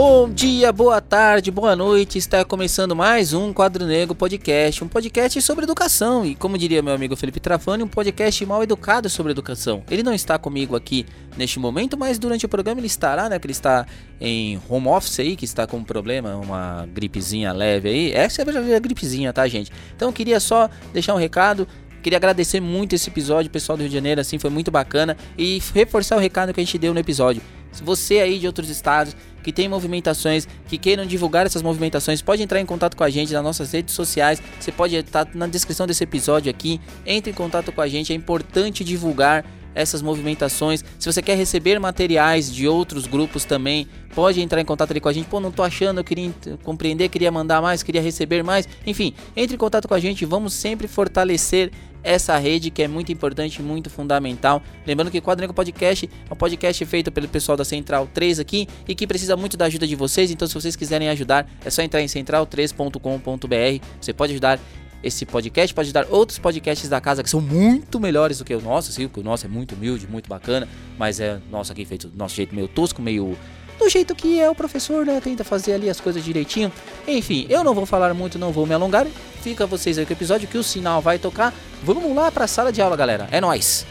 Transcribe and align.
Bom 0.00 0.30
dia, 0.30 0.70
boa 0.70 1.00
tarde, 1.00 1.50
boa 1.50 1.74
noite. 1.74 2.18
Está 2.18 2.44
começando 2.44 2.94
mais 2.94 3.32
um 3.32 3.52
Quadro 3.52 3.84
Negro 3.84 4.14
Podcast, 4.14 4.84
um 4.84 4.86
podcast 4.86 5.42
sobre 5.42 5.64
educação 5.64 6.24
e, 6.24 6.36
como 6.36 6.56
diria 6.56 6.80
meu 6.80 6.94
amigo 6.94 7.16
Felipe 7.16 7.40
Trafani, 7.40 7.82
um 7.82 7.88
podcast 7.88 8.46
mal 8.46 8.62
educado 8.62 9.10
sobre 9.10 9.32
educação. 9.32 9.82
Ele 9.90 10.04
não 10.04 10.14
está 10.14 10.38
comigo 10.38 10.76
aqui 10.76 11.04
neste 11.36 11.58
momento, 11.58 11.98
mas 11.98 12.16
durante 12.16 12.46
o 12.46 12.48
programa 12.48 12.78
ele 12.78 12.86
estará, 12.86 13.28
né? 13.28 13.40
Que 13.40 13.46
ele 13.48 13.52
está 13.52 13.86
em 14.20 14.62
home 14.68 14.86
office 14.86 15.18
aí, 15.18 15.34
que 15.34 15.44
está 15.44 15.66
com 15.66 15.78
um 15.78 15.84
problema, 15.84 16.36
uma 16.36 16.86
gripezinha 16.94 17.52
leve 17.52 17.88
aí. 17.88 18.12
Essa 18.12 18.42
é 18.42 18.76
a 18.76 18.78
gripezinha, 18.78 19.32
tá, 19.32 19.48
gente? 19.48 19.72
Então 19.96 20.10
eu 20.10 20.12
queria 20.12 20.38
só 20.38 20.70
deixar 20.92 21.12
um 21.12 21.18
recado. 21.18 21.66
Queria 22.04 22.18
agradecer 22.18 22.60
muito 22.60 22.94
esse 22.94 23.10
episódio, 23.10 23.50
pessoal 23.50 23.76
do 23.76 23.80
Rio 23.80 23.88
de 23.88 23.96
Janeiro, 23.96 24.20
assim, 24.20 24.38
foi 24.38 24.48
muito 24.48 24.70
bacana. 24.70 25.16
E 25.36 25.60
reforçar 25.74 26.14
o 26.14 26.20
recado 26.20 26.54
que 26.54 26.60
a 26.60 26.64
gente 26.64 26.78
deu 26.78 26.94
no 26.94 27.00
episódio. 27.00 27.42
Se 27.72 27.82
você 27.82 28.20
aí 28.20 28.38
de 28.38 28.46
outros 28.46 28.68
estados 28.68 29.14
que 29.42 29.52
tem 29.52 29.68
movimentações, 29.68 30.46
que 30.66 30.76
queiram 30.76 31.06
divulgar 31.06 31.46
essas 31.46 31.62
movimentações, 31.62 32.20
pode 32.20 32.42
entrar 32.42 32.60
em 32.60 32.66
contato 32.66 32.96
com 32.96 33.04
a 33.04 33.10
gente 33.10 33.32
nas 33.32 33.42
nossas 33.42 33.72
redes 33.72 33.94
sociais. 33.94 34.42
Você 34.58 34.72
pode 34.72 34.96
estar 34.96 35.26
na 35.34 35.46
descrição 35.46 35.86
desse 35.86 36.04
episódio 36.04 36.50
aqui. 36.50 36.80
Entre 37.06 37.30
em 37.30 37.34
contato 37.34 37.72
com 37.72 37.80
a 37.80 37.88
gente, 37.88 38.12
é 38.12 38.16
importante 38.16 38.84
divulgar 38.84 39.44
essas 39.78 40.02
movimentações. 40.02 40.84
Se 40.98 41.10
você 41.10 41.22
quer 41.22 41.36
receber 41.36 41.78
materiais 41.78 42.52
de 42.52 42.66
outros 42.66 43.06
grupos 43.06 43.44
também, 43.44 43.86
pode 44.14 44.40
entrar 44.40 44.60
em 44.60 44.64
contato 44.64 44.90
ali 44.90 45.00
com 45.00 45.08
a 45.08 45.12
gente. 45.12 45.26
Pô, 45.26 45.38
não 45.38 45.52
tô 45.52 45.62
achando, 45.62 46.00
eu 46.00 46.04
queria 46.04 46.32
compreender, 46.64 47.08
queria 47.08 47.30
mandar 47.30 47.62
mais, 47.62 47.82
queria 47.82 48.02
receber 48.02 48.42
mais. 48.42 48.68
Enfim, 48.84 49.14
entre 49.36 49.54
em 49.54 49.58
contato 49.58 49.86
com 49.86 49.94
a 49.94 50.00
gente, 50.00 50.24
vamos 50.24 50.52
sempre 50.52 50.88
fortalecer 50.88 51.70
essa 52.02 52.36
rede 52.38 52.70
que 52.70 52.82
é 52.82 52.88
muito 52.88 53.12
importante, 53.12 53.62
muito 53.62 53.88
fundamental. 53.88 54.62
Lembrando 54.86 55.10
que 55.10 55.18
o 55.18 55.22
Quadro 55.22 55.42
Negro 55.42 55.54
Podcast 55.54 56.08
é 56.28 56.32
um 56.32 56.36
podcast 56.36 56.84
feito 56.84 57.12
pelo 57.12 57.28
pessoal 57.28 57.56
da 57.56 57.64
Central 57.64 58.08
3 58.12 58.40
aqui 58.40 58.66
e 58.86 58.94
que 58.94 59.06
precisa 59.06 59.36
muito 59.36 59.56
da 59.56 59.66
ajuda 59.66 59.86
de 59.86 59.94
vocês. 59.94 60.30
Então, 60.30 60.48
se 60.48 60.54
vocês 60.54 60.74
quiserem 60.74 61.08
ajudar, 61.08 61.48
é 61.64 61.70
só 61.70 61.82
entrar 61.82 62.00
em 62.00 62.06
central3.com.br. 62.06 63.84
Você 64.00 64.12
pode 64.12 64.32
ajudar 64.32 64.58
esse 65.02 65.24
podcast, 65.24 65.74
pode 65.74 65.86
ajudar 65.86 66.06
outros 66.10 66.38
podcasts 66.38 66.88
da 66.88 67.00
casa 67.00 67.22
que 67.22 67.30
são 67.30 67.40
muito 67.40 68.00
melhores 68.00 68.38
do 68.38 68.44
que 68.44 68.54
o 68.54 68.60
nosso, 68.60 68.92
sim, 68.92 69.06
porque 69.06 69.20
o 69.20 69.22
nosso 69.22 69.46
é 69.46 69.48
muito 69.48 69.74
humilde, 69.74 70.06
muito 70.08 70.28
bacana, 70.28 70.68
mas 70.98 71.20
é 71.20 71.38
nosso 71.50 71.72
aqui 71.72 71.84
feito 71.84 72.08
do 72.08 72.18
nosso 72.18 72.34
jeito 72.34 72.54
meio 72.54 72.68
tosco, 72.68 73.00
meio 73.00 73.36
do 73.78 73.88
jeito 73.88 74.14
que 74.14 74.40
é 74.40 74.50
o 74.50 74.54
professor, 74.54 75.06
né? 75.06 75.20
Tenta 75.20 75.44
fazer 75.44 75.74
ali 75.74 75.88
as 75.88 76.00
coisas 76.00 76.24
direitinho. 76.24 76.72
Enfim, 77.06 77.46
eu 77.48 77.62
não 77.62 77.74
vou 77.74 77.86
falar 77.86 78.12
muito, 78.12 78.38
não 78.38 78.50
vou 78.50 78.66
me 78.66 78.74
alongar. 78.74 79.06
Fica 79.40 79.66
vocês 79.66 79.98
aí 79.98 80.04
com 80.04 80.12
o 80.12 80.16
episódio 80.16 80.48
que 80.48 80.58
o 80.58 80.64
sinal 80.64 81.00
vai 81.00 81.16
tocar. 81.16 81.54
Vamos 81.82 82.14
lá 82.14 82.30
para 82.32 82.44
a 82.44 82.48
sala 82.48 82.72
de 82.72 82.82
aula, 82.82 82.96
galera. 82.96 83.28
É 83.30 83.40
nós. 83.40 83.86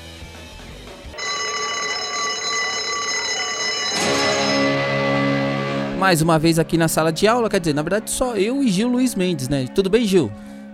Mais 5.97 6.21
uma 6.21 6.37
vez 6.37 6.59
aqui 6.59 6.77
na 6.77 6.87
sala 6.87 7.11
de 7.11 7.27
aula, 7.27 7.49
quer 7.49 7.59
dizer, 7.59 7.73
na 7.73 7.81
verdade 7.81 8.11
só 8.11 8.35
eu 8.35 8.61
e 8.61 8.69
Gil 8.69 8.87
Luiz 8.87 9.15
Mendes, 9.15 9.49
né? 9.49 9.65
Tudo 9.73 9.89
bem, 9.89 10.05
Gil? 10.05 10.31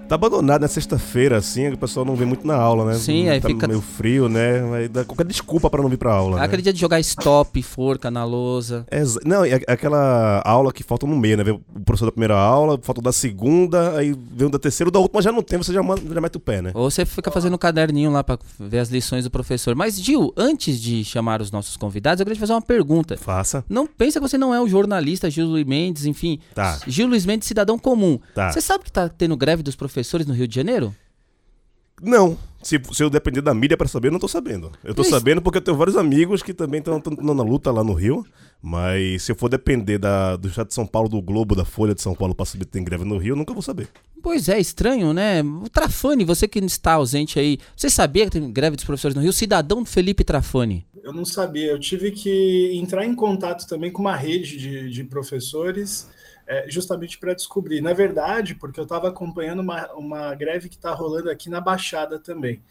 Tá 0.08 0.16
abandonado 0.16 0.62
na 0.62 0.68
sexta-feira, 0.68 1.38
assim, 1.38 1.70
o 1.70 1.78
pessoal 1.78 2.06
não 2.06 2.16
vem 2.16 2.28
muito 2.28 2.46
na 2.46 2.56
aula, 2.56 2.86
né? 2.86 2.94
Sim, 2.96 3.30
aí 3.30 3.40
tá 3.40 3.48
fica- 3.48 3.68
meio 3.68 3.82
frio, 3.82 4.28
né? 4.28 4.62
Aí 4.76 4.88
dá 4.88 5.04
qualquer 5.06 5.26
desculpa 5.26 5.70
pra 5.70 5.82
não 5.82 5.90
vir 5.90 5.98
pra 5.98 6.14
aula, 6.14 6.38
né? 6.38 6.44
Aquele 6.45 6.62
dia 6.62 6.73
de 6.73 6.80
jogar 6.80 7.00
stop, 7.00 7.64
forca 7.64 8.12
na 8.12 8.23
lousa. 8.26 8.86
É 8.92 9.02
não, 9.26 9.45
é 9.45 9.56
aquela 9.68 10.42
aula 10.45 10.72
que 10.73 10.84
falta 10.84 11.08
no 11.08 11.16
meio, 11.16 11.38
né? 11.38 11.44
Vem 11.44 11.54
o 11.54 11.80
professor 11.86 12.06
da 12.06 12.12
primeira 12.12 12.36
aula, 12.36 12.78
falta 12.82 13.02
da 13.02 13.12
segunda, 13.14 13.98
aí 13.98 14.14
vem 14.36 14.48
o 14.48 14.50
da 14.52 14.60
terceira, 14.60 14.90
o 14.90 14.92
da 14.92 15.00
última 15.00 15.22
já 15.22 15.32
não 15.32 15.42
tem, 15.42 15.58
você 15.58 15.72
já, 15.73 15.82
manda, 15.82 16.02
já 16.14 16.22
mete 16.22 16.36
o 16.36 16.40
pé, 16.40 16.62
né? 16.62 16.72
Ou 16.76 16.92
você 16.92 17.06
fica 17.06 17.32
fazendo 17.32 17.54
um 17.54 17.58
caderninho 17.58 18.12
lá 18.12 18.23
pra 18.23 18.38
ver 18.60 18.80
as 18.80 18.90
lições 18.90 19.23
do 19.23 19.32
professor. 19.32 19.73
Mas, 19.73 20.00
Gil, 20.00 20.34
antes 20.38 20.80
de 20.82 21.04
chamar 21.06 21.42
os 21.42 21.50
nossos 21.50 21.78
convidados, 21.78 22.20
eu 22.20 22.26
queria 22.26 22.36
te 22.36 22.39
fazer 22.42 22.54
uma 22.54 22.61
pergunta. 22.61 23.17
Faça. 23.17 23.64
Não 23.70 23.88
pensa 23.88 24.20
que 24.20 24.27
você 24.27 24.38
não 24.38 24.54
é 24.54 24.60
o 24.61 24.67
jornalista 24.67 25.30
Gil 25.30 25.48
Luiz 25.48 25.66
Mendes, 25.66 26.06
enfim. 26.06 26.39
Tá. 26.54 26.77
Gil 26.86 27.08
Luiz 27.08 27.26
Mendes, 27.26 27.48
cidadão 27.48 27.80
comum. 27.80 28.20
Tá. 28.36 28.52
Você 28.52 28.60
sabe 28.60 28.83
que 28.83 28.92
tá 28.92 29.08
tendo 29.08 29.36
greve 29.38 29.64
dos 29.64 29.76
professores 29.77 29.92
no 30.27 30.33
Rio 30.33 30.48
de 30.48 30.55
Janeiro? 30.55 30.95
Não. 32.02 32.37
Se, 32.61 32.81
se 32.93 33.04
eu 33.04 33.09
depender 33.09 33.42
da 33.42 33.54
mídia 33.54 33.76
pra 33.76 33.87
saber, 33.87 34.08
eu 34.08 34.11
não 34.14 34.20
tô 34.20 34.27
sabendo. 34.27 34.71
Eu 34.83 34.95
tô 34.95 35.02
Isso. 35.02 35.11
sabendo 35.11 35.42
porque 35.42 35.58
eu 35.58 35.61
tenho 35.61 35.76
vários 35.76 35.98
amigos 35.98 36.42
que 36.42 36.54
também 36.54 36.80
estão 36.80 37.02
na 37.21 37.43
luta 37.43 37.71
lá 37.71 37.83
no 37.83 37.93
Rio. 37.93 38.26
Mas 38.61 39.23
se 39.23 39.32
eu 39.33 39.36
for 39.36 39.49
depender 39.49 39.98
da, 39.98 40.37
do 40.37 40.48
Estado 40.48 40.70
de 40.70 40.73
São 40.73 40.87
Paulo, 40.87 41.09
do 41.09 41.21
Globo, 41.21 41.53
da 41.53 41.65
Folha 41.65 41.93
de 41.93 42.02
São 42.02 42.15
Paulo 42.15 42.33
pra 42.33 42.45
saber 42.45 42.64
que 42.64 42.71
tem 42.71 42.83
greve 42.83 43.03
no 43.03 43.17
Rio, 43.17 43.33
eu 43.33 43.36
nunca 43.36 43.52
vou 43.52 43.61
saber. 43.61 43.89
Pois 44.21 44.48
é, 44.48 44.58
estranho, 44.58 45.11
né? 45.11 45.43
O 45.43 45.67
Trafani, 45.70 46.23
você 46.23 46.48
que 46.48 46.59
está 46.59 46.93
ausente 46.93 47.37
aí, 47.37 47.59
você 47.76 47.89
sabia 47.89 48.23
que 48.23 48.32
tem 48.32 48.49
greve 48.49 48.77
dos 48.77 48.86
professores 48.86 49.14
no 49.14 49.21
Rio? 49.21 49.33
Cidadão 49.33 49.83
Felipe 49.83 50.23
Trafani. 50.23 50.86
Eu 51.03 51.11
não 51.11 51.26
sabia. 51.26 51.71
Eu 51.71 51.80
tive 51.80 52.11
que 52.11 52.71
entrar 52.76 53.05
em 53.05 53.14
contato 53.14 53.67
também 53.67 53.92
com 53.92 54.02
uma 54.02 54.15
rede 54.15 54.55
de, 54.58 54.89
de 54.89 55.03
professores, 55.03 56.08
é, 56.48 56.65
justamente 56.70 57.17
para 57.17 57.33
descobrir. 57.33 57.81
Na 57.81 57.93
verdade, 57.93 58.55
porque 58.55 58.80
eu 58.80 58.83
estava 58.83 59.09
acompanhando 59.09 59.59
uma, 59.59 59.92
uma 59.93 60.36
greve 60.36 60.70
que 60.70 60.76
está 60.76 60.93
rolando 60.93 61.30
aqui 61.30 61.49
na 61.49 61.61
Baixada 61.61 62.20
também. 62.20 62.61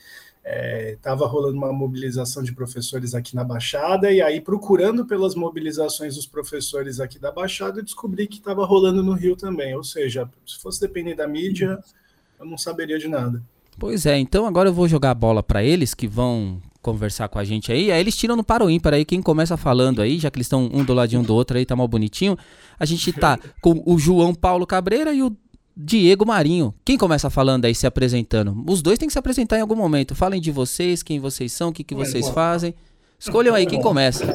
Estava 0.88 1.24
rolando 1.24 1.56
uma 1.56 1.72
mobilização 1.72 2.42
de 2.42 2.52
professores 2.52 3.14
aqui 3.14 3.36
na 3.36 3.44
Baixada, 3.44 4.10
e 4.10 4.20
aí, 4.20 4.40
procurando 4.40 5.06
pelas 5.06 5.36
mobilizações 5.36 6.16
dos 6.16 6.26
professores 6.26 6.98
aqui 6.98 7.16
da 7.16 7.30
Baixada, 7.30 7.78
eu 7.78 7.84
descobri 7.84 8.26
que 8.26 8.38
estava 8.38 8.64
rolando 8.64 9.04
no 9.04 9.12
Rio 9.12 9.36
também. 9.36 9.76
Ou 9.76 9.84
seja, 9.84 10.28
se 10.44 10.60
fosse 10.60 10.80
depender 10.80 11.14
da 11.14 11.28
mídia, 11.28 11.78
eu 12.40 12.44
não 12.44 12.58
saberia 12.58 12.98
de 12.98 13.06
nada. 13.06 13.40
Pois 13.78 14.04
é, 14.04 14.18
então 14.18 14.44
agora 14.44 14.68
eu 14.68 14.74
vou 14.74 14.88
jogar 14.88 15.12
a 15.12 15.14
bola 15.14 15.44
pra 15.44 15.62
eles 15.62 15.94
que 15.94 16.08
vão 16.08 16.60
conversar 16.82 17.28
com 17.28 17.38
a 17.38 17.44
gente 17.44 17.72
aí. 17.72 17.90
Aí 17.90 18.00
eles 18.00 18.16
tiram 18.16 18.36
no 18.36 18.44
paro 18.44 18.68
ímpar 18.68 18.94
aí, 18.94 19.04
quem 19.04 19.22
começa 19.22 19.56
falando 19.56 20.02
aí, 20.02 20.18
já 20.18 20.30
que 20.30 20.36
eles 20.36 20.46
estão 20.46 20.68
um 20.72 20.84
do 20.84 20.92
ladinho 20.92 21.22
do 21.22 21.34
outro 21.34 21.56
aí, 21.56 21.64
tá 21.64 21.76
mal 21.76 21.88
bonitinho. 21.88 22.36
A 22.78 22.84
gente 22.84 23.12
tá 23.12 23.38
com 23.62 23.82
o 23.86 23.98
João 23.98 24.34
Paulo 24.34 24.66
Cabreira 24.66 25.14
e 25.14 25.22
o 25.22 25.34
Diego 25.76 26.26
Marinho. 26.26 26.74
Quem 26.84 26.98
começa 26.98 27.30
falando 27.30 27.64
aí, 27.64 27.74
se 27.74 27.86
apresentando? 27.86 28.62
Os 28.68 28.82
dois 28.82 28.98
têm 28.98 29.06
que 29.06 29.12
se 29.12 29.18
apresentar 29.18 29.56
em 29.56 29.62
algum 29.62 29.76
momento. 29.76 30.14
Falem 30.14 30.40
de 30.40 30.50
vocês, 30.50 31.02
quem 31.02 31.18
vocês 31.18 31.52
são, 31.52 31.70
o 31.70 31.72
que, 31.72 31.84
que 31.84 31.94
vocês 31.94 32.28
fazem. 32.28 32.74
Escolham 33.18 33.54
aí 33.54 33.64
quem 33.64 33.80
começa. 33.80 34.34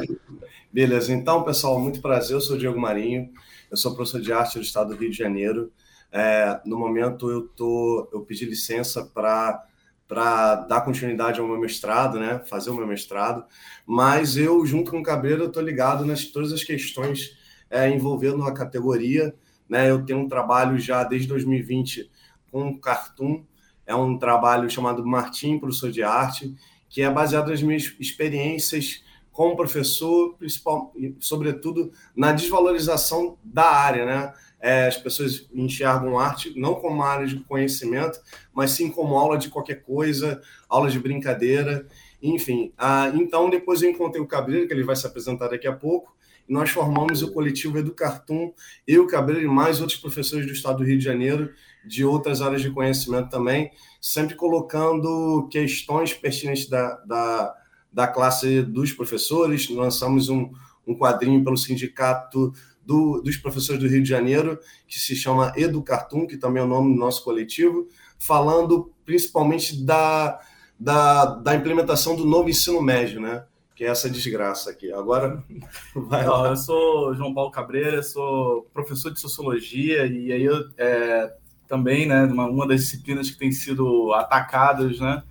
Beleza, 0.71 1.13
então, 1.13 1.43
pessoal, 1.43 1.79
muito 1.79 2.01
prazer. 2.01 2.35
Eu 2.35 2.41
sou 2.41 2.55
o 2.55 2.59
Diego 2.59 2.79
Marinho, 2.79 3.29
eu 3.69 3.77
sou 3.77 3.93
professor 3.93 4.21
de 4.21 4.31
arte 4.31 4.57
do 4.57 4.63
estado 4.63 4.89
do 4.89 4.95
Rio 4.95 5.11
de 5.11 5.17
Janeiro. 5.17 5.71
É, 6.11 6.59
no 6.65 6.77
momento, 6.79 7.29
eu, 7.29 7.47
tô, 7.49 8.09
eu 8.13 8.21
pedi 8.21 8.45
licença 8.45 9.03
para 9.03 9.63
para 10.07 10.55
dar 10.55 10.81
continuidade 10.81 11.39
ao 11.39 11.47
meu 11.47 11.59
mestrado, 11.59 12.19
né, 12.19 12.41
fazer 12.47 12.69
o 12.69 12.75
meu 12.75 12.87
mestrado, 12.87 13.43
mas 13.85 14.37
eu, 14.37 14.65
junto 14.65 14.91
com 14.91 14.99
o 14.99 15.03
Cabreiro, 15.03 15.45
estou 15.45 15.61
ligado 15.61 16.05
nas 16.05 16.25
todas 16.25 16.53
as 16.53 16.63
questões 16.63 17.37
é, 17.69 17.89
envolvendo 17.89 18.43
a 18.43 18.53
categoria. 18.53 19.35
Né, 19.67 19.91
eu 19.91 20.05
tenho 20.05 20.19
um 20.19 20.27
trabalho 20.29 20.79
já 20.79 21.03
desde 21.03 21.27
2020 21.27 22.09
com 22.49 22.79
Cartoon, 22.79 23.43
é 23.85 23.93
um 23.93 24.17
trabalho 24.17 24.69
chamado 24.69 25.05
Martim, 25.05 25.59
professor 25.59 25.91
de 25.91 26.03
arte, 26.03 26.55
que 26.89 27.01
é 27.01 27.09
baseado 27.09 27.49
nas 27.49 27.61
minhas 27.61 27.93
experiências 27.99 29.03
como 29.31 29.55
professor, 29.55 30.35
principal, 30.35 30.93
sobretudo 31.19 31.91
na 32.15 32.31
desvalorização 32.31 33.37
da 33.43 33.69
área, 33.69 34.05
né? 34.05 34.33
É, 34.59 34.87
as 34.87 34.97
pessoas 34.97 35.47
enxergam 35.53 36.17
arte 36.17 36.53
não 36.59 36.75
como 36.75 36.95
uma 36.95 37.07
área 37.07 37.27
de 37.27 37.39
conhecimento, 37.41 38.19
mas 38.53 38.71
sim 38.71 38.89
como 38.89 39.15
aula 39.15 39.37
de 39.37 39.49
qualquer 39.49 39.83
coisa, 39.83 40.41
aula 40.67 40.89
de 40.89 40.99
brincadeira, 40.99 41.87
enfim. 42.21 42.73
Ah, 42.77 43.11
então, 43.13 43.49
depois 43.49 43.81
eu 43.81 43.89
encontrei 43.89 44.21
o 44.21 44.27
Cabreiro, 44.27 44.67
que 44.67 44.73
ele 44.73 44.83
vai 44.83 44.95
se 44.95 45.05
apresentar 45.05 45.49
daqui 45.49 45.67
a 45.67 45.73
pouco, 45.73 46.15
e 46.47 46.53
nós 46.53 46.69
formamos 46.69 47.21
o 47.21 47.31
coletivo 47.31 47.77
Educartum, 47.77 48.53
eu, 48.87 49.05
Cabreiro 49.05 49.45
e 49.45 49.47
mais 49.47 49.79
outros 49.79 49.99
professores 49.99 50.45
do 50.45 50.53
estado 50.53 50.77
do 50.77 50.83
Rio 50.83 50.97
de 50.97 51.03
Janeiro, 51.03 51.51
de 51.85 52.03
outras 52.03 52.41
áreas 52.41 52.61
de 52.61 52.69
conhecimento 52.71 53.29
também, 53.29 53.71
sempre 54.01 54.35
colocando 54.35 55.47
questões 55.51 56.13
pertinentes 56.13 56.67
da, 56.67 56.95
da, 57.05 57.55
da 57.91 58.07
classe 58.07 58.61
dos 58.61 58.91
professores. 58.91 59.69
Lançamos 59.69 60.29
um, 60.29 60.51
um 60.85 60.95
quadrinho 60.95 61.43
pelo 61.43 61.57
sindicato 61.57 62.53
do, 62.87 63.21
dos 63.21 63.35
professores 63.35 63.81
do 63.81 63.87
Rio 63.87 64.01
de 64.01 64.07
Janeiro, 64.07 64.57
que 64.87 64.97
se 64.97 65.13
chama 65.13 65.51
Educartum, 65.57 66.25
que 66.25 66.37
também 66.37 66.61
é 66.63 66.65
o 66.65 66.69
nome 66.69 66.93
do 66.93 66.99
nosso 66.99 67.21
coletivo, 67.23 67.85
falando 68.17 68.91
principalmente 69.05 69.83
da, 69.83 70.39
da, 70.79 71.25
da 71.25 71.53
implementação 71.53 72.15
do 72.15 72.25
novo 72.25 72.49
ensino 72.49 72.81
médio, 72.81 73.19
né? 73.19 73.43
Que 73.75 73.83
é 73.83 73.89
essa 73.89 74.09
desgraça 74.09 74.71
aqui. 74.71 74.91
Agora, 74.91 75.43
vai 75.93 76.21
Então, 76.21 76.41
lá. 76.41 76.49
eu 76.49 76.55
sou 76.55 77.13
João 77.13 77.33
Paulo 77.33 77.51
Cabreira, 77.51 78.01
sou 78.01 78.63
professor 78.73 79.11
de 79.11 79.19
sociologia 79.19 80.05
e 80.07 80.31
aí 80.31 80.43
eu 80.45 80.63
é, 80.77 81.33
também, 81.67 82.07
né, 82.07 82.23
uma, 82.23 82.47
uma 82.47 82.65
das 82.65 82.79
disciplinas 82.81 83.29
que 83.29 83.37
tem 83.37 83.51
sido 83.51 84.13
atacadas, 84.13 84.99
né, 84.99 85.21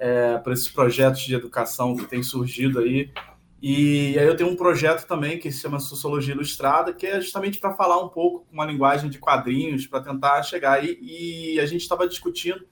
é, 0.00 0.36
por 0.38 0.52
esses 0.52 0.68
projetos 0.68 1.20
de 1.20 1.34
educação 1.34 1.96
que 1.96 2.04
têm 2.06 2.22
surgido 2.22 2.80
aí 2.80 3.10
E 3.60 4.16
aí 4.18 4.26
eu 4.26 4.36
tenho 4.36 4.50
um 4.50 4.56
projeto 4.56 5.06
também 5.06 5.38
que 5.38 5.50
se 5.50 5.60
chama 5.60 5.80
Sociologia 5.80 6.32
Ilustrada, 6.32 6.92
que 6.92 7.06
é 7.06 7.20
justamente 7.20 7.58
para 7.58 7.74
falar 7.74 8.00
um 8.00 8.08
pouco 8.08 8.46
com 8.46 8.52
uma 8.52 8.64
linguagem 8.64 9.10
de 9.10 9.18
quadrinhos, 9.18 9.86
para 9.86 10.00
tentar 10.00 10.42
chegar 10.44 10.74
aí. 10.74 10.98
E 11.02 11.58
a 11.58 11.66
gente 11.66 11.82
estava 11.82 12.08
discutindo, 12.08 12.64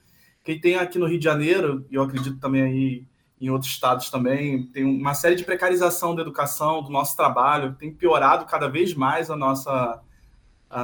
quem 0.43 0.59
tem 0.59 0.75
aqui 0.75 0.97
no 0.97 1.05
Rio 1.05 1.19
de 1.19 1.25
Janeiro, 1.25 1.85
e 1.91 1.95
eu 1.95 2.03
acredito 2.03 2.39
também 2.39 2.61
aí 2.61 3.05
em 3.39 3.49
outros 3.49 3.71
estados 3.71 4.09
também, 4.09 4.65
tem 4.67 4.83
uma 4.83 5.13
série 5.13 5.35
de 5.35 5.43
precarização 5.43 6.15
da 6.15 6.21
educação, 6.21 6.81
do 6.81 6.89
nosso 6.89 7.15
trabalho, 7.15 7.75
tem 7.75 7.93
piorado 7.93 8.45
cada 8.45 8.67
vez 8.67 8.95
mais 8.95 9.29
a 9.29 9.35
nossa 9.35 10.01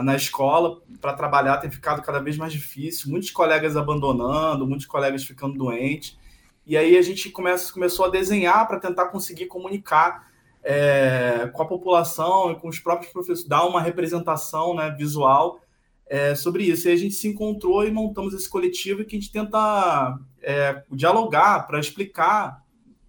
na 0.01 0.15
escola 0.15 0.81
para 1.01 1.13
trabalhar 1.13 1.57
tem 1.57 1.69
ficado 1.69 2.01
cada 2.01 2.19
vez 2.19 2.37
mais 2.37 2.53
difícil, 2.53 3.11
muitos 3.11 3.31
colegas 3.31 3.75
abandonando, 3.75 4.65
muitos 4.65 4.85
colegas 4.85 5.25
ficando 5.25 5.57
doentes. 5.57 6.17
E 6.65 6.77
aí 6.77 6.97
a 6.97 7.01
gente 7.01 7.29
começa, 7.29 7.71
começou 7.71 8.05
a 8.05 8.09
desenhar 8.09 8.67
para 8.67 8.79
tentar 8.79 9.07
conseguir 9.07 9.47
comunicar 9.47 10.31
é, 10.63 11.49
com 11.53 11.61
a 11.61 11.67
população 11.67 12.51
e 12.51 12.55
com 12.55 12.69
os 12.69 12.79
próprios 12.79 13.11
professores, 13.11 13.47
dar 13.47 13.65
uma 13.65 13.81
representação 13.81 14.73
né, 14.73 14.89
visual 14.97 15.59
é, 16.07 16.35
sobre 16.35 16.63
isso. 16.63 16.87
E 16.87 16.91
a 16.91 16.95
gente 16.95 17.15
se 17.15 17.27
encontrou 17.27 17.85
e 17.85 17.91
montamos 17.91 18.33
esse 18.33 18.49
coletivo 18.49 19.03
que 19.03 19.15
a 19.15 19.19
gente 19.19 19.31
tenta 19.31 20.17
é, 20.41 20.83
dialogar 20.91 21.67
para 21.67 21.79
explicar, 21.79 22.63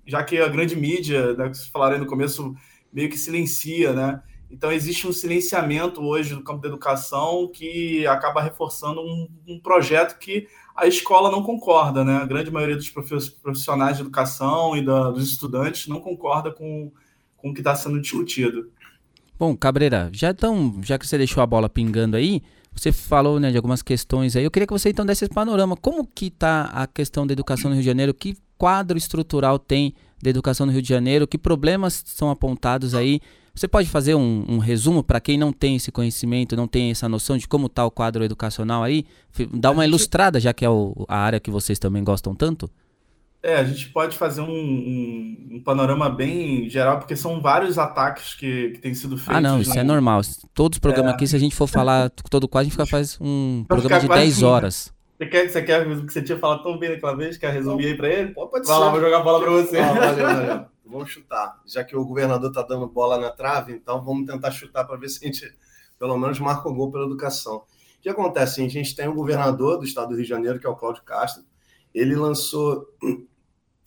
já 0.07 0.23
que 0.25 0.39
a 0.39 0.49
grande 0.49 0.75
mídia, 0.75 1.35
né, 1.35 1.49
que 1.49 1.57
vocês 1.57 1.69
falaram 1.69 1.99
no 1.99 2.07
começo, 2.07 2.55
meio 2.93 3.09
que 3.09 3.19
silencia, 3.19 3.93
né? 3.93 4.23
Então, 4.51 4.71
existe 4.71 5.09
um 5.09 5.13
silenciamento 5.13 6.01
hoje 6.01 6.33
no 6.33 6.45
campo 6.45 6.63
da 6.63 6.69
educação 6.69 7.51
que 7.53 8.07
acaba 8.07 8.41
reforçando 8.41 9.01
um, 9.01 9.29
um, 9.49 9.59
projeto 9.59 10.17
que 10.17 10.47
a 10.77 10.87
escola 10.87 11.31
não 11.31 11.43
concorda, 11.43 12.05
né? 12.05 12.17
A 12.17 12.27
grande 12.27 12.51
maioria 12.51 12.77
dos 12.77 12.89
profissionais 12.89 13.97
de 13.97 14.03
educação 14.03 14.77
e 14.77 14.85
da, 14.85 15.11
dos 15.11 15.31
estudantes 15.31 15.87
não 15.87 16.01
concorda 16.01 16.51
com, 16.51 16.91
com 17.37 17.51
o 17.51 17.55
que 17.55 17.61
está 17.61 17.75
sendo 17.75 18.01
discutido. 18.01 18.71
Bom, 19.39 19.57
Cabreira, 19.57 20.11
já, 20.13 20.31
então, 20.31 20.81
já 20.83 20.99
que 20.99 21.07
você 21.07 21.19
deixou 21.19 21.43
a 21.43 21.47
bola 21.47 21.69
pingando 21.69 22.17
aí, 22.17 22.43
você 22.73 22.91
falou 22.91 23.39
né, 23.39 23.51
de 23.51 23.57
algumas 23.57 23.83
questões 23.83 24.35
aí. 24.35 24.45
Eu 24.45 24.51
queria 24.51 24.67
que 24.67 24.73
você 24.73 24.91
então 24.91 25.07
desse 25.07 25.25
esse 25.25 25.35
panorama. 25.35 25.77
Como 25.77 26.07
que 26.07 26.27
está 26.27 26.65
a 26.65 26.87
questão 26.87 27.27
da 27.27 27.33
educação 27.33 27.71
no 27.71 27.77
Rio 27.77 27.83
de 27.83 27.87
Janeiro? 27.87 28.13
Que 28.13 28.37
quadro 28.59 28.99
estrutural 28.99 29.59
tem 29.59 29.95
da 30.25 30.31
educação 30.31 30.67
no 30.67 30.73
Rio 30.73 30.83
de 30.83 30.89
Janeiro? 30.89 31.27
Que 31.27 31.39
problemas 31.39 32.03
são 32.07 32.31
apontados 32.31 32.95
aí? 32.95 33.21
Você 33.55 33.69
pode 33.69 33.89
fazer 33.89 34.17
um, 34.17 34.45
um 34.49 34.59
resumo 34.59 35.05
para 35.05 35.21
quem 35.21 35.39
não 35.39 35.53
tem 35.53 35.77
esse 35.77 35.93
conhecimento, 35.93 36.57
não 36.57 36.67
tem 36.67 36.91
essa 36.91 37.09
noção 37.09 37.39
de 37.39 37.47
como 37.47 37.67
está 37.67 37.87
o 37.87 37.91
quadro 37.91 38.25
educacional 38.25 38.83
aí? 38.83 39.07
Dá 39.53 39.71
uma 39.71 39.87
ilustrada, 39.87 40.41
já 40.41 40.53
que 40.53 40.65
é 40.65 40.69
o, 40.69 41.05
a 41.09 41.19
área 41.19 41.39
que 41.39 41.53
vocês 41.53 41.79
também 41.79 42.03
gostam 42.03 42.35
tanto? 42.35 42.69
É, 43.41 43.57
a 43.57 43.65
gente 43.65 43.91
pode 43.91 44.17
fazer 44.17 44.41
um, 44.41 44.47
um, 44.49 45.49
um, 45.53 45.63
panorama 45.63 46.09
bem 46.09 46.69
geral, 46.69 46.99
porque 46.99 47.15
são 47.15 47.43
vários 47.43 47.79
ataques 47.79 48.35
que, 48.35 48.71
que 48.71 48.79
têm 48.79 48.95
sido 48.95 49.19
feitos. 49.19 49.37
Ah, 49.37 49.41
não, 49.41 49.61
isso 49.61 49.79
é 49.79 49.85
normal. 49.85 50.23
Todos 50.55 50.77
os 50.77 50.81
programas 50.81 51.13
é. 51.13 51.15
aqui, 51.15 51.27
se 51.27 51.37
a 51.37 51.39
gente 51.39 51.55
for 51.55 51.67
falar 51.67 52.11
todo 52.31 52.49
quase, 52.49 52.63
a 52.63 52.65
gente 52.71 52.73
fica, 52.73 52.87
faz 52.87 53.19
um 53.21 53.63
programa 53.69 54.01
de 54.01 54.09
10 54.09 54.43
horas. 54.43 54.95
Você 55.17 55.27
quer, 55.27 55.49
você 55.49 55.63
quer 55.63 55.85
que 55.85 56.13
você 56.13 56.23
tinha 56.23 56.39
falado 56.39 56.63
tão 56.63 56.79
bem 56.79 56.91
naquela 56.91 57.17
vez? 57.17 57.37
Quer 57.37 57.53
resumir 57.53 57.87
aí 57.87 57.97
para 57.97 58.09
ele? 58.09 58.35
Pode 58.35 58.51
Vai 58.51 58.65
ser. 58.65 58.73
lá, 58.73 58.91
vou 58.91 59.01
jogar 59.01 59.19
a 59.19 59.23
bola 59.23 59.41
para 59.41 59.51
você. 59.51 59.79
Ah, 59.79 59.93
valeu, 59.93 60.27
valeu 60.27 60.67
vamos 60.85 61.11
chutar. 61.11 61.61
Já 61.67 61.83
que 61.83 61.97
o 61.97 62.05
governador 62.05 62.51
está 62.51 62.63
dando 62.63 62.87
bola 62.87 63.19
na 63.19 63.31
trave, 63.31 63.73
então 63.73 64.03
vamos 64.05 64.27
tentar 64.31 64.51
chutar 64.51 64.85
para 64.85 64.97
ver 64.97 65.09
se 65.09 65.25
a 65.25 65.27
gente, 65.27 65.57
pelo 65.99 66.17
menos, 66.17 66.39
marca 66.39 66.69
o 66.69 66.75
gol 66.75 66.91
pela 66.91 67.07
educação. 67.07 67.57
O 67.57 68.03
que 68.03 68.09
acontece? 68.09 68.63
A 68.63 68.69
gente 68.69 68.95
tem 68.95 69.09
o 69.09 69.15
governador 69.15 69.79
do 69.79 69.85
estado 69.85 70.09
do 70.09 70.15
Rio 70.15 70.23
de 70.23 70.29
Janeiro, 70.29 70.61
que 70.61 70.67
é 70.67 70.71
o 70.71 70.77
Cláudio 70.77 71.03
Castro. 71.03 71.43
Ele 71.93 72.15
lançou 72.15 72.87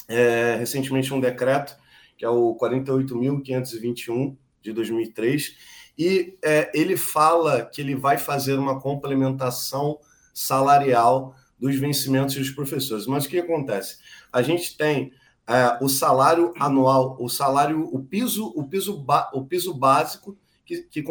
é, 0.07 0.56
recentemente 0.56 1.13
um 1.13 1.19
decreto, 1.19 1.77
que 2.18 2.25
é 2.25 2.29
o 2.29 2.57
48.521 2.59 4.35
de 4.62 4.74
2003, 4.74 5.56
e 5.97 6.38
é, 6.44 6.71
ele 6.74 6.97
fala 6.97 7.63
que 7.65 7.81
ele 7.81 7.95
vai 7.95 8.18
fazer 8.18 8.56
uma 8.56 8.79
complementação 8.79 10.00
salarial 10.38 11.36
dos 11.60 11.75
vencimentos 11.75 12.36
dos 12.36 12.51
professores. 12.51 13.07
Mas 13.07 13.25
o 13.25 13.30
que 13.30 13.39
acontece? 13.39 13.98
A 14.31 14.44
gente 14.44 14.78
tem 14.78 15.12
é, 15.48 15.84
o 15.84 15.89
salário 15.89 16.54
anual, 16.60 17.18
o 17.19 17.28
salário, 17.28 17.89
o 17.92 18.04
piso, 18.04 18.54
o 18.56 18.68
piso, 18.68 19.04
o 19.34 19.45
piso 19.45 19.74
básico 19.74 20.38
que, 20.63 20.84
que, 20.84 21.04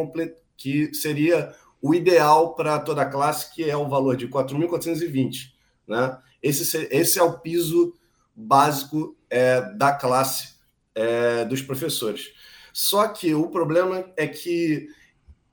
que 0.56 0.94
seria 0.94 1.52
o 1.82 1.92
ideal 1.92 2.54
para 2.54 2.78
toda 2.78 3.02
a 3.02 3.10
classe, 3.10 3.52
que 3.52 3.68
é 3.68 3.76
o 3.76 3.88
valor 3.88 4.16
de 4.16 4.28
4.420. 4.28 5.52
Né? 5.88 6.18
Esse, 6.40 6.88
esse 6.92 7.18
é 7.18 7.22
o 7.22 7.40
piso 7.40 7.94
básico 8.34 9.16
é, 9.28 9.60
da 9.74 9.92
classe 9.92 10.54
é, 10.94 11.44
dos 11.44 11.62
professores. 11.62 12.32
Só 12.72 13.08
que 13.08 13.34
o 13.34 13.48
problema 13.48 14.04
é 14.16 14.28
que 14.28 14.86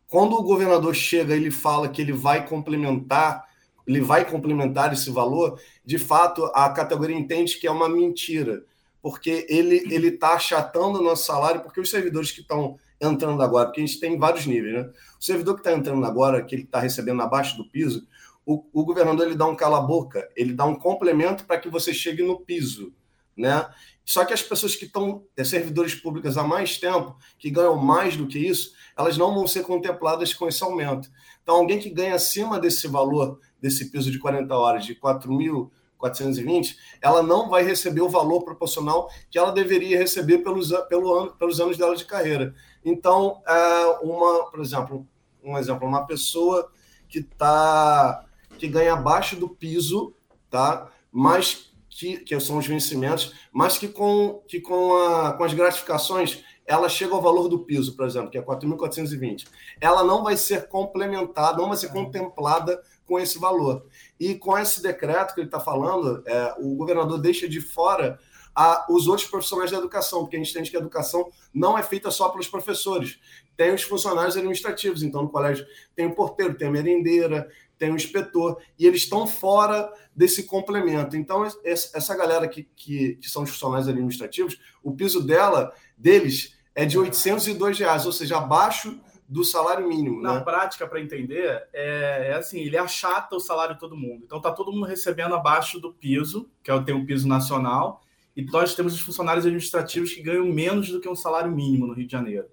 quando 0.07 0.33
o 0.33 0.43
governador 0.43 0.93
chega, 0.93 1.35
ele 1.35 1.49
fala 1.49 1.89
que 1.89 1.99
ele 1.99 2.13
vai 2.13 2.45
complementar, 2.45 3.47
ele 3.85 4.01
vai 4.01 4.29
complementar 4.29 4.93
esse 4.93 5.09
valor, 5.09 5.59
de 5.85 5.97
fato 5.97 6.45
a 6.53 6.69
categoria 6.69 7.17
entende 7.17 7.57
que 7.57 7.67
é 7.67 7.71
uma 7.71 7.89
mentira 7.89 8.63
porque 9.03 9.45
ele 9.49 9.83
ele 9.91 10.07
está 10.07 10.35
achatando 10.35 10.99
o 10.99 11.03
nosso 11.03 11.25
salário, 11.25 11.61
porque 11.61 11.81
os 11.81 11.89
servidores 11.89 12.31
que 12.31 12.39
estão 12.39 12.79
entrando 13.01 13.43
agora, 13.43 13.65
porque 13.65 13.81
a 13.81 13.85
gente 13.85 13.99
tem 13.99 14.17
vários 14.17 14.45
níveis, 14.45 14.73
né? 14.73 14.89
O 15.19 15.23
servidor 15.23 15.55
que 15.55 15.59
está 15.59 15.73
entrando 15.73 16.05
agora, 16.05 16.41
que 16.41 16.55
ele 16.55 16.63
está 16.63 16.79
recebendo 16.79 17.21
abaixo 17.21 17.57
do 17.57 17.69
piso, 17.69 18.07
o, 18.45 18.63
o 18.71 18.85
governador 18.85 19.27
ele 19.27 19.35
dá 19.35 19.45
um 19.45 19.57
cala-boca, 19.57 20.29
ele 20.37 20.53
dá 20.53 20.63
um 20.63 20.75
complemento 20.75 21.43
para 21.43 21.59
que 21.59 21.67
você 21.67 21.93
chegue 21.93 22.23
no 22.23 22.39
piso, 22.39 22.93
né? 23.35 23.69
Só 24.05 24.23
que 24.23 24.33
as 24.33 24.41
pessoas 24.41 24.73
que 24.73 24.85
estão 24.85 25.25
é, 25.35 25.43
servidores 25.43 25.95
públicos 25.95 26.37
há 26.37 26.43
mais 26.43 26.77
tempo, 26.77 27.17
que 27.37 27.49
ganham 27.49 27.75
mais 27.75 28.15
do 28.15 28.25
que 28.25 28.39
isso, 28.39 28.71
elas 28.97 29.17
não 29.17 29.33
vão 29.33 29.47
ser 29.47 29.63
contempladas 29.63 30.33
com 30.33 30.47
esse 30.47 30.63
aumento. 30.63 31.09
Então, 31.41 31.55
alguém 31.55 31.79
que 31.79 31.89
ganha 31.89 32.15
acima 32.15 32.57
desse 32.57 32.87
valor, 32.87 33.39
desse 33.63 33.89
piso 33.89 34.11
de 34.11 34.19
40 34.19 34.53
horas, 34.53 34.85
de 34.85 34.93
4 34.93 35.31
mil 35.31 35.71
420, 35.97 36.77
ela 37.01 37.23
não 37.23 37.49
vai 37.49 37.63
receber 37.63 38.01
o 38.01 38.09
valor 38.09 38.43
proporcional 38.43 39.09
que 39.31 39.39
ela 39.39 39.53
deveria 39.53 39.97
receber 39.97 40.39
pelos, 40.39 40.69
pelo 40.89 41.13
ano, 41.13 41.31
pelos 41.31 41.61
anos 41.61 41.77
dela 41.77 41.95
de 41.95 42.03
carreira. 42.03 42.53
Então, 42.83 43.41
é 43.47 43.85
uma, 44.01 44.51
por 44.51 44.59
exemplo, 44.59 45.07
um 45.41 45.57
exemplo, 45.57 45.87
uma 45.87 46.05
pessoa 46.05 46.69
que 47.07 47.23
tá 47.23 48.25
que 48.57 48.67
ganha 48.67 48.93
abaixo 48.93 49.37
do 49.37 49.47
piso, 49.47 50.13
tá? 50.49 50.91
Mas 51.09 51.71
que, 51.89 52.17
que 52.17 52.37
são 52.39 52.57
os 52.57 52.67
vencimentos, 52.67 53.33
mas 53.51 53.77
que 53.77 53.87
com, 53.87 54.43
que 54.45 54.59
com, 54.59 54.95
a, 55.07 55.33
com 55.33 55.43
as 55.45 55.53
gratificações 55.53 56.43
ela 56.65 56.87
chega 56.87 57.13
ao 57.13 57.21
valor 57.21 57.47
do 57.47 57.59
piso, 57.59 57.95
por 57.95 58.05
exemplo, 58.05 58.29
que 58.29 58.37
é 58.37 58.41
4.420. 58.41 59.47
Ela 59.81 60.03
não 60.03 60.23
vai 60.23 60.37
ser 60.37 60.67
complementada, 60.67 61.57
não 61.57 61.69
vai 61.69 61.77
ser 61.77 61.91
contemplada 61.91 62.81
com 63.05 63.19
esse 63.19 63.39
valor. 63.39 63.85
E 64.19 64.35
com 64.35 64.57
esse 64.57 64.81
decreto 64.81 65.33
que 65.33 65.41
ele 65.41 65.47
está 65.47 65.59
falando, 65.59 66.23
é, 66.25 66.55
o 66.59 66.75
governador 66.75 67.19
deixa 67.19 67.47
de 67.47 67.61
fora 67.61 68.19
a, 68.55 68.85
os 68.89 69.07
outros 69.07 69.27
profissionais 69.27 69.71
da 69.71 69.77
educação, 69.77 70.21
porque 70.21 70.35
a 70.35 70.39
gente 70.39 70.51
entende 70.51 70.69
que 70.69 70.77
a 70.77 70.79
educação 70.79 71.29
não 71.53 71.77
é 71.77 71.83
feita 71.83 72.11
só 72.11 72.29
pelos 72.29 72.47
professores. 72.47 73.19
Tem 73.57 73.73
os 73.73 73.83
funcionários 73.83 74.37
administrativos, 74.37 75.03
então 75.03 75.23
no 75.23 75.29
colégio 75.29 75.65
tem 75.95 76.05
o 76.05 76.15
porteiro, 76.15 76.55
tem 76.55 76.67
a 76.67 76.71
merendeira, 76.71 77.49
tem 77.77 77.91
o 77.91 77.95
inspetor, 77.95 78.61
e 78.77 78.85
eles 78.85 79.01
estão 79.01 79.27
fora 79.27 79.91
desse 80.15 80.43
complemento. 80.43 81.17
Então, 81.17 81.45
essa 81.63 82.15
galera 82.15 82.47
que, 82.47 82.63
que, 82.75 83.15
que 83.15 83.29
são 83.29 83.43
os 83.43 83.49
funcionários 83.49 83.87
administrativos, 83.87 84.59
o 84.81 84.93
piso 84.93 85.25
dela, 85.25 85.73
deles 85.97 86.55
é 86.75 86.85
de 86.85 86.97
802 86.97 87.79
reais, 87.79 88.05
ou 88.05 88.11
seja, 88.11 88.37
abaixo 88.37 88.99
do 89.33 89.43
salário 89.43 89.87
mínimo. 89.87 90.21
Na 90.21 90.35
né? 90.35 90.39
prática, 90.41 90.85
para 90.85 91.01
entender, 91.01 91.63
é, 91.73 92.27
é, 92.29 92.33
assim, 92.35 92.59
ele 92.59 92.77
achata 92.77 93.35
o 93.35 93.39
salário 93.39 93.73
de 93.73 93.79
todo 93.79 93.97
mundo. 93.97 94.21
Então 94.23 94.39
tá 94.39 94.51
todo 94.51 94.71
mundo 94.71 94.85
recebendo 94.85 95.33
abaixo 95.33 95.79
do 95.79 95.91
piso, 95.91 96.47
que 96.63 96.69
é 96.69 96.73
o 96.73 96.83
tem 96.83 96.93
um 96.93 97.03
piso 97.03 97.27
nacional, 97.27 98.03
e 98.37 98.43
nós 98.45 98.75
temos 98.75 98.93
os 98.93 98.99
funcionários 98.99 99.43
administrativos 99.43 100.13
que 100.13 100.21
ganham 100.21 100.45
menos 100.45 100.89
do 100.89 101.01
que 101.01 101.09
um 101.09 101.15
salário 101.15 101.51
mínimo 101.51 101.87
no 101.87 101.93
Rio 101.93 102.05
de 102.05 102.11
Janeiro. 102.11 102.45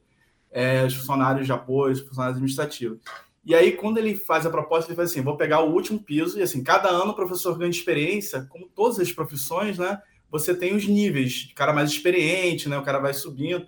É, 0.51 0.83
os 0.87 0.95
funcionários 0.95 1.45
de 1.45 1.53
apoio, 1.53 1.93
os 1.93 2.01
funcionários 2.01 2.37
administrativos. 2.37 2.99
E 3.45 3.55
aí, 3.55 3.73
quando 3.73 3.99
ele 3.99 4.15
faz 4.15 4.47
a 4.47 4.51
proposta, 4.51 4.91
ele 4.91 4.97
faz 4.97 5.11
assim: 5.11 5.21
vou 5.21 5.37
pegar 5.37 5.61
o 5.61 5.73
último 5.73 6.01
piso, 6.01 6.39
e 6.39 6.43
assim, 6.43 6.63
cada 6.63 6.89
ano 6.89 7.11
o 7.11 7.15
professor 7.15 7.57
ganha 7.59 7.71
experiência, 7.71 8.47
como 8.49 8.67
todas 8.75 8.99
as 8.99 9.13
profissões, 9.13 9.79
né? 9.79 10.01
Você 10.31 10.55
tem 10.55 10.75
os 10.75 10.87
níveis, 10.87 11.51
o 11.53 11.55
cara 11.55 11.75
mais 11.75 11.91
experiente, 11.91 12.71
né? 12.71 12.79
O 12.79 12.83
cara 12.83 12.99
vai 12.99 13.13
subindo. 13.13 13.67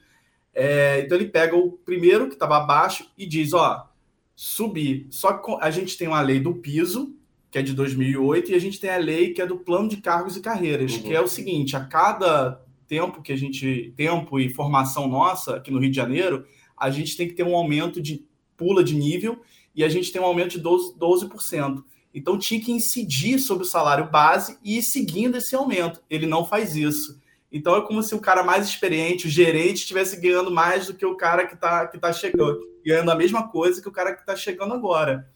É, 0.55 1.01
então 1.01 1.17
ele 1.17 1.29
pega 1.29 1.57
o 1.57 1.73
primeiro 1.73 2.29
que 2.29 2.35
estava 2.35 2.59
abaixo 2.59 3.11
e 3.17 3.27
diz, 3.27 3.53
ó, 3.53 3.89
subir. 4.35 5.07
Só 5.11 5.33
que 5.33 5.57
a 5.61 5.71
gente 5.71 5.97
tem 5.97 6.09
uma 6.09 6.21
lei 6.21 6.41
do 6.41 6.55
piso, 6.55 7.15
que 7.51 7.59
é 7.59 7.63
de 7.63 7.75
2008, 7.75 8.53
e 8.53 8.55
a 8.55 8.59
gente 8.59 8.81
tem 8.81 8.91
a 8.91 8.97
lei 8.97 9.33
que 9.33 9.43
é 9.43 9.47
do 9.47 9.59
plano 9.59 9.89
de 9.89 9.99
cargos 9.99 10.37
e 10.37 10.41
carreiras, 10.41 10.95
uhum. 10.95 11.03
que 11.03 11.15
é 11.15 11.21
o 11.21 11.29
seguinte, 11.29 11.77
a 11.77 11.85
cada 11.85 12.63
tempo 12.87 13.23
que 13.23 13.33
a 13.33 13.37
gente, 13.37 13.93
tempo 13.97 14.39
e 14.39 14.53
formação 14.53 15.09
nossa 15.09 15.57
aqui 15.57 15.71
no 15.71 15.79
Rio 15.79 15.91
de 15.91 15.97
Janeiro, 15.97 16.45
a 16.77 16.91
gente 16.91 17.17
tem 17.17 17.29
que 17.29 17.35
ter 17.35 17.43
um 17.43 17.57
aumento 17.57 18.01
de 18.01 18.27
pula 18.57 18.83
de 18.83 18.95
nível 18.95 19.41
e 19.75 19.83
a 19.83 19.89
gente 19.89 20.13
tem 20.13 20.21
um 20.21 20.27
aumento 20.27 20.59
de 20.59 20.63
12%. 20.63 20.99
12%. 20.99 21.85
Então 22.15 22.39
tinha 22.39 22.61
que 22.61 22.73
incidir 22.73 23.39
sobre 23.39 23.65
o 23.65 23.67
salário 23.69 24.11
base 24.11 24.59
e 24.63 24.79
ir 24.79 24.83
seguindo 24.83 25.37
esse 25.39 25.55
aumento. 25.55 26.03
Ele 26.11 26.27
não 26.27 26.45
faz 26.45 26.77
isso. 26.77 27.19
Então 27.53 27.77
é 27.77 27.83
como 27.83 28.03
se 28.03 28.15
o 28.15 28.21
cara 28.21 28.43
mais 28.43 28.67
experiente, 28.67 29.27
o 29.27 29.31
gerente, 29.31 29.81
estivesse 29.81 30.19
ganhando 30.19 30.51
mais 30.51 30.87
do 30.87 30.95
que 30.95 31.05
o 31.05 31.17
cara 31.17 31.47
que 31.47 31.55
está 31.55 31.87
que 31.87 31.99
tá 31.99 32.11
chegando, 32.13 32.61
ganhando 32.85 33.11
a 33.11 33.15
mesma 33.15 33.49
coisa 33.49 33.83
que 33.83 33.89
o 33.89 33.93
cara 33.93 34.15
que 34.15 34.21
está 34.21 34.35
chegando 34.35 34.73
agora. 34.73 35.31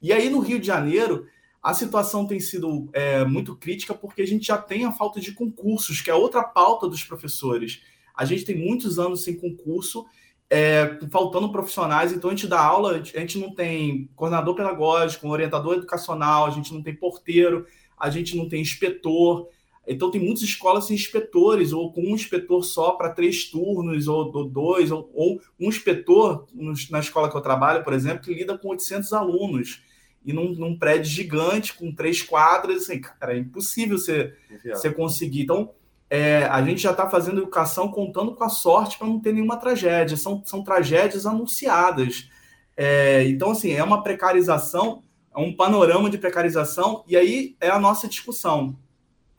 E 0.00 0.12
aí 0.12 0.30
no 0.30 0.40
Rio 0.40 0.58
de 0.58 0.66
Janeiro, 0.66 1.26
a 1.62 1.74
situação 1.74 2.26
tem 2.26 2.40
sido 2.40 2.88
é, 2.94 3.22
muito 3.26 3.54
crítica 3.54 3.92
porque 3.92 4.22
a 4.22 4.26
gente 4.26 4.46
já 4.46 4.56
tem 4.56 4.86
a 4.86 4.92
falta 4.92 5.20
de 5.20 5.32
concursos, 5.32 6.00
que 6.00 6.10
é 6.10 6.14
outra 6.14 6.42
pauta 6.42 6.88
dos 6.88 7.04
professores. 7.04 7.82
A 8.16 8.24
gente 8.24 8.46
tem 8.46 8.56
muitos 8.56 8.98
anos 8.98 9.22
sem 9.22 9.36
concurso, 9.36 10.06
é, 10.48 10.98
faltando 11.10 11.52
profissionais, 11.52 12.12
então 12.12 12.30
a 12.30 12.34
gente 12.34 12.48
dá 12.48 12.60
aula, 12.60 12.92
a 12.92 13.20
gente 13.20 13.38
não 13.38 13.54
tem 13.54 14.10
coordenador 14.16 14.54
pedagógico, 14.54 15.28
orientador 15.28 15.74
educacional, 15.74 16.46
a 16.46 16.50
gente 16.50 16.72
não 16.72 16.82
tem 16.82 16.94
porteiro, 16.94 17.66
a 17.98 18.08
gente 18.08 18.34
não 18.36 18.48
tem 18.48 18.62
inspetor. 18.62 19.48
Então 19.86 20.10
tem 20.10 20.20
muitas 20.20 20.42
escolas 20.42 20.86
sem 20.86 20.94
inspetores, 20.94 21.72
ou 21.72 21.92
com 21.92 22.02
um 22.02 22.14
inspetor 22.14 22.62
só 22.62 22.92
para 22.92 23.10
três 23.10 23.46
turnos, 23.46 24.06
ou, 24.06 24.48
dois, 24.48 24.90
ou, 24.90 25.10
ou 25.14 25.40
um 25.58 25.68
inspetor 25.68 26.46
na 26.90 27.00
escola 27.00 27.30
que 27.30 27.36
eu 27.36 27.40
trabalho, 27.40 27.82
por 27.82 27.92
exemplo, 27.92 28.22
que 28.22 28.34
lida 28.34 28.56
com 28.56 28.68
800 28.68 29.12
alunos 29.12 29.82
e 30.24 30.32
num, 30.32 30.52
num, 30.52 30.78
prédio 30.78 31.10
gigante 31.10 31.74
com 31.74 31.94
três 31.94 32.22
quadras, 32.22 32.82
assim, 32.82 33.00
cara, 33.00 33.34
é 33.34 33.38
impossível 33.38 33.98
você, 33.98 34.34
você 34.64 34.92
conseguir. 34.92 35.42
Então, 35.42 35.72
é, 36.08 36.44
a 36.44 36.62
gente 36.62 36.82
já 36.82 36.90
está 36.90 37.08
fazendo 37.08 37.38
educação 37.38 37.88
contando 37.88 38.34
com 38.34 38.44
a 38.44 38.48
sorte 38.48 38.98
para 38.98 39.06
não 39.06 39.20
ter 39.20 39.32
nenhuma 39.32 39.56
tragédia. 39.56 40.16
São, 40.16 40.42
são 40.44 40.62
tragédias 40.62 41.24
anunciadas. 41.24 42.28
É, 42.76 43.24
então, 43.28 43.50
assim, 43.50 43.72
é 43.72 43.82
uma 43.82 44.02
precarização, 44.02 45.02
é 45.34 45.40
um 45.40 45.54
panorama 45.54 46.10
de 46.10 46.18
precarização, 46.18 47.04
e 47.08 47.16
aí 47.16 47.56
é 47.60 47.70
a 47.70 47.78
nossa 47.78 48.08
discussão, 48.08 48.76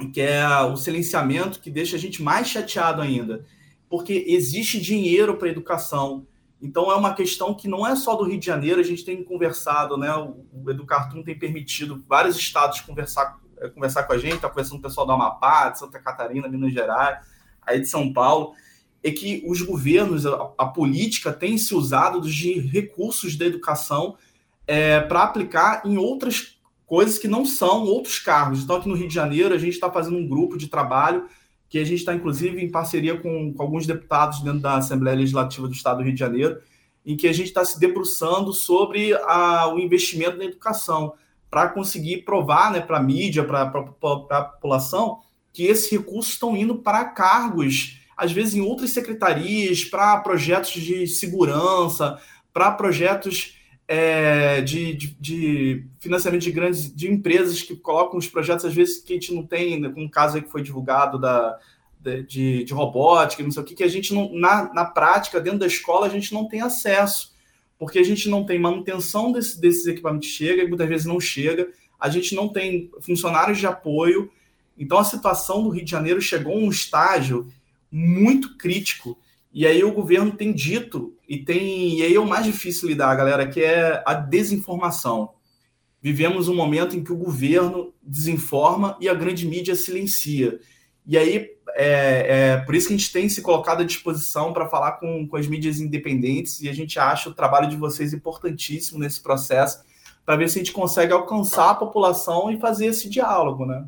que 0.10 0.22
é 0.22 0.48
o 0.62 0.76
silenciamento 0.76 1.60
que 1.60 1.70
deixa 1.70 1.96
a 1.96 2.00
gente 2.00 2.22
mais 2.22 2.48
chateado 2.48 3.02
ainda. 3.02 3.46
Porque 3.90 4.26
existe 4.28 4.80
dinheiro 4.80 5.36
para 5.36 5.50
educação, 5.50 6.26
então 6.62 6.92
é 6.92 6.96
uma 6.96 7.14
questão 7.14 7.54
que 7.54 7.68
não 7.68 7.86
é 7.86 7.96
só 7.96 8.16
do 8.16 8.24
Rio 8.24 8.40
de 8.40 8.46
Janeiro, 8.46 8.80
a 8.80 8.84
gente 8.84 9.04
tem 9.04 9.24
conversado, 9.24 9.98
né? 9.98 10.14
O, 10.16 10.70
Educartum 10.70 11.24
tem 11.24 11.38
permitido 11.38 12.04
vários 12.08 12.38
estados 12.38 12.82
conversar, 12.82 13.38
é, 13.60 13.68
conversar 13.68 14.04
com 14.04 14.14
a 14.14 14.18
gente, 14.18 14.36
está 14.36 14.48
conversando 14.48 14.74
com 14.74 14.88
o 14.88 14.90
pessoal 14.90 15.08
do 15.08 15.12
Amapá, 15.12 15.70
de 15.70 15.80
Santa 15.80 16.00
Catarina, 16.00 16.48
Minas 16.48 16.72
Gerais, 16.72 17.26
aí 17.62 17.80
de 17.80 17.88
São 17.88 18.14
Paulo, 18.14 18.54
é 19.04 19.10
que 19.10 19.44
os 19.48 19.62
governos, 19.64 20.28
a, 20.28 20.52
a 20.58 20.66
política 20.68 21.34
tem 21.34 21.58
se 21.58 21.74
usado 21.74 22.22
dos 22.22 22.34
recursos 22.72 23.36
da 23.36 23.46
educação 23.46 24.16
é, 24.68 25.00
para 25.00 25.24
aplicar 25.24 25.82
em 25.84 25.98
outras 25.98 26.61
coisas 26.92 27.18
que 27.18 27.26
não 27.30 27.46
são 27.46 27.86
outros 27.86 28.20
cargos. 28.20 28.62
Então, 28.62 28.76
aqui 28.76 28.90
no 28.90 28.96
Rio 28.96 29.08
de 29.08 29.14
Janeiro, 29.14 29.56
a 29.56 29.58
gente 29.58 29.72
está 29.72 29.90
fazendo 29.90 30.18
um 30.18 30.28
grupo 30.28 30.58
de 30.58 30.68
trabalho 30.68 31.26
que 31.70 31.80
a 31.80 31.86
gente 31.86 32.00
está, 32.00 32.14
inclusive, 32.14 32.62
em 32.62 32.70
parceria 32.70 33.18
com, 33.18 33.54
com, 33.54 33.64
alguns 33.64 33.88
deputados 33.88 34.42
dentro 34.42 34.60
da 34.60 34.76
Assembleia 34.76 35.16
Legislativa 35.16 35.70
do 35.70 35.74
Estado 35.74 36.00
do 36.00 36.04
Rio 36.04 36.14
de 36.14 36.20
Janeiro, 36.20 36.60
em 37.06 37.16
que 37.16 37.30
a 37.30 37.34
gente 37.34 37.48
está 37.48 37.64
se 37.64 37.80
debruçando 37.80 38.52
sobre 38.52 39.14
a, 39.14 39.74
o 39.74 39.80
investimento 39.80 40.38
na 40.38 40.44
educação, 40.44 41.14
para 41.50 41.70
conseguir 41.70 42.26
provar 42.26 42.74
né, 42.74 42.82
para 42.82 42.98
a 42.98 43.02
mídia, 43.02 43.46
para 43.46 43.62
a 43.62 44.44
população, 44.44 45.22
que 45.54 45.68
esses 45.68 45.90
recursos 45.90 46.34
estão 46.34 46.58
indo 46.58 46.76
para 46.76 47.06
cargos, 47.06 48.02
às 48.18 48.34
vezes 48.34 48.54
em 48.54 48.60
outras 48.60 48.90
secretarias, 48.90 49.86
para 49.86 50.18
projetos 50.18 50.74
de 50.74 51.08
segurança, 51.08 52.20
para 52.52 52.70
projetos 52.70 53.61
é, 53.94 54.62
de, 54.62 54.94
de, 54.94 55.08
de, 55.20 55.86
financiamento 56.00 56.44
de 56.44 56.52
grandes 56.54 56.96
de 56.96 57.12
empresas 57.12 57.62
que 57.62 57.76
colocam 57.76 58.18
os 58.18 58.26
projetos, 58.26 58.64
às 58.64 58.74
vezes, 58.74 59.04
que 59.04 59.12
a 59.12 59.16
gente 59.18 59.34
não 59.34 59.46
tem, 59.46 59.82
né, 59.82 59.90
como 59.90 60.06
um 60.06 60.10
caso 60.10 60.38
aí 60.38 60.42
que 60.42 60.50
foi 60.50 60.64
divulgado 60.64 61.20
da, 61.20 61.60
de, 62.26 62.64
de 62.64 62.74
robótica, 62.74 63.44
não 63.44 63.52
sei 63.52 63.62
o 63.62 63.66
que, 63.66 63.76
que 63.76 63.84
a 63.84 63.90
gente 63.90 64.14
não, 64.14 64.34
na, 64.34 64.74
na 64.74 64.86
prática, 64.86 65.42
dentro 65.42 65.60
da 65.60 65.68
escola, 65.68 66.06
a 66.06 66.10
gente 66.10 66.34
não 66.34 66.48
tem 66.48 66.62
acesso, 66.62 67.36
porque 67.78 68.00
a 68.00 68.04
gente 68.04 68.30
não 68.30 68.46
tem 68.46 68.58
manutenção 68.58 69.30
desse, 69.30 69.60
desses 69.60 69.86
equipamentos. 69.86 70.30
Chega, 70.30 70.64
e 70.64 70.70
muitas 70.70 70.88
vezes 70.88 71.06
não 71.06 71.20
chega, 71.20 71.70
a 72.00 72.08
gente 72.08 72.34
não 72.34 72.48
tem 72.48 72.90
funcionários 73.02 73.58
de 73.58 73.68
apoio, 73.68 74.32
então 74.78 75.00
a 75.00 75.04
situação 75.04 75.62
do 75.64 75.70
Rio 75.70 75.84
de 75.84 75.92
Janeiro 75.92 76.22
chegou 76.22 76.54
a 76.54 76.60
um 76.60 76.70
estágio 76.70 77.52
muito 77.92 78.56
crítico, 78.56 79.20
e 79.54 79.68
aí 79.68 79.84
o 79.84 79.92
governo 79.92 80.32
tem 80.32 80.54
dito, 80.54 81.14
e 81.28 81.38
tem 81.38 82.00
e 82.00 82.04
aí 82.04 82.16
é 82.16 82.20
o 82.20 82.28
mais 82.28 82.46
difícil 82.46 82.88
lidar, 82.88 83.16
galera, 83.16 83.48
que 83.48 83.62
é 83.62 84.02
a 84.06 84.14
desinformação. 84.14 85.34
Vivemos 86.02 86.48
um 86.48 86.56
momento 86.56 86.96
em 86.96 87.04
que 87.04 87.12
o 87.12 87.18
governo 87.18 87.94
desinforma 88.02 88.98
e 89.00 89.08
a 89.08 89.14
grande 89.14 89.46
mídia 89.46 89.76
silencia. 89.76 90.60
E 91.06 91.18
aí 91.18 91.50
é, 91.76 92.56
é 92.56 92.58
por 92.58 92.76
isso 92.76 92.88
que 92.88 92.94
a 92.94 92.98
gente 92.98 93.12
tem 93.12 93.30
se 93.30 93.42
colocado 93.42 93.82
à 93.82 93.86
disposição 93.86 94.54
para 94.54 94.68
falar 94.68 94.94
com, 94.94 95.28
com 95.28 95.38
as 95.38 95.48
mídias 95.48 95.80
independentes 95.80 96.62
e 96.62 96.70
a 96.70 96.74
gente 96.74 96.98
acha 96.98 97.30
o 97.30 97.34
trabalho 97.34 97.70
de 97.70 97.76
vocês 97.76 98.14
importantíssimo 98.14 99.00
nesse 99.00 99.22
processo 99.22 99.84
para 100.26 100.36
ver 100.36 100.50
se 100.50 100.60
a 100.60 100.64
gente 100.64 100.74
consegue 100.74 101.14
alcançar 101.14 101.72
a 101.72 101.76
população 101.76 102.52
e 102.52 102.60
fazer 102.60 102.88
esse 102.88 103.10
diálogo, 103.10 103.66
né? 103.66 103.86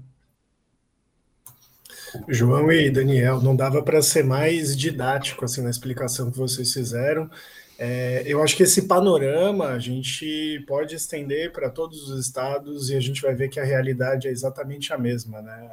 João 2.27 2.71
e 2.71 2.89
Daniel, 2.89 3.41
não 3.41 3.55
dava 3.55 3.81
para 3.81 4.01
ser 4.01 4.23
mais 4.23 4.77
didático 4.77 5.45
assim 5.45 5.61
na 5.61 5.69
explicação 5.69 6.31
que 6.31 6.37
vocês 6.37 6.71
fizeram. 6.71 7.29
É, 7.77 8.23
eu 8.25 8.41
acho 8.41 8.55
que 8.55 8.63
esse 8.63 8.83
panorama 8.83 9.69
a 9.69 9.79
gente 9.79 10.63
pode 10.67 10.95
estender 10.95 11.51
para 11.51 11.69
todos 11.69 12.07
os 12.09 12.25
estados 12.25 12.89
e 12.89 12.95
a 12.95 12.99
gente 12.99 13.21
vai 13.21 13.33
ver 13.33 13.49
que 13.49 13.59
a 13.59 13.63
realidade 13.63 14.27
é 14.27 14.31
exatamente 14.31 14.93
a 14.93 14.97
mesma, 14.97 15.41
né? 15.41 15.71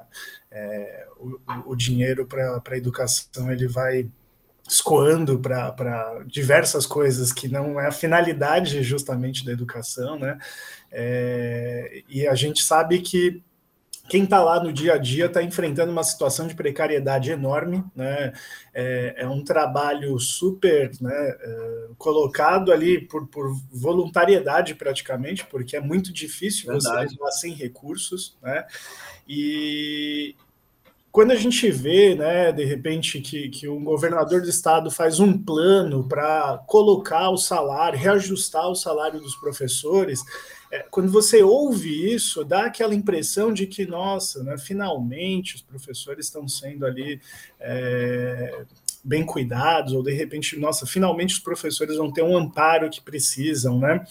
É, 0.51 1.07
o, 1.19 1.39
o, 1.67 1.77
dinheiro 1.77 2.27
para 2.27 2.61
a 2.67 2.77
educação 2.77 3.53
ele 3.53 3.69
vai 3.69 4.09
escoando 4.67 5.39
para 5.39 6.23
diversas 6.27 6.87
coisas 6.87 7.33
que 7.33 7.49
não 7.49 7.79
é 7.79 7.89
a 7.89 7.93
finalidade 7.93 8.83
justamente 8.83 9.45
da 9.45 9.53
educação, 9.53 10.19
né? 10.19 10.39
É, 10.91 12.03
e 12.09 12.27
a 12.27 12.35
gente 12.35 12.63
sabe 12.63 13.01
que 13.01 13.43
quem 14.11 14.25
está 14.25 14.43
lá 14.43 14.61
no 14.61 14.73
dia 14.73 14.95
a 14.95 14.99
dia 14.99 15.27
está 15.27 15.41
enfrentando 15.41 15.93
uma 15.93 16.03
situação 16.03 16.49
de 16.49 16.55
precariedade 16.57 17.31
enorme, 17.31 17.85
né? 17.95 18.33
É, 18.75 19.15
é 19.19 19.29
um 19.29 19.45
trabalho 19.45 20.19
super 20.19 20.91
né, 21.01 21.37
é, 21.41 21.89
colocado 21.97 22.73
ali 22.73 23.07
por, 23.07 23.29
por, 23.29 23.55
voluntariedade 23.73 24.75
praticamente, 24.75 25.47
porque 25.47 25.77
é 25.77 25.81
muito 25.81 26.13
difícil 26.13 26.73
Verdade. 26.73 27.17
você 27.17 27.41
sem 27.41 27.55
recursos, 27.55 28.37
né? 28.43 28.67
E, 29.29 30.35
quando 31.13 31.31
a 31.31 31.37
gente 31.37 31.71
vê, 31.71 32.17
né, 32.17 32.51
de 32.51 32.65
repente, 32.65 33.21
que, 33.21 33.49
que 33.49 33.69
um 33.69 33.85
governador 33.85 34.43
do 34.43 34.49
estado 34.49 34.91
faz 34.91 35.21
um 35.21 35.39
plano 35.39 36.09
para 36.09 36.59
colocar 36.67 37.31
o 37.31 37.37
salário, 37.37 37.99
reajustar 37.99 38.69
o 38.69 38.75
salário 38.75 39.21
dos 39.21 39.37
professores, 39.37 40.21
é, 40.71 40.87
quando 40.91 41.11
você 41.11 41.43
ouve 41.43 42.15
isso, 42.15 42.45
dá 42.45 42.67
aquela 42.67 42.95
impressão 42.95 43.53
de 43.53 43.67
que, 43.67 43.85
nossa, 43.87 44.43
né, 44.45 44.57
finalmente 44.57 45.57
os 45.57 45.63
professores 45.63 46.27
estão 46.27 46.47
sendo 46.47 46.87
ali 46.87 47.21
é, 47.59 48.65
bem 49.03 49.25
cuidados, 49.27 49.93
ou 49.93 50.03
de 50.03 50.13
repente, 50.13 50.59
nossa, 50.59 50.87
finalmente 50.87 51.35
os 51.35 51.41
professores 51.41 51.97
vão 51.97 52.13
ter 52.13 52.23
um 52.23 52.37
amparo 52.37 52.89
que 52.89 53.01
precisam, 53.01 53.79
né? 53.79 54.05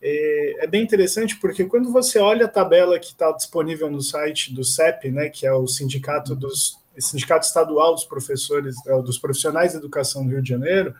É, 0.00 0.64
é 0.64 0.66
bem 0.66 0.82
interessante 0.82 1.36
porque 1.36 1.64
quando 1.64 1.90
você 1.92 2.18
olha 2.18 2.46
a 2.46 2.48
tabela 2.48 2.98
que 2.98 3.06
está 3.06 3.32
disponível 3.32 3.90
no 3.90 4.00
site 4.00 4.54
do 4.54 4.62
CEP, 4.62 5.10
né, 5.10 5.28
que 5.28 5.46
é 5.46 5.52
o 5.52 5.66
sindicato 5.66 6.34
dos 6.34 6.78
sindicato 6.98 7.44
estadual 7.46 7.94
dos 7.94 8.04
professores, 8.04 8.74
é, 8.86 9.02
dos 9.02 9.18
profissionais 9.18 9.72
de 9.72 9.78
educação 9.78 10.24
do 10.24 10.30
Rio 10.30 10.42
de 10.42 10.48
Janeiro, 10.48 10.94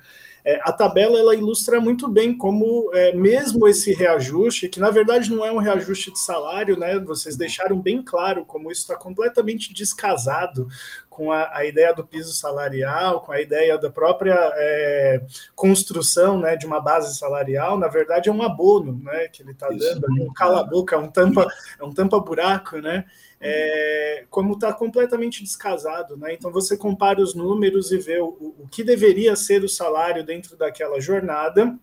é, 0.47 0.61
a 0.63 0.73
tabela 0.73 1.19
ela 1.19 1.35
ilustra 1.35 1.81
muito 1.81 2.07
bem 2.07 2.39
como 2.39 2.89
é, 2.95 3.13
mesmo 3.13 3.67
esse 3.67 3.93
reajuste, 3.93 4.69
que 4.69 4.79
na 4.79 4.91
verdade 4.91 5.29
não 5.35 5.45
é 5.45 5.51
um 5.51 5.59
reajuste 5.59 6.13
de 6.13 6.21
salário, 6.21 6.79
né? 6.79 7.01
Vocês 7.01 7.37
deixaram 7.37 7.81
bem 7.81 8.01
claro 8.01 8.45
como 8.45 8.71
isso 8.71 8.83
está 8.83 8.95
completamente 8.95 9.75
descasado 9.75 10.69
com 11.11 11.33
a, 11.33 11.51
a, 11.53 11.65
ideia 11.65 11.93
do 11.93 12.07
piso 12.07 12.33
salarial, 12.33 13.23
com 13.23 13.33
a 13.33 13.41
ideia 13.41 13.77
da 13.77 13.91
própria 13.91 14.37
é, 14.55 15.21
construção 15.57 16.39
né, 16.39 16.55
de 16.55 16.65
uma 16.65 16.79
base 16.79 17.19
salarial, 17.19 17.77
na 17.77 17.89
verdade 17.89 18.29
é 18.29 18.33
um 18.33 18.43
abono 18.43 19.01
né, 19.03 19.27
que 19.27 19.43
ele 19.43 19.51
está 19.51 19.69
dando, 19.69 20.07
um 20.13 20.33
cala-boca, 20.33 20.95
é 20.95 20.99
um 20.99 21.09
tampa, 21.09 21.49
é 21.81 21.85
um 21.85 21.91
tampa-buraco, 21.91 22.77
né? 22.79 23.05
É, 23.47 24.25
como 24.31 24.55
está 24.55 24.73
completamente 24.73 25.43
descasado. 25.43 26.17
Né? 26.17 26.35
Então 26.35 26.51
você 26.51 26.77
compara 26.77 27.21
os 27.21 27.35
números 27.35 27.93
e 27.93 27.99
vê 27.99 28.19
o, 28.21 28.55
o 28.59 28.69
que 28.71 28.83
deveria 28.83 29.37
ser 29.37 29.63
o 29.63 29.69
salário 29.69 30.25
dentro 30.25 30.57
daquela 30.57 31.01
jornada 31.01 31.79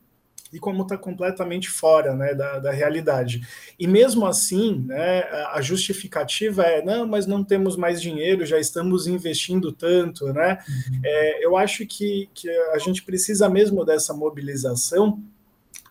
e 0.52 0.60
como 0.60 0.84
está 0.84 0.96
completamente 0.96 1.68
fora 1.68 2.14
né, 2.14 2.36
da, 2.36 2.60
da, 2.60 2.72
realidade. 2.72 3.42
E 3.80 3.88
mesmo 3.88 4.26
assim, 4.28 4.86
né, 4.86 5.24
a 5.52 5.60
justificativa 5.62 6.62
é 6.62 6.84
não, 6.84 7.08
mas 7.08 7.26
não 7.26 7.44
temos 7.44 7.76
mais 7.76 8.00
dinheiro, 8.00 8.46
já 8.46 8.60
estamos 8.60 9.08
investindo 9.08 9.72
tanto. 9.72 10.32
Né? 10.32 10.60
Uhum. 10.70 11.02
É, 11.04 11.44
eu 11.46 11.58
acho 11.58 11.88
que, 11.88 12.30
que 12.36 12.48
a 12.72 12.78
gente 12.78 13.02
precisa 13.02 13.50
mesmo 13.50 13.84
dessa 13.84 14.14
mobilização 14.14 15.24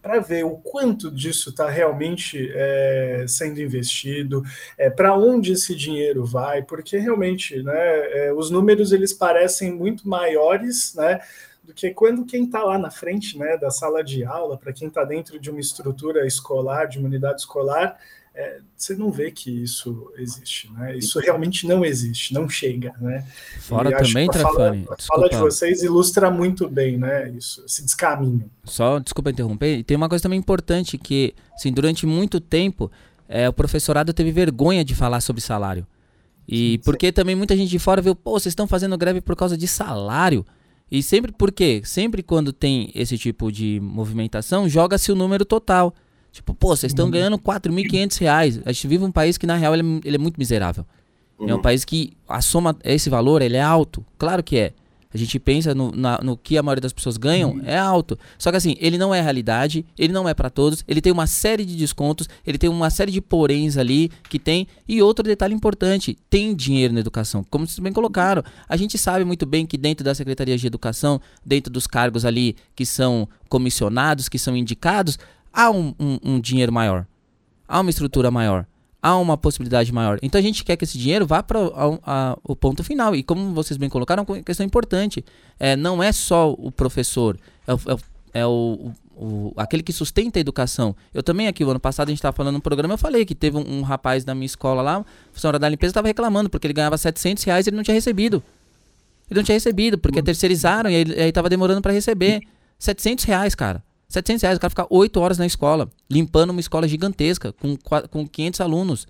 para 0.01 0.19
ver 0.19 0.45
o 0.45 0.57
quanto 0.57 1.11
disso 1.11 1.51
está 1.51 1.69
realmente 1.69 2.51
é, 2.53 3.25
sendo 3.29 3.61
investido, 3.61 4.43
é, 4.77 4.91
para 4.91 5.15
onde 5.15 5.53
esse 5.53 5.75
dinheiro 5.77 6.25
vai, 6.25 6.63
porque 6.63 6.99
realmente 6.99 7.63
né, 7.63 7.73
é, 8.27 8.33
os 8.33 8.51
números 8.51 8.91
eles 8.93 9.13
parecem 9.13 9.73
muito 9.73 10.09
maiores, 10.09 10.95
né? 10.95 11.21
do 11.63 11.73
que 11.73 11.91
quando 11.91 12.25
quem 12.25 12.45
está 12.45 12.65
lá 12.65 12.77
na 12.77 12.91
frente 12.91 13.39
né, 13.39 13.57
da 13.57 13.71
sala 13.71 14.03
de 14.03 14.25
aula, 14.25 14.59
para 14.59 14.73
quem 14.73 14.89
está 14.89 15.05
dentro 15.05 15.39
de 15.39 15.49
uma 15.49 15.61
estrutura 15.61 16.27
escolar, 16.27 16.87
de 16.87 16.99
uma 16.99 17.07
unidade 17.07 17.43
escolar, 17.43 17.97
é, 18.35 18.61
você 18.75 18.95
não 18.97 19.11
vê 19.11 19.31
que 19.31 19.51
isso 19.51 20.11
existe, 20.17 20.73
né? 20.73 20.97
Isso 20.97 21.19
realmente 21.21 21.67
não 21.67 21.85
existe, 21.85 22.33
não 22.33 22.49
chega, 22.49 22.95
né? 23.01 23.27
Fora 23.61 23.91
e 23.91 23.97
também, 23.97 24.29
Trafani. 24.29 24.87
A 24.91 24.97
fala 25.03 25.29
de 25.29 25.37
vocês 25.37 25.83
ilustra 25.83 26.31
muito 26.31 26.69
bem, 26.69 26.97
né? 26.97 27.31
Isso, 27.31 27.63
esse 27.67 27.85
descaminho. 27.85 28.51
Só, 28.65 28.99
desculpa 28.99 29.31
interromper, 29.31 29.85
tem 29.85 29.97
uma 29.97 30.09
coisa 30.09 30.23
também 30.23 30.39
importante 30.39 30.97
que, 30.97 31.35
assim, 31.55 31.71
durante 31.71 32.07
muito 32.07 32.41
tempo, 32.41 32.91
é, 33.29 33.49
o 33.49 33.53
professorado 33.53 34.13
teve 34.15 34.33
vergonha 34.33 34.85
de 34.85 34.95
falar 34.95 35.21
sobre 35.21 35.43
salário. 35.43 35.87
E 36.49 36.73
sim, 36.73 36.79
porque 36.85 37.09
sim. 37.09 37.13
também 37.13 37.37
muita 37.37 37.57
gente 37.57 37.71
de 37.71 37.79
fora 37.79 38.01
viu, 38.01 38.17
pô, 38.17 38.33
vocês 38.33 38.53
estão 38.53 38.67
fazendo 38.67 38.97
greve 38.97 39.21
por 39.21 39.37
causa 39.37 39.57
de 39.59 39.69
salário. 39.69 40.45
E 40.91 41.03
sempre, 41.03 41.33
por 41.33 41.53
quê? 41.53 41.83
Sempre 41.85 42.23
quando 42.23 42.53
tem 42.53 42.91
esse 42.95 43.17
tipo 43.17 43.53
de 43.53 43.79
movimentação, 43.81 44.69
joga-se 44.69 45.13
o 45.13 45.15
número 45.15 45.45
total. 45.45 45.95
Tipo, 46.33 46.55
pô, 46.55 46.75
vocês 46.75 46.91
estão 46.91 47.05
uhum. 47.05 47.11
ganhando 47.11 47.39
4.500 47.39 48.19
reais. 48.19 48.61
A 48.65 48.73
gente 48.73 48.89
vive 48.89 49.05
um 49.05 49.13
país 49.13 49.37
que, 49.37 49.47
na 49.47 49.55
real, 49.55 49.75
ele, 49.75 49.83
é, 49.83 50.09
ele 50.09 50.17
é 50.17 50.19
muito 50.19 50.39
miserável. 50.39 50.85
Uhum. 51.39 51.49
É 51.49 51.53
um 51.53 51.57
uhum. 51.57 51.63
país 51.63 51.85
que 51.85 52.15
a 52.27 52.41
soma, 52.41 52.75
esse 52.83 53.11
valor, 53.11 53.43
ele 53.43 53.57
é 53.57 53.63
alto. 53.63 54.05
Claro 54.19 54.43
que 54.43 54.57
é. 54.57 54.73
A 55.15 55.19
gente 55.19 55.39
pensa 55.39 55.75
no, 55.75 55.93
na, 55.93 56.19
no 56.23 56.37
que 56.37 56.57
a 56.57 56.63
maioria 56.63 56.81
das 56.81 56.93
pessoas 56.93 57.19
ganham, 57.19 57.51
uhum. 57.51 57.63
é 57.65 57.77
alto. 57.77 58.19
Só 58.39 58.51
que 58.51 58.57
assim, 58.57 58.77
ele 58.81 58.97
não 58.97 59.15
é 59.15 59.21
realidade, 59.21 59.85
ele 59.99 60.13
não 60.13 60.27
é 60.27 60.33
para 60.33 60.49
todos, 60.49 60.83
ele 60.89 61.03
tem 61.03 61.13
uma 61.13 61.27
série 61.27 61.67
de 61.67 61.77
descontos, 61.77 62.29
ele 62.47 62.57
tem 62.57 62.71
uma 62.71 62.89
série 62.89 63.13
de 63.13 63.21
poréns 63.21 63.77
ali 63.77 64.11
que 64.31 64.39
tem. 64.39 64.67
E 64.89 65.03
outro 65.03 65.23
detalhe 65.23 65.55
importante, 65.55 66.17
tem 66.31 66.55
dinheiro 66.55 66.95
na 66.95 67.01
educação. 67.01 67.45
Como 67.51 67.67
vocês 67.67 67.79
bem 67.79 67.93
colocaram, 67.93 68.43
a 68.67 68.77
gente 68.77 68.97
sabe 68.97 69.25
muito 69.25 69.45
bem 69.45 69.67
que 69.67 69.77
dentro 69.77 70.03
da 70.03 70.15
Secretaria 70.15 70.57
de 70.57 70.67
Educação, 70.67 71.21
dentro 71.45 71.71
dos 71.71 71.87
cargos 71.87 72.25
ali 72.25 72.57
que 72.75 72.87
são 72.87 73.29
comissionados, 73.51 74.31
que 74.31 74.39
são 74.39 74.57
indicados, 74.57 75.19
há 75.53 75.71
um, 75.71 75.95
um, 75.99 76.19
um 76.23 76.41
dinheiro 76.41 76.73
maior. 76.73 77.07
Há 77.69 77.81
uma 77.81 77.91
estrutura 77.91 78.31
maior 78.31 78.67
há 79.03 79.17
uma 79.19 79.37
possibilidade 79.37 79.93
maior. 79.93 80.19
Então 80.23 80.39
a 80.39 80.43
gente 80.43 80.65
quer 80.65 80.77
que 80.77 80.85
esse 80.85 80.97
dinheiro 80.97 81.27
vá 81.27 81.43
para 81.43 81.59
o 82.45 82.55
ponto 82.55 82.85
final. 82.85 83.17
E 83.17 83.23
como 83.23 83.53
vocês 83.53 83.77
bem 83.77 83.89
colocaram, 83.89 84.25
uma 84.27 84.43
questão 84.43 84.65
importante. 84.65 85.25
É, 85.59 85.75
não 85.75 86.01
é 86.01 86.13
só 86.13 86.53
o 86.53 86.71
professor, 86.71 87.37
é, 87.67 87.75
o, 87.75 87.77
é, 88.33 88.41
é 88.41 88.47
o, 88.47 88.93
o, 89.17 89.53
aquele 89.57 89.83
que 89.83 89.93
sustenta 89.93 90.39
a 90.39 90.41
educação. 90.41 90.95
Eu 91.13 91.23
também 91.23 91.49
aqui, 91.49 91.65
o 91.65 91.71
ano 91.71 91.81
passado, 91.81 92.09
a 92.09 92.11
gente 92.11 92.19
estava 92.19 92.35
falando 92.35 92.55
no 92.55 92.61
programa, 92.61 92.95
eu 92.95 92.99
falei 92.99 93.25
que 93.25 93.35
teve 93.35 93.57
um, 93.57 93.79
um 93.79 93.83
rapaz 93.83 94.25
da 94.25 94.35
minha 94.35 94.47
escola 94.47 94.81
lá, 94.81 94.99
a 94.99 95.05
funcionária 95.33 95.59
da 95.59 95.69
limpeza, 95.69 95.91
estava 95.91 96.07
reclamando, 96.07 96.49
porque 96.49 96.69
ele 96.69 96.75
ganhava 96.75 96.97
700 96.97 97.43
reais 97.43 97.67
e 97.67 97.71
ele 97.71 97.77
não 97.77 97.85
tinha 97.85 97.95
recebido. 97.95 98.43
Ele 99.29 99.41
não 99.41 99.45
tinha 99.45 99.57
recebido, 99.57 99.99
porque 99.99 100.23
terceirizaram 100.23 100.91
e 100.91 100.95
aí 100.95 101.29
estava 101.29 101.49
demorando 101.49 101.83
para 101.83 101.93
receber. 101.93 102.41
700 102.79 103.25
reais, 103.25 103.55
cara. 103.55 103.83
700 104.13 104.43
reais, 104.43 104.59
o 104.59 104.61
cara 104.61 104.71
fica 104.71 104.87
8 104.91 105.19
horas 105.19 105.39
na 105.39 105.47
escola, 105.47 105.91
limpando 106.11 106.51
uma 106.51 106.61
escola 106.61 106.87
gigantesca, 106.87 107.53
com, 107.53 107.77
com 108.11 108.29
500 108.29 108.61
alunos, 108.61 109.07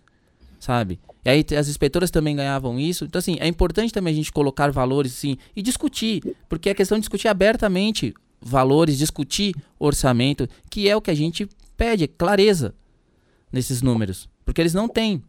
sabe? 0.61 1.01
E 1.25 1.31
aí 1.31 1.45
as 1.59 1.69
inspetoras 1.69 2.11
também 2.11 2.37
ganhavam 2.37 2.79
isso. 2.79 3.05
Então, 3.05 3.19
assim, 3.19 3.37
é 3.41 3.49
importante 3.49 3.93
também 3.93 4.13
a 4.13 4.17
gente 4.17 4.33
colocar 4.33 4.71
valores, 4.71 5.13
assim, 5.13 5.37
e 5.57 5.63
discutir, 5.63 6.37
porque 6.49 6.71
é 6.71 6.75
questão 6.75 6.97
de 6.99 7.03
discutir 7.03 7.27
abertamente 7.27 8.15
valores, 8.41 8.97
discutir 8.97 9.55
orçamento, 9.77 10.49
que 10.71 10.89
é 10.89 10.95
o 10.95 11.01
que 11.01 11.11
a 11.11 11.15
gente 11.15 11.49
pede, 11.77 12.07
clareza 12.07 12.73
nesses 13.53 13.83
números, 13.83 14.29
porque 14.45 14.61
eles 14.61 14.73
não 14.73 14.89
têm. 14.89 15.21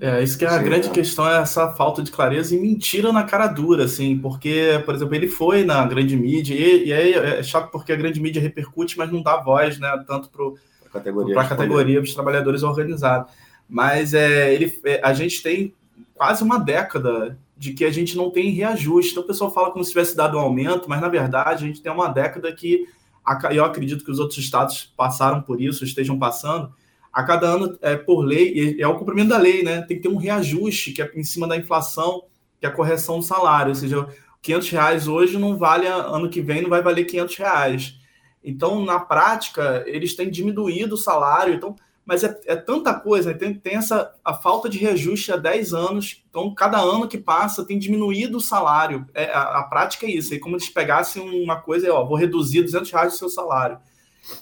É, 0.00 0.22
isso 0.22 0.36
que 0.36 0.44
é 0.44 0.48
a 0.48 0.58
Sim, 0.58 0.64
grande 0.64 0.88
é. 0.88 0.90
questão, 0.90 1.28
é 1.28 1.40
essa 1.40 1.68
falta 1.70 2.02
de 2.02 2.10
clareza 2.10 2.54
e 2.54 2.60
mentira 2.60 3.12
na 3.12 3.22
cara 3.22 3.46
dura, 3.46 3.84
assim, 3.84 4.18
porque, 4.18 4.82
por 4.84 4.94
exemplo, 4.94 5.14
ele 5.14 5.28
foi 5.28 5.64
na 5.64 5.86
grande 5.86 6.16
mídia, 6.16 6.54
e, 6.54 6.86
e 6.86 6.92
aí 6.92 7.12
é 7.14 7.42
chato 7.42 7.70
porque 7.70 7.92
a 7.92 7.96
grande 7.96 8.20
mídia 8.20 8.42
repercute, 8.42 8.98
mas 8.98 9.12
não 9.12 9.22
dá 9.22 9.36
voz, 9.36 9.78
né, 9.78 10.04
tanto 10.06 10.28
para 10.28 10.44
a 10.86 10.88
categoria, 10.90 11.34
categoria 11.44 12.00
dos 12.00 12.12
trabalhadores 12.12 12.64
organizados. 12.64 13.32
Mas 13.68 14.14
é, 14.14 14.52
ele, 14.52 14.80
é, 14.84 15.00
a 15.02 15.14
gente 15.14 15.42
tem 15.42 15.72
quase 16.14 16.42
uma 16.42 16.58
década 16.58 17.38
de 17.56 17.72
que 17.72 17.84
a 17.84 17.90
gente 17.90 18.16
não 18.16 18.30
tem 18.30 18.50
reajuste. 18.50 19.12
Então 19.12 19.22
o 19.22 19.26
pessoal 19.26 19.50
fala 19.50 19.70
como 19.70 19.84
se 19.84 19.90
tivesse 19.90 20.16
dado 20.16 20.36
um 20.36 20.40
aumento, 20.40 20.88
mas 20.88 21.00
na 21.00 21.08
verdade 21.08 21.64
a 21.64 21.66
gente 21.66 21.80
tem 21.80 21.90
uma 21.90 22.08
década 22.08 22.52
que, 22.52 22.86
eu 23.50 23.64
acredito 23.64 24.04
que 24.04 24.10
os 24.10 24.18
outros 24.18 24.38
estados 24.38 24.92
passaram 24.96 25.40
por 25.40 25.60
isso, 25.60 25.84
estejam 25.84 26.18
passando, 26.18 26.72
a 27.14 27.22
cada 27.22 27.46
ano, 27.46 27.78
é, 27.80 27.96
por 27.96 28.22
lei, 28.22 28.76
é 28.76 28.88
o 28.88 28.98
cumprimento 28.98 29.28
da 29.28 29.38
lei, 29.38 29.62
né? 29.62 29.82
Tem 29.82 29.96
que 29.96 30.02
ter 30.02 30.08
um 30.08 30.16
reajuste, 30.16 30.90
que 30.90 31.00
é 31.00 31.08
em 31.14 31.22
cima 31.22 31.46
da 31.46 31.56
inflação, 31.56 32.24
que 32.58 32.66
é 32.66 32.68
a 32.68 32.72
correção 32.72 33.20
do 33.20 33.24
salário. 33.24 33.68
Ou 33.68 33.74
seja, 33.76 34.08
500 34.42 34.70
reais 34.70 35.06
hoje 35.06 35.38
não 35.38 35.56
vale, 35.56 35.86
ano 35.86 36.28
que 36.28 36.42
vem 36.42 36.62
não 36.62 36.68
vai 36.68 36.82
valer 36.82 37.04
500 37.04 37.36
reais. 37.36 37.94
Então, 38.42 38.84
na 38.84 38.98
prática, 38.98 39.84
eles 39.86 40.16
têm 40.16 40.28
diminuído 40.28 40.96
o 40.96 40.98
salário. 40.98 41.54
Então, 41.54 41.76
mas 42.04 42.24
é, 42.24 42.36
é 42.46 42.56
tanta 42.56 42.92
coisa, 42.92 43.30
né? 43.30 43.38
tem, 43.38 43.54
tem, 43.54 43.76
essa 43.76 44.12
a 44.24 44.34
falta 44.34 44.68
de 44.68 44.76
reajuste 44.76 45.30
há 45.30 45.36
10 45.36 45.72
anos. 45.72 46.24
Então, 46.28 46.52
cada 46.52 46.80
ano 46.80 47.06
que 47.06 47.16
passa 47.16 47.64
tem 47.64 47.78
diminuído 47.78 48.38
o 48.38 48.40
salário. 48.40 49.06
É, 49.14 49.26
a, 49.26 49.60
a 49.60 49.62
prática 49.62 50.04
é 50.04 50.10
isso. 50.10 50.34
É 50.34 50.38
como 50.40 50.58
se 50.58 50.70
pegassem 50.72 51.22
uma 51.22 51.60
coisa, 51.60 51.94
ó, 51.94 52.04
vou 52.04 52.16
reduzir 52.16 52.62
200 52.62 52.90
reais 52.90 53.14
o 53.14 53.18
seu 53.18 53.28
salário. 53.30 53.78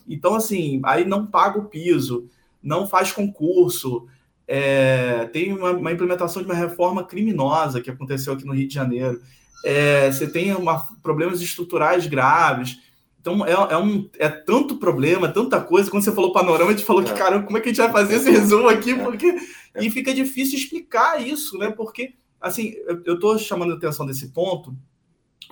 Então, 0.09 0.35
assim, 0.35 0.81
aí 0.85 1.05
não 1.05 1.27
paga 1.27 1.59
o 1.59 1.67
piso 1.67 2.31
não 2.63 2.87
faz 2.87 3.13
concurso. 3.13 4.07
É, 4.47 5.29
tem 5.33 5.53
uma, 5.53 5.71
uma, 5.71 5.93
implementação 5.93 6.43
de 6.43 6.49
uma 6.49 6.55
reforma 6.55 7.05
criminosa 7.05 7.81
que 7.81 7.91
aconteceu 7.91 8.33
aqui 8.33 8.45
no 8.45 8.55
Rio 8.55 8.69
de 8.69 8.75
Janeiro. 8.75 9.21
É, 9.65 10.11
você 10.11 10.27
tem 10.27 10.55
uma, 10.55 10.81
problemas 11.03 11.41
estruturais 11.41 12.07
graves. 12.07 12.79
Então, 13.21 13.47
é, 13.47 13.53
é, 13.53 13.79
um, 13.79 14.09
é 14.19 14.29
tanto 14.29 14.77
problema, 14.77 15.29
tanta 15.29 15.61
coisa. 15.61 15.91
Quando 15.91 16.03
você 16.03 16.13
falou 16.13 16.33
panorama, 16.33 16.71
a 16.71 16.75
gente 16.75 16.85
falou 16.85 17.03
que, 17.03 17.11
é. 17.11 17.15
caramba, 17.15 17.47
como 17.47 17.57
é 17.57 17.61
que 17.61 17.69
a 17.69 17.73
gente 17.73 17.83
vai 17.83 17.93
fazer 17.93 18.17
esse 18.17 18.31
resumo 18.31 18.69
aqui? 18.69 18.93
É. 18.93 18.99
Porque... 18.99 19.35
E 19.81 19.91
fica 19.91 20.13
difícil 20.13 20.59
explicar 20.59 21.21
isso, 21.27 21.57
né? 21.57 21.71
Porque, 21.71 22.15
assim, 22.41 22.75
eu 23.07 23.15
estou 23.15 23.39
chamando 23.39 23.73
a 23.73 23.77
atenção 23.77 24.05
desse 24.05 24.29
ponto, 24.29 24.77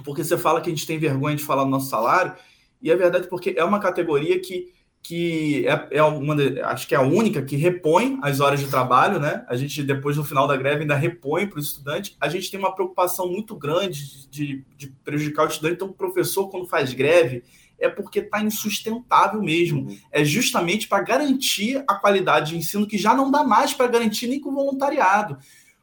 porque 0.05 0.23
você 0.23 0.37
fala 0.37 0.61
que 0.61 0.69
a 0.69 0.75
gente 0.75 0.87
tem 0.87 0.99
vergonha 0.99 1.37
de 1.37 1.45
falar 1.45 1.65
do 1.65 1.71
nosso 1.71 1.89
salário, 1.89 2.35
e 2.83 2.91
é 2.91 2.97
verdade 2.97 3.29
porque 3.29 3.55
é 3.57 3.65
uma 3.65 3.81
categoria 3.81 4.39
que 4.41 4.73
que 5.03 5.67
é, 5.67 5.99
é 5.99 6.03
uma, 6.03 6.37
acho 6.65 6.87
que 6.87 6.95
é 6.95 6.99
a 6.99 7.03
única 7.03 7.43
que 7.43 7.57
repõe 7.57 8.19
as 8.23 8.41
horas 8.41 8.61
de 8.61 8.69
trabalho, 8.69 9.19
né? 9.19 9.45
A 9.49 9.57
gente, 9.57 9.83
depois 9.83 10.17
no 10.17 10.25
final 10.25 10.47
da 10.47 10.57
greve, 10.57 10.83
ainda 10.83 10.95
repõe 10.95 11.47
para 11.47 11.59
o 11.59 11.63
estudante. 11.63 12.17
A 12.21 12.29
gente 12.29 12.51
tem 12.51 12.61
uma 12.61 12.75
preocupação 12.75 13.29
muito 13.29 13.57
grande 13.57 14.29
de, 14.29 14.65
de 14.77 14.89
prejudicar 15.05 15.47
o 15.47 15.49
estudante. 15.49 15.75
Então, 15.75 15.89
o 15.89 15.95
professor, 15.95 16.49
quando 16.49 16.67
faz 16.67 16.93
greve, 16.93 17.43
é 17.79 17.89
porque 17.89 18.21
está 18.21 18.43
insustentável 18.43 19.43
mesmo. 19.43 19.89
É 20.13 20.23
justamente 20.23 20.87
para 20.87 21.03
garantir 21.03 21.83
a 21.89 21.95
qualidade 21.95 22.51
de 22.51 22.59
ensino 22.59 22.87
que 22.87 22.99
já 22.99 23.15
não 23.15 23.31
dá 23.31 23.43
mais 23.43 23.73
para 23.73 23.89
garantir 23.89 24.27
nem 24.27 24.39
com 24.39 24.53
voluntariado 24.53 25.39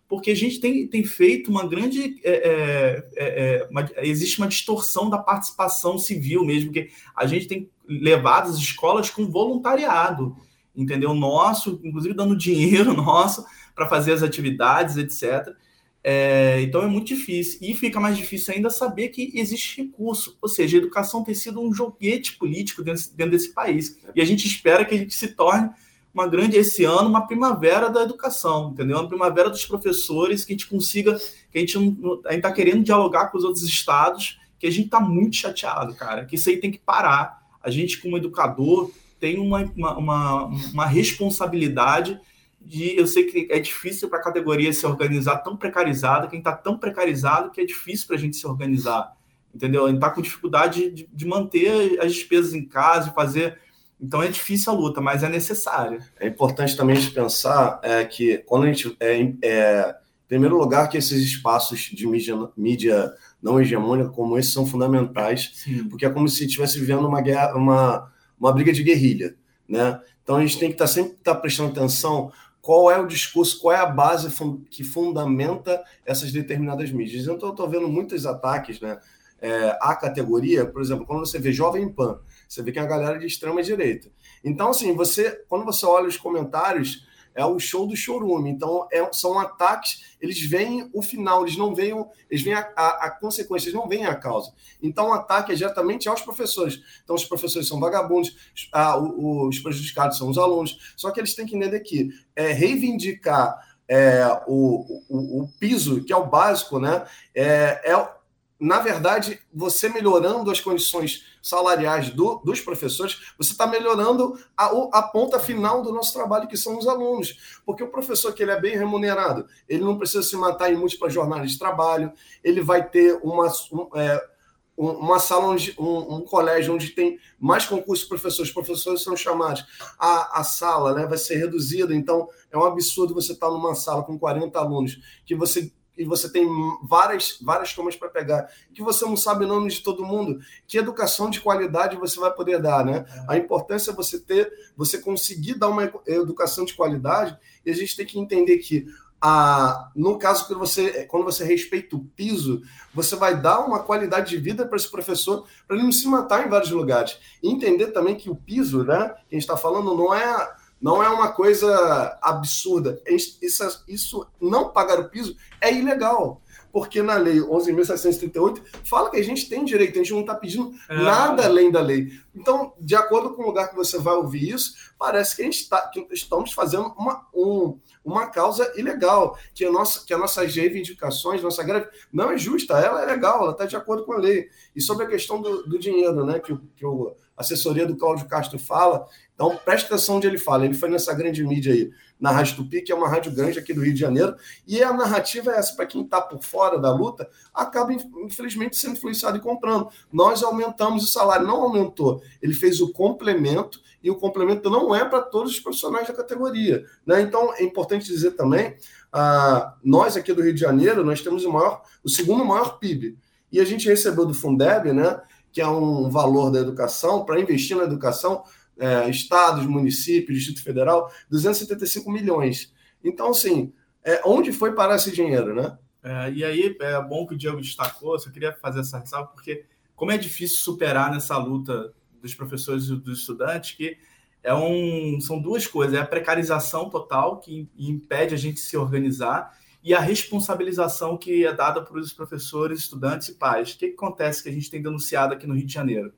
porque 0.07 0.31
a 0.31 0.35
gente 0.35 0.59
tem, 0.59 0.87
tem 0.87 1.03
feito 1.03 1.51
uma 1.51 1.67
grande. 1.67 2.15
É, 2.23 2.31
é, 2.31 3.09
é, 3.15 3.25
é, 3.25 3.67
uma, 3.69 3.89
existe 3.97 4.37
uma 4.37 4.47
distorção 4.47 5.09
da 5.09 5.17
participação 5.17 5.97
civil 5.97 6.45
mesmo, 6.45 6.71
que 6.71 6.89
a 7.15 7.25
gente 7.25 7.47
tem 7.47 7.69
levado 7.87 8.49
as 8.49 8.57
escolas 8.57 9.09
com 9.09 9.29
voluntariado, 9.29 10.35
entendeu? 10.75 11.13
Nosso, 11.13 11.79
inclusive 11.83 12.13
dando 12.13 12.35
dinheiro 12.37 12.93
nosso 12.93 13.45
para 13.75 13.87
fazer 13.87 14.13
as 14.13 14.23
atividades, 14.23 14.97
etc. 14.97 15.55
É, 16.03 16.61
então 16.61 16.81
é 16.81 16.87
muito 16.87 17.07
difícil. 17.07 17.59
E 17.61 17.73
fica 17.73 17.99
mais 17.99 18.17
difícil 18.17 18.53
ainda 18.53 18.69
saber 18.69 19.09
que 19.09 19.31
existe 19.35 19.81
recurso. 19.81 20.37
Ou 20.41 20.47
seja, 20.47 20.77
a 20.77 20.79
educação 20.79 21.23
tem 21.23 21.35
sido 21.35 21.61
um 21.61 21.73
joguete 21.73 22.37
político 22.37 22.83
dentro, 22.83 23.03
dentro 23.13 23.31
desse 23.31 23.53
país. 23.53 23.99
E 24.15 24.21
a 24.21 24.25
gente 24.25 24.47
espera 24.47 24.85
que 24.85 24.95
a 24.95 24.97
gente 24.97 25.13
se 25.13 25.29
torne 25.29 25.69
uma 26.13 26.27
grande 26.27 26.57
esse 26.57 26.83
ano, 26.83 27.09
uma 27.09 27.27
primavera 27.27 27.89
da 27.89 28.01
educação, 28.01 28.71
entendeu? 28.71 28.97
Uma 28.97 29.07
primavera 29.07 29.49
dos 29.49 29.65
professores, 29.65 30.43
que 30.43 30.53
a 30.53 30.55
gente 30.55 30.67
consiga, 30.67 31.15
que 31.51 31.57
a 31.57 31.59
gente 31.59 31.77
não, 31.77 32.21
a 32.25 32.33
gente 32.33 32.41
tá 32.41 32.51
querendo 32.51 32.83
dialogar 32.83 33.27
com 33.27 33.37
os 33.37 33.43
outros 33.43 33.63
estados, 33.63 34.39
que 34.57 34.65
a 34.65 34.71
gente 34.71 34.85
está 34.85 34.99
muito 34.99 35.35
chateado, 35.35 35.93
cara, 35.93 36.25
que 36.25 36.35
isso 36.35 36.49
aí 36.49 36.57
tem 36.57 36.71
que 36.71 36.79
parar. 36.79 37.45
A 37.67 37.71
gente, 37.71 37.99
como 37.99 38.17
educador, 38.17 38.91
tem 39.19 39.39
uma, 39.39 39.63
uma, 39.75 39.97
uma, 39.97 40.45
uma 40.45 40.85
responsabilidade 40.85 42.19
de. 42.61 42.95
Eu 42.97 43.07
sei 43.07 43.25
que 43.25 43.47
é 43.51 43.59
difícil 43.59 44.09
para 44.09 44.19
a 44.19 44.23
categoria 44.23 44.71
se 44.71 44.85
organizar 44.85 45.37
tão 45.37 45.57
precarizada, 45.57 46.27
quem 46.27 46.39
está 46.39 46.53
tão 46.53 46.77
precarizado 46.77 47.51
que 47.51 47.59
é 47.59 47.65
difícil 47.65 48.07
para 48.07 48.15
a 48.15 48.19
gente 48.19 48.37
se 48.37 48.47
organizar, 48.47 49.11
entendeu? 49.53 49.85
A 49.85 49.87
gente 49.89 49.97
está 49.97 50.09
com 50.09 50.21
dificuldade 50.21 50.91
de, 50.91 51.09
de 51.11 51.25
manter 51.25 51.99
as 51.99 52.13
despesas 52.13 52.53
em 52.53 52.63
casa, 52.63 53.09
de 53.09 53.15
fazer 53.15 53.59
então 53.99 54.21
é 54.21 54.27
difícil 54.27 54.71
a 54.71 54.75
luta, 54.75 55.01
mas 55.01 55.23
é 55.23 55.29
necessária. 55.29 55.99
É 56.19 56.27
importante 56.27 56.77
também 56.77 56.99
de 56.99 57.09
pensar 57.09 57.79
é, 57.81 58.05
que 58.05 58.37
quando 58.45 58.63
a 58.63 58.67
gente. 58.67 58.95
É, 58.99 59.33
é, 59.41 59.95
em 60.25 60.27
primeiro 60.27 60.57
lugar, 60.57 60.89
que 60.89 60.97
esses 60.97 61.23
espaços 61.23 61.79
de 61.79 62.05
mídia, 62.05 62.35
mídia 62.55 63.13
não 63.41 63.59
hegemônica 63.59 64.09
como 64.09 64.37
esses 64.37 64.53
são 64.53 64.65
fundamentais, 64.65 65.51
Sim. 65.53 65.87
porque 65.89 66.05
é 66.05 66.09
como 66.09 66.27
se 66.27 66.45
estivesse 66.45 66.79
vivendo 66.79 67.07
uma 67.07 67.21
guerra, 67.21 67.55
uma, 67.55 68.11
uma 68.39 68.51
briga 68.51 68.73
de 68.73 68.83
guerrilha, 68.83 69.35
né? 69.67 69.99
Então 70.23 70.35
a 70.35 70.41
gente 70.41 70.59
tem 70.59 70.69
que 70.69 70.75
estar 70.75 70.85
tá, 70.85 70.91
sempre 70.91 71.13
estar 71.13 71.35
tá 71.35 71.39
prestando 71.39 71.71
atenção 71.71 72.31
qual 72.61 72.91
é 72.91 72.99
o 72.99 73.07
discurso, 73.07 73.61
qual 73.61 73.73
é 73.73 73.79
a 73.79 73.85
base 73.85 74.27
que 74.69 74.83
fundamenta 74.83 75.81
essas 76.05 76.33
determinadas 76.33 76.91
mídias. 76.91 77.23
Então 77.23 77.47
eu 77.47 77.51
estou 77.51 77.69
vendo 77.69 77.87
muitos 77.87 78.25
ataques, 78.25 78.81
né? 78.81 78.99
É, 79.39 79.77
à 79.79 79.95
categoria, 79.95 80.65
por 80.65 80.81
exemplo, 80.81 81.05
quando 81.05 81.19
você 81.19 81.39
vê 81.39 81.53
Jovem 81.53 81.87
Pan, 81.87 82.19
você 82.49 82.61
vê 82.63 82.71
que 82.71 82.79
é 82.79 82.81
a 82.81 82.87
galera 82.87 83.19
de 83.19 83.25
extrema 83.25 83.61
direita. 83.61 84.09
Então, 84.43 84.69
assim, 84.69 84.93
você, 84.95 85.43
quando 85.47 85.63
você 85.63 85.85
olha 85.85 86.07
os 86.07 86.17
comentários, 86.17 87.07
é 87.37 87.45
o 87.45 87.59
show 87.59 87.85
do 87.85 87.95
chorume. 87.95 88.49
Então, 88.49 88.87
é, 88.91 89.07
são 89.13 89.37
ataques, 89.37 90.17
eles 90.19 90.41
veem 90.41 90.89
o 90.91 91.03
final, 91.03 91.43
eles 91.43 91.55
não 91.55 91.73
veem, 91.75 92.03
eles 92.29 92.43
veem 92.43 92.55
a, 92.55 92.67
a, 92.75 93.05
a, 93.05 93.11
consequência, 93.11 93.69
eles 93.69 93.79
não 93.79 93.87
veem 93.87 94.07
a 94.07 94.15
causa. 94.15 94.51
Então, 94.81 95.09
o 95.09 95.13
ataque 95.13 95.51
é 95.51 95.55
diretamente 95.55 96.09
aos 96.09 96.23
professores. 96.23 96.81
Então, 97.03 97.15
os 97.15 97.23
professores 97.23 97.67
são 97.67 97.79
vagabundos, 97.79 98.35
a, 98.73 98.97
o, 98.97 99.47
os 99.47 99.59
prejudicados 99.59 100.17
são 100.17 100.29
os 100.29 100.37
alunos. 100.39 100.95
Só 100.97 101.11
que 101.11 101.19
eles 101.19 101.35
têm 101.35 101.45
que 101.45 101.55
entender 101.55 101.79
que 101.81 102.09
é, 102.35 102.51
reivindicar 102.51 103.55
é, 103.87 104.25
o, 104.47 105.03
o, 105.07 105.43
o, 105.43 105.47
piso, 105.59 106.03
que 106.03 106.11
é 106.11 106.17
o 106.17 106.25
básico, 106.25 106.79
né? 106.79 107.05
É, 107.35 107.91
é, 107.91 108.09
na 108.59 108.79
verdade, 108.79 109.39
você 109.53 109.87
melhorando 109.87 110.49
as 110.49 110.59
condições 110.59 111.25
salariais 111.41 112.09
do, 112.09 112.41
dos 112.43 112.59
professores, 112.59 113.33
você 113.37 113.51
está 113.51 113.67
melhorando 113.67 114.37
a, 114.55 114.65
a, 114.93 115.03
ponta 115.03 115.39
final 115.39 115.81
do 115.81 115.93
nosso 115.93 116.11
trabalho, 116.11 116.47
que 116.47 116.57
são 116.57 116.77
os 116.77 116.87
alunos. 116.87 117.61
Porque 117.65 117.83
o 117.83 117.91
professor 117.91 118.33
que 118.33 118.41
ele 118.41 118.51
é 118.51 118.59
bem 118.59 118.75
remunerado, 118.75 119.47
ele 119.69 119.83
não 119.83 119.97
precisa 119.97 120.23
se 120.23 120.35
matar 120.35 120.73
em 120.73 120.75
múltiplas 120.75 121.13
jornadas 121.13 121.51
de 121.51 121.59
trabalho, 121.59 122.11
ele 122.43 122.61
vai 122.61 122.87
ter 122.87 123.19
uma, 123.21 123.47
um, 123.71 123.89
é, 123.95 124.27
uma 124.75 125.19
sala, 125.19 125.45
onde, 125.45 125.75
um, 125.77 126.15
um, 126.15 126.21
colégio 126.21 126.73
onde 126.73 126.89
tem 126.89 127.19
mais 127.39 127.65
concursos 127.65 128.05
de 128.05 128.09
professores, 128.09 128.49
os 128.49 128.53
professores 128.53 129.03
são 129.03 129.15
chamados, 129.15 129.65
a, 129.99 130.39
a 130.39 130.43
sala 130.43 130.93
né, 130.93 131.05
vai 131.05 131.17
ser 131.17 131.37
reduzida, 131.37 131.93
então 131.93 132.27
é 132.51 132.57
um 132.57 132.65
absurdo 132.65 133.13
você 133.13 133.33
estar 133.33 133.49
numa 133.49 133.75
sala 133.75 134.03
com 134.03 134.17
40 134.17 134.57
alunos, 134.57 134.99
que 135.25 135.35
você 135.35 135.71
e 135.97 136.05
você 136.05 136.29
tem 136.29 136.47
várias, 136.83 137.39
várias 137.41 137.73
tomas 137.73 137.95
para 137.95 138.09
pegar, 138.09 138.49
que 138.73 138.81
você 138.81 139.05
não 139.05 139.17
sabe 139.17 139.45
o 139.45 139.47
nome 139.47 139.69
de 139.69 139.81
todo 139.81 140.05
mundo, 140.05 140.39
que 140.67 140.77
educação 140.77 141.29
de 141.29 141.41
qualidade 141.41 141.97
você 141.97 142.19
vai 142.19 142.31
poder 142.31 142.61
dar, 142.61 142.85
né? 142.85 143.05
A 143.27 143.37
importância 143.37 143.91
é 143.91 143.93
você 143.93 144.19
ter, 144.19 144.51
você 144.75 144.99
conseguir 144.99 145.55
dar 145.55 145.69
uma 145.69 145.91
educação 146.05 146.65
de 146.65 146.73
qualidade, 146.73 147.37
e 147.65 147.71
a 147.71 147.73
gente 147.73 147.95
tem 147.95 148.05
que 148.05 148.19
entender 148.19 148.57
que 148.59 148.87
a, 149.19 149.91
no 149.95 150.17
caso 150.19 150.47
que 150.47 150.53
você, 150.53 151.05
quando 151.05 151.23
você 151.23 151.43
respeita 151.43 151.95
o 151.95 152.05
piso, 152.15 152.61
você 152.93 153.15
vai 153.15 153.39
dar 153.39 153.61
uma 153.61 153.79
qualidade 153.79 154.29
de 154.29 154.37
vida 154.37 154.65
para 154.65 154.77
esse 154.77 154.89
professor, 154.89 155.45
para 155.67 155.75
ele 155.75 155.85
não 155.85 155.91
se 155.91 156.07
matar 156.07 156.45
em 156.45 156.49
vários 156.49 156.71
lugares. 156.71 157.17
E 157.41 157.49
entender 157.49 157.87
também 157.87 158.15
que 158.15 158.29
o 158.29 158.35
piso, 158.35 158.83
né, 158.83 159.09
que 159.27 159.35
a 159.35 159.39
gente 159.39 159.41
está 159.41 159.57
falando, 159.57 159.95
não 159.95 160.13
é 160.13 160.55
não 160.81 161.03
é 161.03 161.09
uma 161.09 161.31
coisa 161.31 162.17
absurda. 162.21 163.01
Isso, 163.07 163.83
isso 163.87 164.27
não 164.39 164.69
pagar 164.69 164.99
o 164.99 165.09
piso 165.09 165.35
é 165.59 165.73
ilegal. 165.73 166.41
Porque 166.71 167.01
na 167.01 167.15
lei 167.15 167.39
11.738 167.39 168.61
fala 168.83 169.09
que 169.09 169.17
a 169.17 169.23
gente 169.23 169.49
tem 169.49 169.65
direito, 169.65 169.97
a 169.97 170.03
gente 170.03 170.13
não 170.13 170.21
está 170.21 170.35
pedindo 170.35 170.73
é. 170.89 171.01
nada 171.01 171.45
além 171.45 171.71
da 171.71 171.81
lei. 171.81 172.11
Então, 172.35 172.73
de 172.79 172.95
acordo 172.95 173.33
com 173.33 173.41
o 173.41 173.45
lugar 173.47 173.69
que 173.69 173.75
você 173.75 173.97
vai 173.97 174.13
ouvir 174.13 174.53
isso, 174.53 174.73
parece 174.97 175.35
que 175.35 175.41
a 175.41 175.45
gente 175.45 175.61
está 175.61 175.89
estamos 176.11 176.53
fazendo 176.53 176.93
uma, 176.97 177.25
um, 177.33 177.79
uma 178.05 178.27
causa 178.27 178.71
ilegal, 178.75 179.37
que, 179.55 179.65
a 179.65 179.71
nossa, 179.71 180.05
que 180.05 180.13
as 180.13 180.19
nossas 180.19 180.55
reivindicações, 180.55 181.41
nossa 181.41 181.63
greve, 181.63 181.87
não 182.13 182.31
é 182.31 182.37
justa, 182.37 182.77
ela 182.77 183.01
é 183.01 183.05
legal, 183.05 183.41
ela 183.41 183.51
está 183.53 183.65
de 183.65 183.75
acordo 183.75 184.05
com 184.05 184.13
a 184.13 184.17
lei. 184.17 184.47
E 184.75 184.81
sobre 184.81 185.05
a 185.05 185.09
questão 185.09 185.41
do, 185.41 185.63
do 185.63 185.79
dinheiro, 185.79 186.25
né, 186.25 186.39
que, 186.39 186.55
que 186.75 186.85
a 186.85 187.41
assessoria 187.41 187.87
do 187.87 187.97
Cláudio 187.97 188.27
Castro 188.27 188.59
fala, 188.59 189.07
então, 189.37 189.55
preste 189.63 189.85
atenção 189.85 190.15
onde 190.15 190.25
ele 190.25 190.39
fala. 190.39 190.65
Ele 190.65 190.73
foi 190.73 190.89
nessa 190.89 191.13
grande 191.13 191.43
mídia 191.43 191.71
aí, 191.71 191.91
na 192.19 192.31
Rádio 192.31 192.55
Tupi, 192.55 192.81
que 192.81 192.91
é 192.91 192.95
uma 192.95 193.07
rádio 193.07 193.31
grande 193.31 193.59
aqui 193.59 193.71
do 193.71 193.81
Rio 193.81 193.93
de 193.93 193.99
Janeiro. 193.99 194.35
E 194.67 194.81
a 194.81 194.91
narrativa 194.91 195.51
é 195.51 195.59
essa, 195.59 195.75
para 195.75 195.85
quem 195.85 196.01
está 196.01 196.19
por 196.19 196.43
fora 196.43 196.79
da 196.79 196.91
luta, 196.91 197.29
acaba, 197.53 197.93
infelizmente, 197.93 198.75
sendo 198.75 198.93
influenciado 198.93 199.37
e 199.37 199.39
comprando. 199.39 199.89
Nós 200.11 200.41
aumentamos 200.41 201.03
o 201.03 201.07
salário, 201.07 201.45
não 201.45 201.61
aumentou. 201.61 202.19
Ele 202.41 202.55
fez 202.55 202.81
o 202.81 202.91
complemento, 202.91 203.79
e 204.03 204.09
o 204.09 204.15
complemento 204.15 204.71
não 204.71 204.95
é 204.95 205.05
para 205.05 205.21
todos 205.21 205.51
os 205.51 205.59
profissionais 205.59 206.07
da 206.07 206.15
categoria. 206.15 206.83
Né? 207.05 207.21
Então, 207.21 207.53
é 207.53 207.63
importante 207.63 208.07
dizer 208.07 208.31
também, 208.31 208.75
ah, 209.13 209.75
nós 209.83 210.17
aqui 210.17 210.33
do 210.33 210.41
Rio 210.41 210.53
de 210.53 210.61
Janeiro, 210.61 211.05
nós 211.05 211.21
temos 211.21 211.45
o, 211.45 211.51
maior, 211.51 211.83
o 212.03 212.09
segundo 212.09 212.43
maior 212.43 212.79
PIB. 212.79 213.15
E 213.51 213.59
a 213.59 213.65
gente 213.65 213.87
recebeu 213.87 214.25
do 214.25 214.33
Fundeb, 214.33 214.91
né, 214.93 215.21
que 215.51 215.61
é 215.61 215.67
um 215.67 216.09
valor 216.09 216.51
da 216.51 216.59
educação, 216.59 217.23
para 217.23 217.39
investir 217.39 217.77
na 217.77 217.83
educação, 217.83 218.43
é, 218.79 219.09
estados, 219.09 219.65
municípios, 219.65 220.37
Distrito 220.37 220.63
Federal, 220.63 221.11
275 221.29 222.11
milhões. 222.11 222.73
Então, 223.03 223.29
assim, 223.29 223.73
é, 224.03 224.21
onde 224.25 224.51
foi 224.51 224.73
parar 224.73 224.95
esse 224.95 225.11
dinheiro, 225.11 225.55
né? 225.55 225.77
É, 226.03 226.31
e 226.31 226.43
aí, 226.43 226.75
é 226.79 227.01
bom 227.01 227.25
que 227.25 227.33
o 227.33 227.37
Diego 227.37 227.59
destacou, 227.59 228.17
só 228.17 228.29
queria 228.29 228.53
fazer 228.53 228.79
essa 228.81 228.99
ressalva, 228.99 229.29
porque 229.33 229.65
como 229.95 230.11
é 230.11 230.17
difícil 230.17 230.57
superar 230.59 231.11
nessa 231.11 231.37
luta 231.37 231.93
dos 232.21 232.33
professores 232.33 232.85
e 232.85 232.95
dos 232.95 233.19
estudantes, 233.19 233.71
que 233.71 233.97
é 234.43 234.53
um, 234.53 235.19
são 235.19 235.41
duas 235.41 235.67
coisas, 235.67 235.95
é 235.97 236.01
a 236.01 236.05
precarização 236.05 236.89
total, 236.89 237.39
que 237.39 237.67
impede 237.77 238.33
a 238.33 238.37
gente 238.37 238.59
se 238.59 238.77
organizar, 238.77 239.57
e 239.83 239.93
a 239.93 239.99
responsabilização 239.99 241.17
que 241.17 241.45
é 241.45 241.53
dada 241.53 241.81
para 241.81 241.97
os 241.99 242.13
professores, 242.13 242.79
estudantes 242.79 243.29
e 243.29 243.35
pais. 243.35 243.71
O 243.71 243.77
que, 243.77 243.87
que 243.87 243.93
acontece 243.93 244.43
que 244.43 244.49
a 244.49 244.51
gente 244.51 244.69
tem 244.69 244.81
denunciado 244.81 245.33
aqui 245.33 245.47
no 245.47 245.53
Rio 245.53 245.65
de 245.65 245.73
Janeiro? 245.73 246.13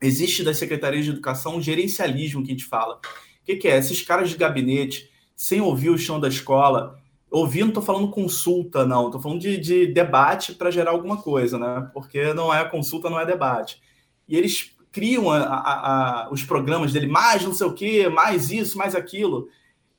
Existe 0.00 0.42
das 0.42 0.56
secretarias 0.56 1.04
de 1.04 1.10
educação 1.10 1.56
um 1.56 1.62
gerencialismo 1.62 2.42
que 2.42 2.50
a 2.50 2.54
gente 2.54 2.64
fala. 2.64 2.96
O 2.96 3.44
que, 3.44 3.56
que, 3.56 3.68
é? 3.68 3.78
Esses 3.78 4.02
caras 4.02 4.30
de 4.30 4.36
gabinete, 4.36 5.10
sem 5.36 5.60
ouvir 5.60 5.90
o 5.90 5.98
chão 5.98 6.18
da 6.18 6.28
escola, 6.28 6.98
ouvir, 7.30 7.60
não 7.60 7.68
estou 7.68 7.82
falando 7.82 8.10
consulta, 8.10 8.84
não, 8.84 9.06
estou 9.06 9.20
falando 9.20 9.40
de, 9.40 9.56
de 9.56 9.86
debate 9.86 10.54
para 10.54 10.70
gerar 10.70 10.90
alguma 10.90 11.16
coisa, 11.16 11.58
né? 11.58 11.88
Porque 11.92 12.34
não 12.34 12.52
é 12.52 12.64
consulta, 12.64 13.08
não 13.08 13.20
é 13.20 13.26
debate. 13.26 13.80
E 14.28 14.36
eles 14.36 14.76
criam 14.92 15.30
a, 15.30 15.38
a, 15.38 16.24
a, 16.26 16.30
os 16.30 16.42
programas 16.42 16.92
dele, 16.92 17.06
mais 17.06 17.44
não 17.44 17.54
sei 17.54 17.66
o 17.66 17.72
quê, 17.72 18.08
mais 18.08 18.50
isso, 18.50 18.76
mais 18.76 18.94
aquilo, 18.94 19.48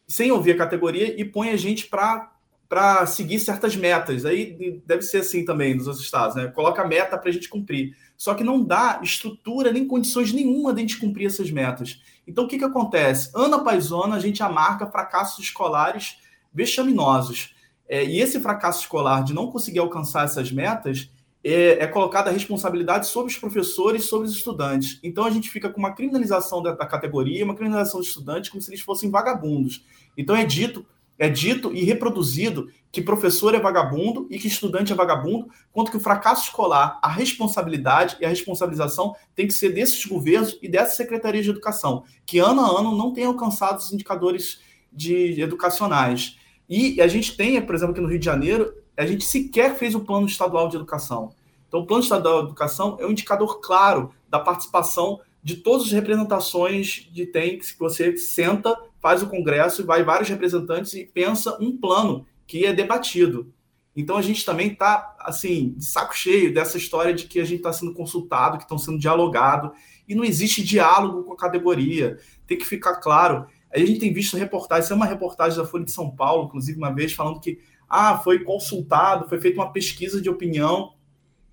sem 0.08 0.32
ouvir 0.32 0.52
a 0.52 0.58
categoria 0.58 1.20
e 1.20 1.24
põe 1.24 1.50
a 1.50 1.58
gente 1.58 1.88
para 1.88 3.06
seguir 3.06 3.40
certas 3.40 3.76
metas. 3.76 4.26
Aí 4.26 4.82
deve 4.86 5.02
ser 5.04 5.20
assim 5.20 5.46
também 5.46 5.74
nos 5.76 5.88
outros 5.88 6.04
estados, 6.04 6.36
né? 6.36 6.48
Coloca 6.48 6.82
a 6.82 6.88
meta 6.88 7.18
para 7.18 7.30
a 7.30 7.34
gente 7.34 7.48
cumprir. 7.48 7.96
Só 8.22 8.36
que 8.36 8.44
não 8.44 8.64
dá 8.64 9.00
estrutura 9.02 9.72
nem 9.72 9.88
condições 9.88 10.32
nenhuma 10.32 10.72
de 10.76 10.80
a 10.80 10.82
gente 10.84 11.00
cumprir 11.00 11.26
essas 11.26 11.50
metas. 11.50 12.00
Então, 12.28 12.44
o 12.44 12.48
que, 12.48 12.60
que 12.60 12.64
acontece? 12.64 13.32
Ano 13.34 13.56
após 13.56 13.92
ano, 13.92 14.14
a 14.14 14.20
gente 14.20 14.44
amarga 14.44 14.86
fracassos 14.86 15.44
escolares 15.44 16.20
vexaminosos. 16.54 17.56
É, 17.90 18.06
e 18.06 18.22
esse 18.22 18.40
fracasso 18.40 18.82
escolar 18.82 19.24
de 19.24 19.34
não 19.34 19.50
conseguir 19.50 19.80
alcançar 19.80 20.26
essas 20.26 20.52
metas 20.52 21.10
é, 21.44 21.84
é 21.84 21.88
colocada 21.88 22.30
a 22.30 22.34
responsabilidade 22.34 23.08
sobre 23.08 23.34
os 23.34 23.40
professores, 23.40 24.06
sobre 24.06 24.28
os 24.28 24.36
estudantes. 24.36 25.00
Então, 25.02 25.26
a 25.26 25.32
gente 25.32 25.50
fica 25.50 25.68
com 25.68 25.80
uma 25.80 25.96
criminalização 25.96 26.62
da, 26.62 26.74
da 26.74 26.86
categoria, 26.86 27.44
uma 27.44 27.56
criminalização 27.56 28.00
dos 28.00 28.10
estudantes, 28.10 28.52
como 28.52 28.62
se 28.62 28.70
eles 28.70 28.82
fossem 28.82 29.10
vagabundos. 29.10 29.84
Então, 30.16 30.36
é 30.36 30.46
dito 30.46 30.86
é 31.22 31.30
dito 31.30 31.72
e 31.72 31.84
reproduzido 31.84 32.72
que 32.92 33.02
professor 33.02 33.56
é 33.56 33.60
vagabundo 33.60 34.28
e 34.30 34.38
que 34.38 34.48
estudante 34.48 34.92
é 34.92 34.96
vagabundo, 34.96 35.48
quanto 35.72 35.90
que 35.90 35.98
o 35.98 36.00
fracasso 36.00 36.46
escolar, 36.46 37.00
a 37.02 37.10
responsabilidade 37.10 38.18
e 38.20 38.26
a 38.26 38.30
responsabilização 38.30 39.16
tem 39.34 39.48
que 39.48 39.54
ser 39.54 39.70
desses 39.70 40.06
governos 40.06 40.60
e 40.62 40.68
dessa 40.68 40.96
Secretaria 40.96 41.42
de 41.42 41.50
Educação, 41.50 42.04
que 42.26 42.38
ano 42.38 42.62
a 42.62 42.80
ano 42.80 42.96
não 42.96 43.14
tem 43.14 43.26
alcançado 43.26 43.80
os 43.80 43.94
indicadores 43.94 44.60
de 44.92 45.40
educacionais. 45.42 46.38
E 46.68 47.02
a 47.02 47.08
gente 47.08 47.38
tem, 47.38 47.62
por 47.62 47.76
exemplo, 47.76 47.94
aqui 47.94 48.02
no 48.02 48.10
Rio 48.10 48.20
de 48.20 48.26
Janeiro, 48.26 48.74
a 48.98 49.06
gente 49.06 49.24
sequer 49.24 49.76
fez 49.76 49.96
o 49.96 50.02
plano 50.02 50.28
estadual 50.28 50.68
de 50.68 50.76
educação. 50.76 51.34
Então, 51.68 51.80
o 51.80 51.86
plano 51.86 52.04
estadual 52.04 52.42
de 52.42 52.48
educação 52.48 52.98
é 53.00 53.06
um 53.06 53.12
indicador 53.12 53.62
claro 53.62 54.12
da 54.30 54.40
participação 54.40 55.22
de 55.42 55.56
todas 55.56 55.88
as 55.88 55.92
representações 55.92 57.08
de 57.12 57.26
TENCs 57.26 57.72
que 57.72 57.80
você 57.80 58.16
senta 58.18 58.78
faz 59.02 59.24
o 59.24 59.28
congresso, 59.28 59.86
vai 59.86 60.04
vários 60.04 60.30
representantes 60.30 60.94
e 60.94 61.04
pensa 61.04 61.58
um 61.60 61.76
plano 61.76 62.26
que 62.52 62.66
é 62.66 62.74
debatido. 62.74 63.54
Então 63.96 64.18
a 64.18 64.22
gente 64.22 64.44
também 64.44 64.74
está 64.74 65.16
assim 65.20 65.74
de 65.78 65.86
saco 65.86 66.14
cheio 66.14 66.54
dessa 66.54 66.78
história 66.78 67.14
de 67.14 67.26
que 67.26 67.40
a 67.40 67.46
gente 67.46 67.60
está 67.60 67.72
sendo 67.72 67.94
consultado, 67.94 68.58
que 68.58 68.64
estão 68.64 68.78
sendo 68.78 69.00
dialogado 69.00 69.72
e 70.06 70.14
não 70.14 70.26
existe 70.26 70.62
diálogo 70.62 71.24
com 71.24 71.32
a 71.32 71.38
categoria. 71.38 72.18
Tem 72.46 72.58
que 72.58 72.66
ficar 72.66 72.98
claro. 72.98 73.48
A 73.74 73.80
gente 73.80 74.02
tem 74.02 74.12
visto 74.12 74.36
reportagens, 74.36 74.92
é 74.92 74.94
uma 74.94 75.06
reportagem 75.06 75.58
da 75.58 75.66
Folha 75.66 75.86
de 75.86 75.94
São 75.94 76.14
Paulo, 76.14 76.48
inclusive 76.48 76.78
uma 76.78 76.94
vez 76.94 77.14
falando 77.14 77.40
que 77.40 77.58
ah, 77.88 78.18
foi 78.18 78.44
consultado, 78.44 79.30
foi 79.30 79.40
feita 79.40 79.58
uma 79.58 79.72
pesquisa 79.72 80.22
de 80.22 80.30
opinião 80.30 80.94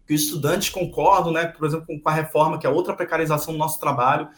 que 0.05 0.15
os 0.15 0.25
estudantes 0.25 0.69
concordam, 0.69 1.33
né, 1.33 1.47
por 1.47 1.65
exemplo, 1.65 1.87
com 1.87 2.09
a 2.09 2.13
reforma, 2.13 2.59
que 2.59 2.67
é 2.67 2.71
outra 2.71 2.93
precarização 2.93 3.53
do 3.53 3.59
nosso 3.59 3.79
trabalho. 3.79 4.29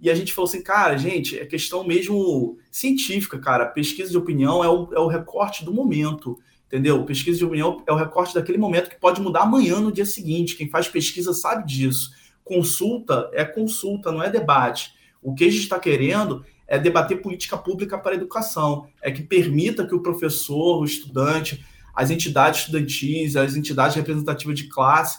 E 0.00 0.10
a 0.10 0.14
gente 0.14 0.32
falou 0.32 0.48
assim, 0.48 0.62
cara, 0.62 0.96
gente, 0.96 1.38
é 1.38 1.46
questão 1.46 1.84
mesmo 1.84 2.58
científica, 2.70 3.38
cara. 3.38 3.66
Pesquisa 3.66 4.10
de 4.10 4.18
opinião 4.18 4.62
é 4.62 4.68
o, 4.68 4.88
é 4.92 4.98
o 4.98 5.06
recorte 5.06 5.64
do 5.64 5.72
momento, 5.72 6.38
entendeu? 6.66 7.04
Pesquisa 7.04 7.38
de 7.38 7.44
opinião 7.44 7.82
é 7.86 7.92
o 7.92 7.96
recorte 7.96 8.34
daquele 8.34 8.58
momento 8.58 8.90
que 8.90 9.00
pode 9.00 9.20
mudar 9.20 9.42
amanhã, 9.42 9.80
no 9.80 9.92
dia 9.92 10.04
seguinte. 10.04 10.56
Quem 10.56 10.68
faz 10.68 10.88
pesquisa 10.88 11.32
sabe 11.32 11.66
disso. 11.66 12.10
Consulta 12.42 13.30
é 13.32 13.44
consulta, 13.44 14.12
não 14.12 14.22
é 14.22 14.30
debate. 14.30 14.92
O 15.22 15.34
que 15.34 15.44
a 15.44 15.50
gente 15.50 15.62
está 15.62 15.78
querendo 15.78 16.44
é 16.66 16.78
debater 16.78 17.22
política 17.22 17.56
pública 17.56 17.96
para 17.98 18.12
a 18.12 18.14
educação, 18.14 18.86
é 19.02 19.10
que 19.10 19.22
permita 19.22 19.86
que 19.86 19.94
o 19.94 20.02
professor, 20.02 20.80
o 20.80 20.84
estudante, 20.84 21.64
as 21.94 22.10
entidades 22.10 22.60
estudantis, 22.60 23.36
as 23.36 23.54
entidades 23.54 23.96
representativas 23.96 24.58
de 24.58 24.68
classe 24.68 25.18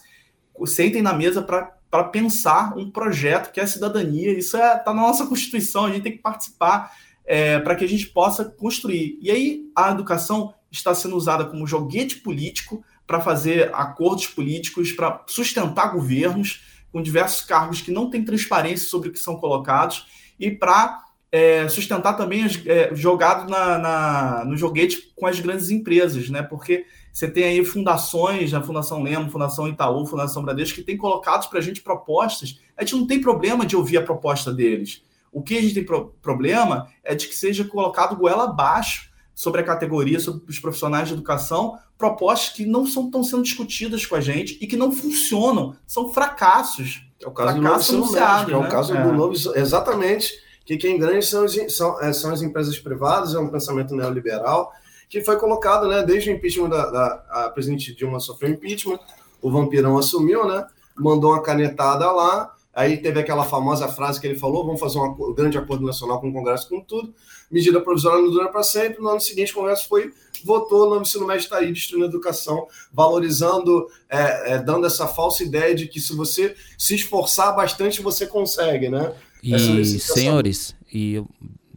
sentem 0.66 1.02
na 1.02 1.14
mesa 1.14 1.42
para 1.42 1.75
pensar 2.12 2.78
um 2.78 2.90
projeto 2.90 3.52
que 3.52 3.60
é 3.60 3.64
a 3.64 3.68
cidadania. 3.68 4.38
Isso 4.38 4.58
está 4.58 4.74
é, 4.74 4.78
tá 4.78 4.94
na 4.94 5.02
nossa 5.02 5.26
Constituição, 5.26 5.86
a 5.86 5.92
gente 5.92 6.04
tem 6.04 6.12
que 6.12 6.20
participar 6.20 6.92
é, 7.26 7.60
para 7.60 7.76
que 7.76 7.86
a 7.86 7.88
gente 7.88 8.08
possa 8.08 8.46
construir. 8.46 9.18
E 9.22 9.32
aí 9.32 9.70
a 9.76 9.92
educação 9.92 10.54
está 10.72 10.94
sendo 10.94 11.16
usada 11.16 11.46
como 11.46 11.66
joguete 11.66 12.18
político 12.18 12.84
para 13.08 13.22
fazer 13.22 13.74
acordos 13.74 14.28
políticos, 14.28 14.92
para 14.92 15.24
sustentar 15.28 15.94
governos 15.94 16.64
com 16.92 17.02
diversos 17.02 17.42
cargos 17.42 17.82
que 17.82 17.92
não 17.92 18.10
têm 18.10 18.24
transparência 18.24 18.88
sobre 18.88 19.10
o 19.10 19.12
que 19.12 19.20
são 19.20 19.38
colocados 19.38 20.08
e 20.40 20.52
para 20.52 21.04
é, 21.32 21.68
sustentar 21.68 22.14
também 22.14 22.44
as, 22.44 22.60
é, 22.66 22.94
jogado 22.96 23.50
na, 23.50 23.78
na, 23.78 24.46
no 24.46 24.56
joguete 24.56 25.14
com 25.16 25.28
as 25.28 25.40
grandes 25.40 25.70
empresas, 25.70 26.30
né? 26.30 26.42
Porque 26.42 26.86
você 27.16 27.30
tem 27.30 27.46
aí 27.46 27.64
fundações, 27.64 28.54
a 28.54 28.62
Fundação 28.62 29.02
Lemo, 29.02 29.32
Fundação 29.32 29.70
Itaú, 29.70 30.06
Fundação 30.06 30.44
Bradesco, 30.44 30.76
que 30.76 30.84
tem 30.84 30.98
colocado 30.98 31.50
para 31.50 31.60
a 31.60 31.62
gente 31.62 31.82
propostas. 31.82 32.60
A 32.76 32.84
gente 32.84 32.94
não 32.94 33.08
tem 33.08 33.22
problema 33.22 33.66
de 33.66 33.74
ouvir 33.74 33.96
a 33.96 34.02
proposta 34.02 34.52
deles. 34.52 35.02
O 35.32 35.42
que 35.42 35.58
a 35.58 35.62
gente 35.62 35.76
tem 35.76 35.86
pro 35.86 36.14
problema 36.22 36.90
é 37.06 37.16
de 37.16 37.30
que 37.30 37.34
seja 37.34 37.64
colocado 37.64 38.18
goela 38.18 38.44
abaixo 38.44 39.14
sobre 39.34 39.62
a 39.62 39.64
categoria, 39.64 40.20
sobre 40.20 40.44
os 40.50 40.60
profissionais 40.60 41.08
de 41.08 41.14
educação, 41.14 41.80
propostas 41.98 42.54
que 42.54 42.66
não 42.66 42.84
estão 42.84 43.24
sendo 43.24 43.44
discutidas 43.44 44.06
com 44.06 44.16
a 44.16 44.22
gente 44.22 44.58
e 44.60 44.68
que 44.68 44.76
não 44.76 44.92
funcionam, 44.92 45.74
são 45.88 46.12
fracassos. 46.12 47.08
É 47.24 47.28
o 47.30 47.32
caso 47.32 47.62
fracassos 47.62 47.96
do 47.96 47.98
novo 47.98 48.12
médico, 48.12 48.52
é 48.52 48.58
o 48.58 48.62
né? 48.64 48.70
caso 48.70 48.94
é. 48.94 49.02
do 49.02 49.14
novo, 49.14 49.34
exatamente, 49.56 50.34
que 50.66 50.76
quem 50.76 51.00
ganha 51.00 51.22
são, 51.22 51.48
são, 51.48 52.14
são 52.14 52.34
as 52.34 52.42
empresas 52.42 52.78
privadas, 52.78 53.34
é 53.34 53.40
um 53.40 53.48
pensamento 53.48 53.96
neoliberal, 53.96 54.74
que 55.10 55.24
foi 55.24 55.38
colocado, 55.38 55.88
né, 55.88 56.04
desde 56.04 56.30
o 56.30 56.34
impeachment 56.34 56.70
da, 56.70 56.90
da 56.90 57.26
a 57.30 57.50
presidente 57.50 57.96
Dilma 57.96 58.20
sofreu 58.20 58.50
impeachment, 58.50 59.00
o 59.42 59.52
vampirão 59.52 59.98
assumiu, 59.98 60.46
né, 60.48 60.66
mandou 60.96 61.32
uma 61.32 61.42
canetada 61.42 62.12
lá, 62.12 62.56
Aí 62.76 62.98
teve 62.98 63.18
aquela 63.22 63.46
famosa 63.46 63.88
frase 63.88 64.20
que 64.20 64.28
ele 64.28 64.38
falou: 64.38 64.66
vamos 64.66 64.82
fazer 64.82 65.00
um 65.00 65.34
grande 65.34 65.58
acordo 65.58 65.86
nacional 65.86 66.20
com 66.20 66.28
o 66.28 66.34
Congresso, 66.34 66.68
com 66.68 66.82
tudo. 66.82 67.14
Medida 67.50 67.80
provisória 67.80 68.22
não 68.22 68.30
dura 68.30 68.50
para 68.50 68.64
sempre. 68.64 69.02
No 69.02 69.08
ano 69.08 69.22
seguinte, 69.22 69.54
o 69.54 69.56
Congresso 69.56 69.88
foi, 69.88 70.12
votou 70.44 70.90
no 70.90 71.02
ensino 71.02 71.26
médio 71.26 71.46
está 71.46 71.60
aí, 71.60 71.72
destruindo 71.72 72.06
a 72.06 72.10
educação, 72.10 72.68
valorizando, 72.92 73.88
é, 74.10 74.56
é, 74.56 74.58
dando 74.58 74.86
essa 74.86 75.08
falsa 75.08 75.42
ideia 75.42 75.74
de 75.74 75.88
que 75.88 76.02
se 76.02 76.14
você 76.14 76.54
se 76.78 76.96
esforçar 76.96 77.56
bastante, 77.56 78.02
você 78.02 78.28
consegue, 78.28 78.90
né? 78.90 79.16
E, 79.42 79.58
senhores, 80.00 80.76
e 80.92 81.24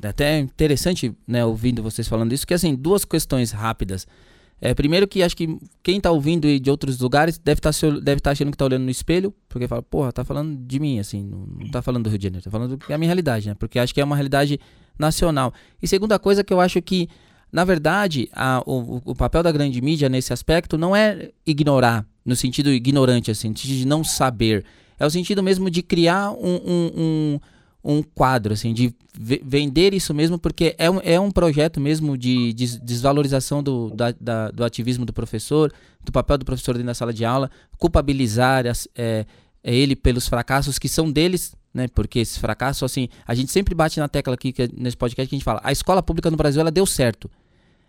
até 0.02 0.38
interessante, 0.38 1.12
né, 1.26 1.44
ouvindo 1.44 1.82
vocês 1.82 2.06
falando 2.06 2.32
isso, 2.32 2.46
que 2.46 2.54
assim, 2.54 2.74
duas 2.74 3.04
questões 3.04 3.50
rápidas. 3.50 4.06
É, 4.60 4.74
primeiro 4.74 5.06
que 5.06 5.22
acho 5.22 5.36
que 5.36 5.56
quem 5.82 6.00
tá 6.00 6.10
ouvindo 6.10 6.58
de 6.58 6.70
outros 6.70 6.98
lugares 6.98 7.38
deve 7.38 7.60
estar 7.60 7.72
tá, 7.72 8.00
deve 8.00 8.20
tá 8.20 8.32
achando 8.32 8.50
que 8.50 8.56
tá 8.56 8.64
olhando 8.64 8.82
no 8.82 8.90
espelho, 8.90 9.32
porque 9.48 9.68
fala, 9.68 9.82
porra, 9.82 10.12
tá 10.12 10.24
falando 10.24 10.56
de 10.66 10.80
mim, 10.80 10.98
assim, 10.98 11.22
não, 11.22 11.46
não 11.46 11.70
tá 11.70 11.80
falando 11.80 12.04
do 12.04 12.10
Rio 12.10 12.18
de 12.18 12.24
Janeiro, 12.24 12.44
tá 12.44 12.50
falando 12.50 12.76
da 12.76 12.94
é 12.94 12.98
minha 12.98 13.08
realidade, 13.08 13.48
né? 13.48 13.54
Porque 13.54 13.78
acho 13.78 13.94
que 13.94 14.00
é 14.00 14.04
uma 14.04 14.16
realidade 14.16 14.58
nacional. 14.98 15.54
E 15.80 15.86
segunda 15.86 16.18
coisa 16.18 16.42
que 16.42 16.52
eu 16.52 16.60
acho 16.60 16.82
que, 16.82 17.08
na 17.52 17.64
verdade, 17.64 18.28
a, 18.32 18.60
o, 18.66 19.00
o 19.04 19.14
papel 19.14 19.44
da 19.44 19.52
grande 19.52 19.80
mídia 19.80 20.08
nesse 20.08 20.32
aspecto 20.32 20.76
não 20.76 20.94
é 20.94 21.30
ignorar, 21.46 22.04
no 22.24 22.34
sentido 22.34 22.70
ignorante, 22.70 23.30
assim, 23.30 23.50
no 23.50 23.56
sentido 23.56 23.78
de 23.78 23.86
não 23.86 24.02
saber. 24.02 24.64
É 24.98 25.06
o 25.06 25.10
sentido 25.10 25.40
mesmo 25.40 25.70
de 25.70 25.84
criar 25.84 26.32
um, 26.32 26.60
um, 26.66 26.90
um 26.96 27.40
um 27.88 28.02
quadro, 28.02 28.52
assim, 28.52 28.74
de 28.74 28.94
vender 29.18 29.94
isso 29.94 30.12
mesmo, 30.12 30.38
porque 30.38 30.76
é 30.76 30.90
um, 30.90 31.00
é 31.02 31.18
um 31.18 31.30
projeto 31.30 31.80
mesmo 31.80 32.18
de, 32.18 32.52
de 32.52 32.78
desvalorização 32.80 33.62
do, 33.62 33.88
da, 33.90 34.14
da, 34.20 34.50
do 34.50 34.62
ativismo 34.62 35.06
do 35.06 35.12
professor, 35.12 35.72
do 36.04 36.12
papel 36.12 36.36
do 36.36 36.44
professor 36.44 36.74
dentro 36.74 36.86
da 36.86 36.94
sala 36.94 37.14
de 37.14 37.24
aula, 37.24 37.50
culpabilizar 37.78 38.66
as, 38.66 38.86
é, 38.94 39.24
é 39.64 39.74
ele 39.74 39.96
pelos 39.96 40.28
fracassos 40.28 40.78
que 40.78 40.86
são 40.86 41.10
deles, 41.10 41.54
né? 41.72 41.88
Porque 41.88 42.18
esse 42.18 42.38
fracasso, 42.38 42.84
assim, 42.84 43.08
a 43.26 43.34
gente 43.34 43.50
sempre 43.50 43.74
bate 43.74 43.98
na 43.98 44.06
tecla 44.06 44.34
aqui 44.34 44.52
que, 44.52 44.68
nesse 44.76 44.96
podcast 44.96 45.26
que 45.26 45.34
a 45.34 45.38
gente 45.38 45.44
fala, 45.44 45.60
a 45.64 45.72
escola 45.72 46.02
pública 46.02 46.30
no 46.30 46.36
Brasil 46.36 46.60
ela 46.60 46.70
deu 46.70 46.84
certo. 46.84 47.30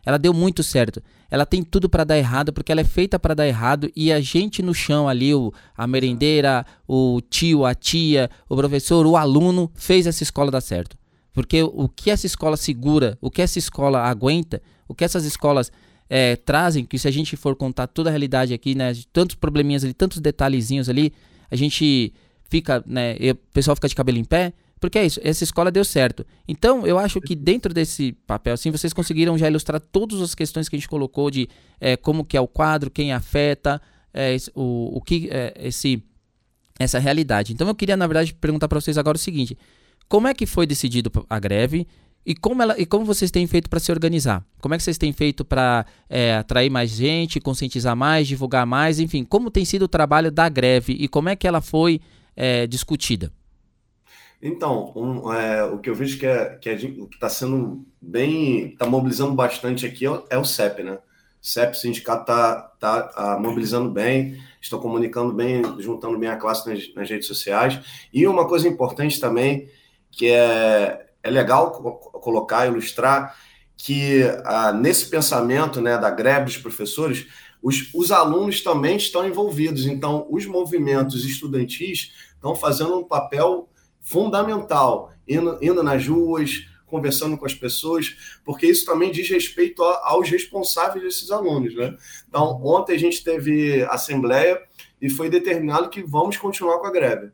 Ela 0.09 0.17
deu 0.17 0.33
muito 0.33 0.63
certo. 0.63 1.03
Ela 1.29 1.45
tem 1.45 1.61
tudo 1.61 1.87
para 1.87 2.03
dar 2.03 2.17
errado 2.17 2.51
porque 2.51 2.71
ela 2.71 2.81
é 2.81 2.83
feita 2.83 3.19
para 3.19 3.35
dar 3.35 3.47
errado 3.47 3.91
e 3.95 4.11
a 4.11 4.19
gente 4.19 4.63
no 4.63 4.73
chão 4.73 5.07
ali, 5.07 5.35
o, 5.35 5.53
a 5.77 5.85
merendeira, 5.85 6.65
o 6.87 7.21
tio, 7.29 7.63
a 7.63 7.75
tia, 7.75 8.27
o 8.49 8.55
professor, 8.55 9.05
o 9.05 9.15
aluno 9.15 9.71
fez 9.75 10.07
essa 10.07 10.23
escola 10.23 10.49
dar 10.49 10.61
certo. 10.61 10.97
Porque 11.31 11.61
o 11.61 11.87
que 11.87 12.09
essa 12.09 12.25
escola 12.25 12.57
segura, 12.57 13.19
o 13.21 13.29
que 13.29 13.39
essa 13.39 13.59
escola 13.59 14.01
aguenta, 14.01 14.59
o 14.87 14.95
que 14.95 15.03
essas 15.03 15.25
escolas 15.25 15.71
é, 16.09 16.35
trazem, 16.35 16.83
que 16.85 16.97
se 16.97 17.07
a 17.07 17.11
gente 17.11 17.37
for 17.37 17.55
contar 17.55 17.85
toda 17.85 18.09
a 18.09 18.11
realidade 18.11 18.51
aqui, 18.51 18.73
né, 18.73 18.91
tantos 19.13 19.35
probleminhas 19.35 19.83
ali, 19.83 19.93
tantos 19.93 20.17
detalhezinhos 20.17 20.89
ali, 20.89 21.13
a 21.51 21.55
gente 21.55 22.11
fica, 22.49 22.83
né, 22.87 23.15
o 23.31 23.35
pessoal 23.53 23.75
fica 23.75 23.87
de 23.87 23.93
cabelo 23.93 24.17
em 24.17 24.23
pé, 24.23 24.53
porque 24.79 24.97
é 24.97 25.05
isso, 25.05 25.19
essa 25.23 25.43
escola 25.43 25.69
deu 25.69 25.83
certo. 25.83 26.25
Então, 26.47 26.87
eu 26.87 26.97
acho 26.97 27.19
que 27.19 27.35
dentro 27.35 27.73
desse 27.73 28.13
papel, 28.25 28.53
assim, 28.53 28.71
vocês 28.71 28.93
conseguiram 28.93 29.37
já 29.37 29.47
ilustrar 29.47 29.81
todas 29.81 30.21
as 30.21 30.33
questões 30.33 30.69
que 30.69 30.75
a 30.75 30.79
gente 30.79 30.87
colocou 30.87 31.29
de 31.29 31.49
é, 31.79 31.97
como 31.97 32.23
que 32.23 32.37
é 32.37 32.41
o 32.41 32.47
quadro, 32.47 32.89
quem 32.89 33.11
afeta, 33.11 33.81
é, 34.13 34.37
o, 34.55 34.97
o 34.97 35.01
que 35.01 35.27
é, 35.29 35.53
esse, 35.59 36.01
essa 36.79 36.97
realidade. 36.97 37.51
Então, 37.51 37.67
eu 37.67 37.75
queria, 37.75 37.97
na 37.97 38.07
verdade, 38.07 38.33
perguntar 38.33 38.69
para 38.69 38.79
vocês 38.79 38.97
agora 38.97 39.17
o 39.17 39.19
seguinte: 39.19 39.57
como 40.07 40.27
é 40.27 40.33
que 40.33 40.45
foi 40.45 40.65
decidido 40.65 41.11
a 41.29 41.39
greve? 41.39 41.85
E 42.25 42.35
como, 42.35 42.61
ela, 42.61 42.79
e 42.79 42.85
como 42.85 43.05
vocês 43.05 43.31
têm 43.31 43.47
feito 43.47 43.69
para 43.69 43.79
se 43.79 43.91
organizar? 43.91 44.45
Como 44.61 44.73
é 44.73 44.77
que 44.77 44.83
vocês 44.83 44.97
têm 44.97 45.11
feito 45.11 45.43
para 45.43 45.85
é, 46.09 46.35
atrair 46.35 46.69
mais 46.69 46.91
gente, 46.91 47.39
conscientizar 47.39 47.95
mais, 47.95 48.27
divulgar 48.27 48.65
mais? 48.65 48.99
Enfim, 48.99 49.23
como 49.23 49.49
tem 49.49 49.65
sido 49.65 49.83
o 49.83 49.87
trabalho 49.87 50.31
da 50.31 50.47
greve 50.47 50.93
e 50.93 51.07
como 51.07 51.29
é 51.29 51.35
que 51.35 51.47
ela 51.47 51.59
foi 51.59 51.99
é, 52.35 52.67
discutida? 52.67 53.31
Então, 54.41 54.93
um, 54.95 55.33
é, 55.33 55.63
o 55.65 55.79
que 55.79 55.89
eu 55.89 55.95
vejo 55.95 56.17
que 56.17 56.25
é, 56.25 56.55
que 56.55 56.69
é, 56.69 56.75
está 56.75 57.27
sendo 57.27 57.85
bem, 58.01 58.67
está 58.67 58.85
mobilizando 58.85 59.33
bastante 59.33 59.85
aqui 59.85 60.07
é, 60.07 60.23
é, 60.29 60.37
o 60.37 60.45
CEP, 60.45 60.81
né? 60.81 60.99
CEP, 61.41 61.73
o 61.73 61.79
sindicato 61.79 62.21
está 62.21 62.61
tá, 62.79 63.03
tá 63.03 63.39
mobilizando 63.39 63.89
bem, 63.89 64.41
estão 64.61 64.79
comunicando 64.79 65.33
bem, 65.33 65.61
juntando 65.79 66.17
bem 66.17 66.29
a 66.29 66.37
classe 66.37 66.69
nas, 66.69 66.93
nas, 66.93 67.09
redes 67.09 67.27
sociais. 67.27 67.79
E 68.13 68.25
uma 68.27 68.47
coisa 68.47 68.67
importante 68.67 69.19
também, 69.19 69.69
que 70.11 70.27
é, 70.27 71.07
é 71.21 71.29
legal 71.29 71.71
colocar, 71.71 72.67
ilustrar, 72.67 73.35
que 73.77 74.23
ah, 74.45 74.73
nesse 74.73 75.09
pensamento 75.09 75.81
né, 75.81 75.97
da 75.97 76.09
greve 76.09 76.45
dos 76.45 76.57
professores, 76.57 77.27
os, 77.61 77.93
os 77.93 78.11
alunos 78.11 78.61
também 78.61 78.97
estão 78.97 79.27
envolvidos. 79.27 79.85
Então, 79.85 80.27
os 80.29 80.45
movimentos 80.45 81.25
estudantis 81.25 82.13
estão 82.35 82.55
fazendo 82.55 82.97
um 82.97 83.03
papel 83.03 83.69
fundamental, 84.09 85.13
indo, 85.27 85.59
indo 85.61 85.83
nas 85.83 86.05
ruas, 86.07 86.67
conversando 86.87 87.37
com 87.37 87.45
as 87.45 87.53
pessoas, 87.53 88.39
porque 88.43 88.65
isso 88.65 88.83
também 88.83 89.11
diz 89.11 89.29
respeito 89.29 89.83
a, 89.83 90.09
aos 90.09 90.27
responsáveis 90.27 91.03
desses 91.03 91.29
alunos. 91.29 91.75
Né? 91.75 91.95
Então, 92.27 92.59
ontem 92.63 92.95
a 92.95 92.99
gente 92.99 93.23
teve 93.23 93.83
assembleia 93.83 94.59
e 94.99 95.09
foi 95.09 95.29
determinado 95.29 95.89
que 95.89 96.01
vamos 96.01 96.37
continuar 96.37 96.79
com 96.79 96.87
a 96.87 96.91
greve. 96.91 97.29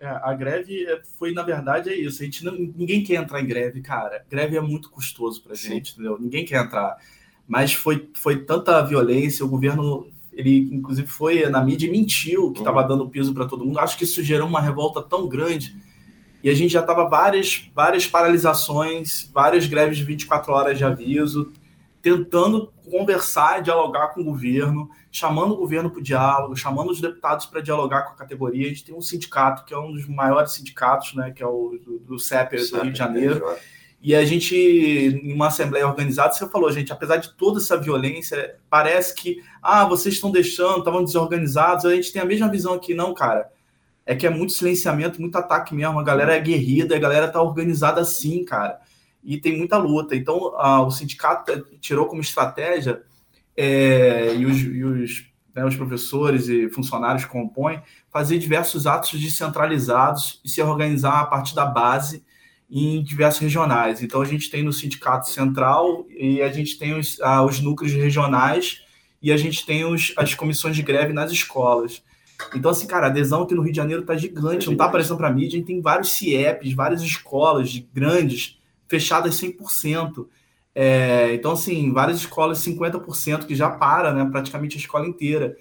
É, 0.00 0.08
a 0.08 0.34
greve 0.34 0.84
é, 0.84 1.00
foi, 1.16 1.32
na 1.32 1.44
verdade, 1.44 1.88
é 1.88 1.94
isso. 1.94 2.20
A 2.20 2.24
gente 2.24 2.44
não, 2.44 2.52
ninguém 2.52 3.04
quer 3.04 3.14
entrar 3.14 3.40
em 3.40 3.46
greve, 3.46 3.80
cara. 3.80 4.26
Greve 4.28 4.56
é 4.56 4.60
muito 4.60 4.90
custoso 4.90 5.40
para 5.40 5.54
gente, 5.54 5.92
entendeu? 5.92 6.18
Ninguém 6.18 6.44
quer 6.44 6.64
entrar. 6.64 6.96
Mas 7.46 7.72
foi, 7.72 8.10
foi 8.14 8.44
tanta 8.44 8.82
violência, 8.82 9.44
o 9.44 9.48
governo 9.48 10.10
ele 10.32 10.70
inclusive 10.72 11.06
foi 11.06 11.46
na 11.50 11.62
mídia 11.62 11.86
e 11.86 11.90
mentiu 11.90 12.52
que 12.52 12.60
estava 12.60 12.80
uhum. 12.80 12.88
dando 12.88 13.08
piso 13.08 13.34
para 13.34 13.46
todo 13.46 13.64
mundo. 13.64 13.78
Acho 13.78 13.96
que 13.96 14.04
isso 14.04 14.22
gerou 14.22 14.48
uma 14.48 14.60
revolta 14.60 15.02
tão 15.02 15.28
grande. 15.28 15.76
E 16.42 16.50
a 16.50 16.54
gente 16.54 16.72
já 16.72 16.80
estava 16.80 17.08
várias, 17.08 17.70
várias 17.74 18.06
paralisações, 18.06 19.30
várias 19.32 19.66
greves 19.66 19.98
de 19.98 20.04
24 20.04 20.52
horas 20.52 20.78
de 20.78 20.84
aviso, 20.84 21.52
tentando 22.02 22.72
conversar, 22.90 23.62
dialogar 23.62 24.08
com 24.08 24.22
o 24.22 24.24
governo, 24.24 24.90
chamando 25.10 25.54
o 25.54 25.56
governo 25.56 25.88
para 25.88 26.00
o 26.00 26.02
diálogo, 26.02 26.56
chamando 26.56 26.90
os 26.90 27.00
deputados 27.00 27.46
para 27.46 27.60
dialogar 27.60 28.02
com 28.02 28.12
a 28.12 28.16
categoria. 28.16 28.66
A 28.66 28.68
gente 28.70 28.84
tem 28.84 28.94
um 28.94 29.00
sindicato 29.00 29.64
que 29.64 29.72
é 29.72 29.78
um 29.78 29.92
dos 29.92 30.08
maiores 30.08 30.52
sindicatos, 30.52 31.14
né, 31.14 31.30
que 31.30 31.42
é 31.42 31.46
o 31.46 31.78
do, 31.82 31.98
do 32.00 32.18
CEP 32.18 32.56
do 32.56 32.82
Rio 32.82 32.92
de 32.92 32.98
Janeiro. 32.98 33.44
E 34.02 34.16
a 34.16 34.24
gente, 34.24 34.56
em 34.56 35.32
uma 35.32 35.46
assembleia 35.46 35.86
organizada, 35.86 36.32
você 36.32 36.48
falou, 36.48 36.72
gente, 36.72 36.92
apesar 36.92 37.18
de 37.18 37.34
toda 37.34 37.60
essa 37.60 37.76
violência, 37.76 38.56
parece 38.68 39.14
que, 39.14 39.40
ah, 39.62 39.84
vocês 39.84 40.16
estão 40.16 40.32
deixando, 40.32 40.80
estavam 40.80 41.04
desorganizados. 41.04 41.84
A 41.84 41.94
gente 41.94 42.12
tem 42.12 42.20
a 42.20 42.24
mesma 42.24 42.48
visão 42.48 42.74
aqui, 42.74 42.94
não, 42.94 43.14
cara. 43.14 43.48
É 44.04 44.14
que 44.14 44.26
é 44.26 44.30
muito 44.30 44.52
silenciamento, 44.52 45.20
muito 45.20 45.36
ataque 45.36 45.74
mesmo. 45.74 45.98
A 45.98 46.02
galera 46.02 46.34
é 46.34 46.40
guerrida, 46.40 46.96
a 46.96 46.98
galera 46.98 47.28
tá 47.28 47.40
organizada 47.40 48.00
assim, 48.00 48.44
cara. 48.44 48.80
E 49.22 49.38
tem 49.38 49.56
muita 49.56 49.76
luta. 49.78 50.16
Então, 50.16 50.54
ah, 50.56 50.82
o 50.82 50.90
sindicato 50.90 51.64
tirou 51.80 52.06
como 52.06 52.20
estratégia, 52.20 53.02
é, 53.56 54.34
e, 54.34 54.46
os, 54.46 54.60
e 54.60 54.84
os 54.84 55.32
né, 55.54 55.64
os 55.64 55.76
professores 55.76 56.48
e 56.48 56.68
funcionários 56.70 57.24
compõem, 57.24 57.82
fazer 58.10 58.38
diversos 58.38 58.86
atos 58.86 59.20
descentralizados 59.20 60.40
e 60.44 60.48
se 60.48 60.62
organizar 60.62 61.20
a 61.20 61.26
partir 61.26 61.54
da 61.54 61.66
base 61.66 62.24
em 62.70 63.02
diversos 63.02 63.40
regionais. 63.40 64.02
Então, 64.02 64.22
a 64.22 64.24
gente 64.24 64.50
tem 64.50 64.62
no 64.62 64.72
Sindicato 64.72 65.28
Central 65.28 66.06
e 66.08 66.40
a 66.40 66.50
gente 66.50 66.78
tem 66.78 66.98
os, 66.98 67.20
ah, 67.20 67.44
os 67.44 67.60
núcleos 67.60 67.92
regionais 67.92 68.80
e 69.20 69.30
a 69.30 69.36
gente 69.36 69.66
tem 69.66 69.84
os, 69.84 70.12
as 70.16 70.34
comissões 70.34 70.74
de 70.74 70.82
greve 70.82 71.12
nas 71.12 71.30
escolas. 71.30 72.02
Então, 72.54 72.70
assim, 72.70 72.86
cara, 72.86 73.06
a 73.06 73.10
adesão 73.10 73.42
aqui 73.42 73.54
no 73.54 73.62
Rio 73.62 73.72
de 73.72 73.76
Janeiro 73.76 74.02
está 74.02 74.16
gigante, 74.16 74.66
não 74.66 74.74
está 74.74 74.86
aparecendo 74.86 75.16
para 75.16 75.28
a 75.28 75.32
mídia. 75.32 75.56
A 75.56 75.58
gente 75.58 75.66
tem 75.66 75.80
vários 75.80 76.12
CIEPs, 76.12 76.72
várias 76.72 77.02
escolas 77.02 77.82
grandes, 77.92 78.58
fechadas 78.88 79.40
100%. 79.40 80.26
É, 80.74 81.34
então, 81.34 81.52
assim, 81.52 81.92
várias 81.92 82.18
escolas 82.18 82.58
50% 82.58 83.46
que 83.46 83.54
já 83.54 83.70
para, 83.70 84.12
né, 84.12 84.28
praticamente 84.30 84.76
a 84.76 84.80
escola 84.80 85.06
inteira. 85.06 85.56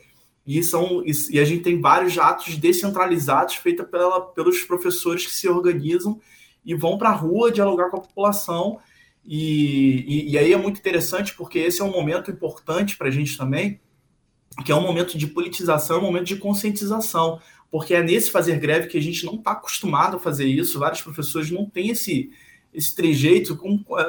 E, 0.46 0.64
são, 0.64 1.04
e, 1.06 1.12
e 1.32 1.40
a 1.40 1.46
gente 1.46 1.64
tem 1.64 1.80
vários 1.80 2.18
atos 2.18 2.58
descentralizados 2.58 3.56
feitos 3.56 3.86
pela, 3.88 4.22
pelos 4.22 4.62
professores 4.64 5.26
que 5.26 5.34
se 5.34 5.48
organizam 5.48 6.20
e 6.66 6.74
vão 6.74 6.98
para 6.98 7.10
a 7.10 7.14
rua 7.14 7.52
dialogar 7.52 7.90
com 7.90 7.98
a 7.98 8.02
população. 8.02 8.80
E, 9.24 10.04
e, 10.08 10.32
e, 10.32 10.38
aí 10.38 10.52
é 10.52 10.58
muito 10.58 10.80
interessante 10.80 11.36
porque 11.36 11.60
esse 11.60 11.82
é 11.82 11.84
um 11.86 11.92
momento 11.92 12.32
importante 12.32 12.98
para 12.98 13.08
a 13.08 13.12
gente 13.12 13.38
também, 13.38 13.80
que 14.64 14.72
é 14.72 14.76
um 14.76 14.82
momento 14.82 15.18
de 15.18 15.28
politização, 15.28 15.98
é 15.98 16.00
um 16.00 16.04
momento 16.04 16.26
de 16.26 16.36
conscientização, 16.36 17.40
porque 17.70 17.94
é 17.94 18.04
nesse 18.04 18.30
fazer 18.32 18.60
greve 18.60 18.88
que 18.88 18.98
a 18.98 19.02
gente 19.02 19.26
não 19.26 19.36
está 19.36 19.52
acostumado 19.52 20.18
a 20.18 20.20
fazer 20.20 20.46
isso, 20.46 20.80
vários 20.80 21.02
professores 21.02 21.50
não 21.50 21.66
têm 21.66 21.90
esse, 21.90 22.32
esse 22.74 22.94
trejeito. 22.94 23.58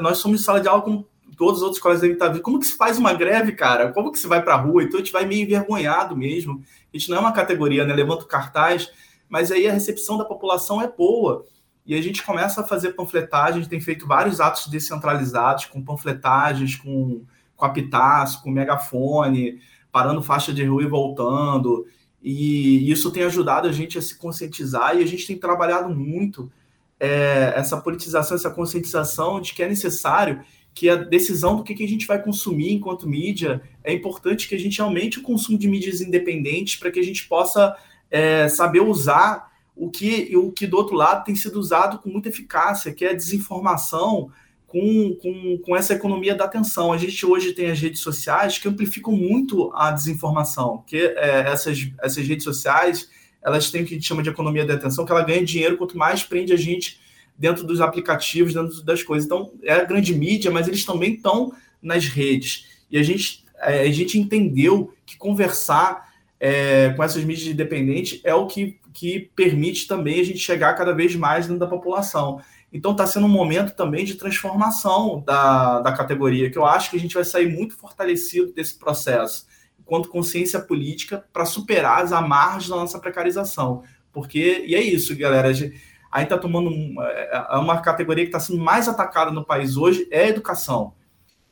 Nós 0.00 0.18
somos 0.18 0.44
sala 0.44 0.60
de 0.60 0.68
aula 0.68 0.82
com 0.82 1.04
todos 1.36 1.58
os 1.58 1.62
outros 1.62 1.80
colegas 1.80 2.00
devem 2.00 2.14
estar 2.14 2.28
vendo. 2.28 2.42
Como 2.42 2.58
que 2.58 2.66
se 2.66 2.76
faz 2.76 2.98
uma 2.98 3.12
greve, 3.14 3.52
cara? 3.52 3.92
Como 3.92 4.12
que 4.12 4.18
se 4.18 4.26
vai 4.26 4.42
para 4.42 4.54
a 4.54 4.56
rua? 4.56 4.82
Então 4.82 4.98
a 5.00 5.02
gente 5.02 5.12
vai 5.12 5.24
meio 5.24 5.42
envergonhado 5.42 6.16
mesmo. 6.16 6.62
A 6.92 6.96
gente 6.96 7.10
não 7.10 7.16
é 7.16 7.20
uma 7.20 7.32
categoria, 7.32 7.84
né? 7.84 7.94
Levanta 7.94 8.24
o 8.24 8.28
cartaz, 8.28 8.90
mas 9.28 9.50
aí 9.50 9.66
a 9.66 9.72
recepção 9.72 10.18
da 10.18 10.24
população 10.24 10.82
é 10.82 10.88
boa. 10.88 11.44
E 11.84 11.94
a 11.94 12.02
gente 12.02 12.22
começa 12.22 12.60
a 12.60 12.64
fazer 12.64 12.92
panfletagem, 12.92 13.56
a 13.56 13.60
gente 13.62 13.70
tem 13.70 13.80
feito 13.80 14.06
vários 14.06 14.40
atos 14.40 14.68
descentralizados, 14.68 15.66
com 15.66 15.82
panfletagens, 15.82 16.76
com, 16.76 17.24
com 17.56 17.64
apitaço, 17.64 18.42
com 18.42 18.50
megafone, 18.50 19.60
parando 19.92 20.22
faixa 20.22 20.52
de 20.52 20.64
rua 20.64 20.82
e 20.82 20.86
voltando. 20.86 21.86
E 22.22 22.90
isso 22.90 23.10
tem 23.10 23.22
ajudado 23.24 23.68
a 23.68 23.72
gente 23.72 23.98
a 23.98 24.02
se 24.02 24.16
conscientizar 24.16 24.96
e 24.96 25.02
a 25.02 25.06
gente 25.06 25.26
tem 25.26 25.36
trabalhado 25.36 25.94
muito 25.94 26.50
é, 26.98 27.52
essa 27.56 27.76
politização, 27.76 28.36
essa 28.36 28.50
conscientização 28.50 29.40
de 29.40 29.52
que 29.52 29.62
é 29.62 29.68
necessário 29.68 30.40
que 30.74 30.88
a 30.88 30.96
decisão 30.96 31.56
do 31.56 31.62
que, 31.62 31.84
a 31.84 31.88
gente 31.88 32.06
vai 32.06 32.22
consumir 32.22 32.72
enquanto 32.72 33.08
mídia 33.08 33.60
é 33.84 33.92
importante 33.92 34.48
que 34.48 34.54
a 34.54 34.58
gente 34.58 34.80
aumente 34.80 35.18
o 35.18 35.22
consumo 35.22 35.58
de 35.58 35.68
mídias 35.68 36.00
independentes 36.00 36.76
para 36.76 36.90
que 36.90 36.98
a 36.98 37.02
gente 37.02 37.28
possa 37.28 37.76
é, 38.10 38.48
saber 38.48 38.80
usar 38.80 39.52
o 39.76 39.90
que, 39.90 40.34
o 40.36 40.50
que 40.50 40.66
do 40.66 40.76
outro 40.76 40.94
lado 40.94 41.24
tem 41.24 41.34
sido 41.34 41.58
usado 41.58 41.98
com 41.98 42.08
muita 42.08 42.28
eficácia, 42.28 42.92
que 42.92 43.04
é 43.04 43.10
a 43.10 43.14
desinformação 43.14 44.30
com, 44.72 45.14
com, 45.20 45.58
com 45.58 45.76
essa 45.76 45.92
economia 45.92 46.34
da 46.34 46.46
atenção. 46.46 46.94
A 46.94 46.96
gente 46.96 47.26
hoje 47.26 47.52
tem 47.52 47.70
as 47.70 47.78
redes 47.78 48.00
sociais 48.00 48.56
que 48.56 48.66
amplificam 48.66 49.12
muito 49.12 49.70
a 49.74 49.90
desinformação, 49.90 50.82
que 50.86 50.96
é, 50.96 51.40
essas, 51.46 51.90
essas 52.02 52.26
redes 52.26 52.42
sociais 52.42 53.10
elas 53.42 53.70
têm 53.70 53.82
o 53.82 53.84
que 53.84 53.92
a 53.92 53.96
gente 53.96 54.06
chama 54.06 54.22
de 54.22 54.30
economia 54.30 54.64
da 54.64 54.74
atenção, 54.74 55.04
que 55.04 55.12
ela 55.12 55.22
ganha 55.22 55.44
dinheiro 55.44 55.76
quanto 55.76 55.98
mais 55.98 56.22
prende 56.22 56.54
a 56.54 56.56
gente 56.56 56.98
dentro 57.36 57.64
dos 57.64 57.82
aplicativos, 57.82 58.54
dentro 58.54 58.82
das 58.82 59.02
coisas. 59.02 59.26
Então, 59.26 59.52
é 59.62 59.74
a 59.74 59.84
grande 59.84 60.14
mídia, 60.14 60.50
mas 60.50 60.66
eles 60.68 60.84
também 60.86 61.14
estão 61.14 61.52
nas 61.82 62.06
redes. 62.06 62.68
E 62.90 62.96
a 62.96 63.02
gente, 63.02 63.44
é, 63.58 63.80
a 63.80 63.92
gente 63.92 64.18
entendeu 64.18 64.94
que 65.04 65.18
conversar 65.18 66.10
é, 66.40 66.90
com 66.96 67.02
essas 67.02 67.22
mídias 67.24 67.46
independentes 67.46 68.20
é 68.24 68.34
o 68.34 68.46
que, 68.46 68.78
que 68.94 69.30
permite 69.36 69.86
também 69.86 70.20
a 70.20 70.24
gente 70.24 70.38
chegar 70.38 70.72
cada 70.74 70.92
vez 70.92 71.14
mais 71.14 71.46
dentro 71.46 71.60
da 71.60 71.66
população. 71.66 72.40
Então 72.72 72.92
está 72.92 73.06
sendo 73.06 73.26
um 73.26 73.30
momento 73.30 73.74
também 73.74 74.04
de 74.04 74.14
transformação 74.14 75.22
da, 75.26 75.80
da 75.80 75.92
categoria, 75.92 76.50
que 76.50 76.56
eu 76.56 76.64
acho 76.64 76.90
que 76.90 76.96
a 76.96 77.00
gente 77.00 77.14
vai 77.14 77.24
sair 77.24 77.48
muito 77.54 77.76
fortalecido 77.76 78.52
desse 78.52 78.78
processo 78.78 79.46
enquanto 79.78 80.08
consciência 80.08 80.58
política 80.58 81.24
para 81.32 81.44
superar 81.44 82.02
as 82.02 82.12
amarras 82.12 82.68
da 82.68 82.76
nossa 82.76 82.98
precarização. 82.98 83.82
Porque, 84.10 84.64
e 84.66 84.74
é 84.74 84.80
isso, 84.80 85.14
galera, 85.16 85.48
a 85.48 85.52
gente 85.52 85.80
está 86.16 86.38
tomando 86.38 86.70
é, 87.02 87.46
é 87.50 87.56
uma 87.56 87.80
categoria 87.80 88.24
que 88.24 88.28
está 88.28 88.40
sendo 88.40 88.62
mais 88.62 88.88
atacada 88.88 89.30
no 89.30 89.44
país 89.44 89.76
hoje 89.76 90.06
é 90.10 90.22
a 90.22 90.28
educação. 90.28 90.94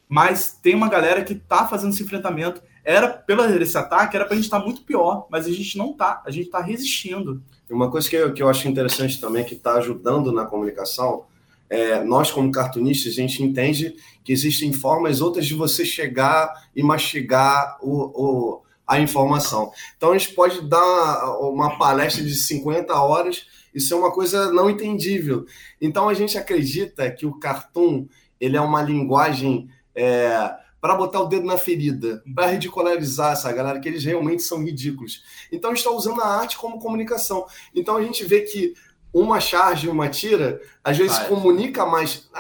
Mas 0.09 0.59
tem 0.63 0.75
uma 0.75 0.89
galera 0.89 1.23
que 1.23 1.35
está 1.35 1.67
fazendo 1.67 1.93
esse 1.93 2.03
enfrentamento. 2.03 2.63
Era, 2.85 3.09
pelo 3.09 3.45
esse 3.45 3.77
ataque, 3.77 4.17
era 4.17 4.25
para 4.25 4.35
a 4.35 4.37
gente 4.37 4.47
estar 4.47 4.59
tá 4.59 4.65
muito 4.65 4.83
pior, 4.83 5.27
mas 5.31 5.47
a 5.47 5.51
gente 5.51 5.77
não 5.77 5.91
está, 5.91 6.23
a 6.25 6.31
gente 6.31 6.47
está 6.47 6.61
resistindo. 6.61 7.43
Uma 7.69 7.91
coisa 7.91 8.09
que 8.09 8.17
eu, 8.17 8.33
que 8.33 8.43
eu 8.43 8.49
acho 8.49 8.67
interessante 8.69 9.21
também, 9.21 9.45
que 9.45 9.55
está 9.55 9.75
ajudando 9.75 10.33
na 10.33 10.47
comunicação, 10.47 11.25
é, 11.69 12.03
nós, 12.03 12.33
como 12.33 12.51
cartunistas, 12.51 13.13
a 13.13 13.17
gente 13.17 13.43
entende 13.43 13.95
que 14.25 14.33
existem 14.33 14.73
formas 14.73 15.21
outras 15.21 15.47
de 15.47 15.55
você 15.55 15.85
chegar 15.85 16.53
e 16.75 16.83
mastigar 16.83 17.79
o, 17.81 17.93
o, 17.93 18.63
a 18.85 18.99
informação. 18.99 19.71
Então, 19.97 20.11
a 20.11 20.19
gente 20.19 20.35
pode 20.35 20.69
dar 20.69 21.39
uma 21.41 21.79
palestra 21.79 22.25
de 22.25 22.35
50 22.35 22.93
horas, 22.95 23.47
isso 23.73 23.95
é 23.95 23.97
uma 23.97 24.11
coisa 24.11 24.51
não 24.53 24.69
entendível. 24.69 25.47
Então, 25.81 26.09
a 26.09 26.15
gente 26.15 26.37
acredita 26.37 27.09
que 27.09 27.25
o 27.25 27.39
cartoon 27.39 28.09
ele 28.41 28.57
é 28.57 28.61
uma 28.61 28.83
linguagem 28.83 29.69
é, 29.95 30.51
para 30.81 30.95
botar 30.95 31.21
o 31.21 31.27
dedo 31.27 31.45
na 31.45 31.59
ferida, 31.59 32.23
para 32.35 32.47
ridicularizar 32.47 33.33
essa 33.33 33.53
galera, 33.53 33.79
que 33.79 33.89
eles 33.89 34.05
realmente 34.05 34.43
são 34.43 34.65
ridículos. 34.65 35.23
Então, 35.53 35.73
está 35.73 35.91
usando 35.91 36.21
a 36.23 36.27
arte 36.27 36.57
como 36.57 36.79
comunicação. 36.79 37.47
Então, 37.75 37.97
a 37.97 38.03
gente 38.03 38.25
vê 38.25 38.43
que 38.43 38.75
uma 39.13 39.41
charge 39.41 39.87
e 39.87 39.91
uma 39.91 40.09
tira, 40.09 40.61
às 40.85 40.97
vezes 40.97 41.17
faz. 41.17 41.29
comunica 41.29 41.85
mais. 41.85 42.31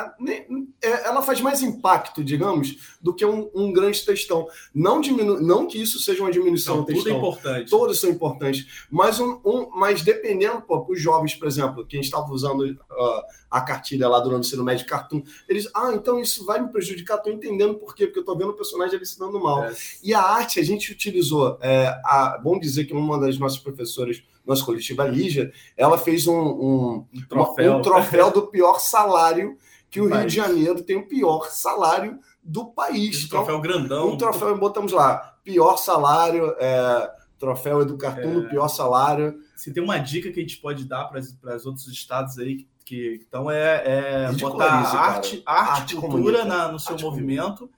É, 0.83 1.07
ela 1.07 1.21
faz 1.21 1.41
mais 1.41 1.63
impacto, 1.63 2.23
digamos, 2.23 2.97
do 3.01 3.15
que 3.15 3.25
um, 3.27 3.51
um 3.55 3.73
grande 3.73 4.05
textão. 4.05 4.47
Não, 4.75 5.01
diminu, 5.01 5.41
não 5.41 5.67
que 5.67 5.81
isso 5.81 5.99
seja 5.99 6.23
uma 6.23 6.31
diminuição 6.31 6.79
do 6.79 6.87
textão. 6.87 7.05
Tudo 7.05 7.15
é 7.15 7.19
importante. 7.19 7.71
Todos 7.71 8.01
são 8.01 8.11
importantes. 8.11 8.87
Mas, 8.91 9.19
um, 9.19 9.41
um, 9.45 9.71
mas 9.75 10.03
dependendo, 10.03 10.63
pô, 10.63 10.87
os 10.89 11.01
jovens, 11.01 11.35
por 11.35 11.49
exemplo, 11.49 11.85
que 11.85 11.97
a 11.97 11.99
gente 11.99 12.07
estava 12.07 12.31
usando 12.33 12.61
uh, 12.61 13.23
a 13.51 13.61
cartilha 13.61 14.09
lá 14.09 14.21
durante 14.21 14.45
o 14.45 14.47
ensino 14.47 14.65
médio 14.65 14.87
cartoon, 14.87 15.23
eles, 15.49 15.69
ah, 15.75 15.93
então 15.93 16.21
isso 16.21 16.47
vai 16.47 16.63
me 16.63 16.69
prejudicar, 16.69 17.17
estou 17.17 17.33
entendendo 17.33 17.75
por 17.75 17.95
quê, 17.95 18.07
porque 18.07 18.21
eu 18.21 18.23
estou 18.23 18.39
vendo 18.39 18.51
o 18.51 18.57
personagem 18.57 18.97
ali 18.97 19.05
se 19.05 19.19
dando 19.19 19.41
mal. 19.41 19.65
É. 19.65 19.75
E 20.03 20.15
a 20.15 20.23
arte, 20.23 20.61
a 20.61 20.65
gente 20.65 20.93
utilizou, 20.93 21.59
é, 21.61 21.89
a, 22.05 22.39
bom 22.43 22.59
dizer 22.59 22.85
que 22.85 22.95
uma 22.95 23.19
das 23.19 23.39
nossas 23.39 23.59
professoras 23.59 24.23
nossa 24.47 24.65
coletiva 24.65 25.07
Lígia, 25.07 25.53
ela 25.77 25.99
fez 25.99 26.27
um, 26.27 26.39
um, 26.39 27.07
um 27.15 27.27
troféu. 27.29 27.77
um 27.77 27.83
troféu 27.83 28.31
do 28.31 28.47
pior 28.47 28.81
salário 28.81 29.57
que 29.91 30.01
o 30.01 30.07
Rio 30.07 30.27
de 30.27 30.37
Janeiro 30.37 30.83
tem 30.83 30.97
o 30.97 31.07
pior 31.07 31.51
salário 31.51 32.19
do 32.43 32.67
país. 32.67 33.25
Um 33.25 33.29
troféu 33.29 33.61
grandão. 33.61 34.11
Um 34.11 34.17
troféu, 34.17 34.57
botamos 34.57 34.93
lá, 34.93 35.37
pior 35.43 35.77
salário, 35.77 36.55
é, 36.59 37.11
troféu 37.39 37.83
Educartum, 37.83 38.43
é... 38.43 38.49
pior 38.49 38.69
salário. 38.69 39.39
Se 39.57 39.73
tem 39.73 39.83
uma 39.83 39.99
dica 39.99 40.31
que 40.31 40.39
a 40.39 40.43
gente 40.43 40.59
pode 40.59 40.85
dar 40.85 41.05
para 41.07 41.21
os 41.57 41.67
outros 41.67 41.87
estados 41.89 42.39
aí 42.39 42.67
que 42.85 43.25
então 43.25 43.49
é, 43.49 43.83
é 43.85 44.33
botar 44.33 44.65
arte, 44.65 44.97
arte, 44.97 45.43
arte, 45.47 45.97
cultura 45.97 46.45
na, 46.45 46.73
no 46.73 46.79
seu 46.81 46.99
movimento 46.99 47.71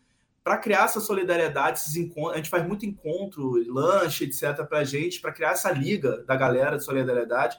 para 0.45 0.59
criar 0.59 0.85
essa 0.85 1.01
solidariedade, 1.01 1.79
esses 1.79 1.97
encontros, 1.97 2.35
a 2.35 2.37
gente 2.37 2.49
faz 2.49 2.67
muito 2.67 2.85
encontro, 2.85 3.53
lanche, 3.73 4.25
etc, 4.25 4.67
para 4.67 4.79
a 4.79 4.85
gente, 4.85 5.21
para 5.21 5.33
criar 5.33 5.53
essa 5.53 5.71
liga 5.71 6.25
da 6.25 6.35
galera 6.35 6.77
de 6.77 6.85
solidariedade 6.85 7.57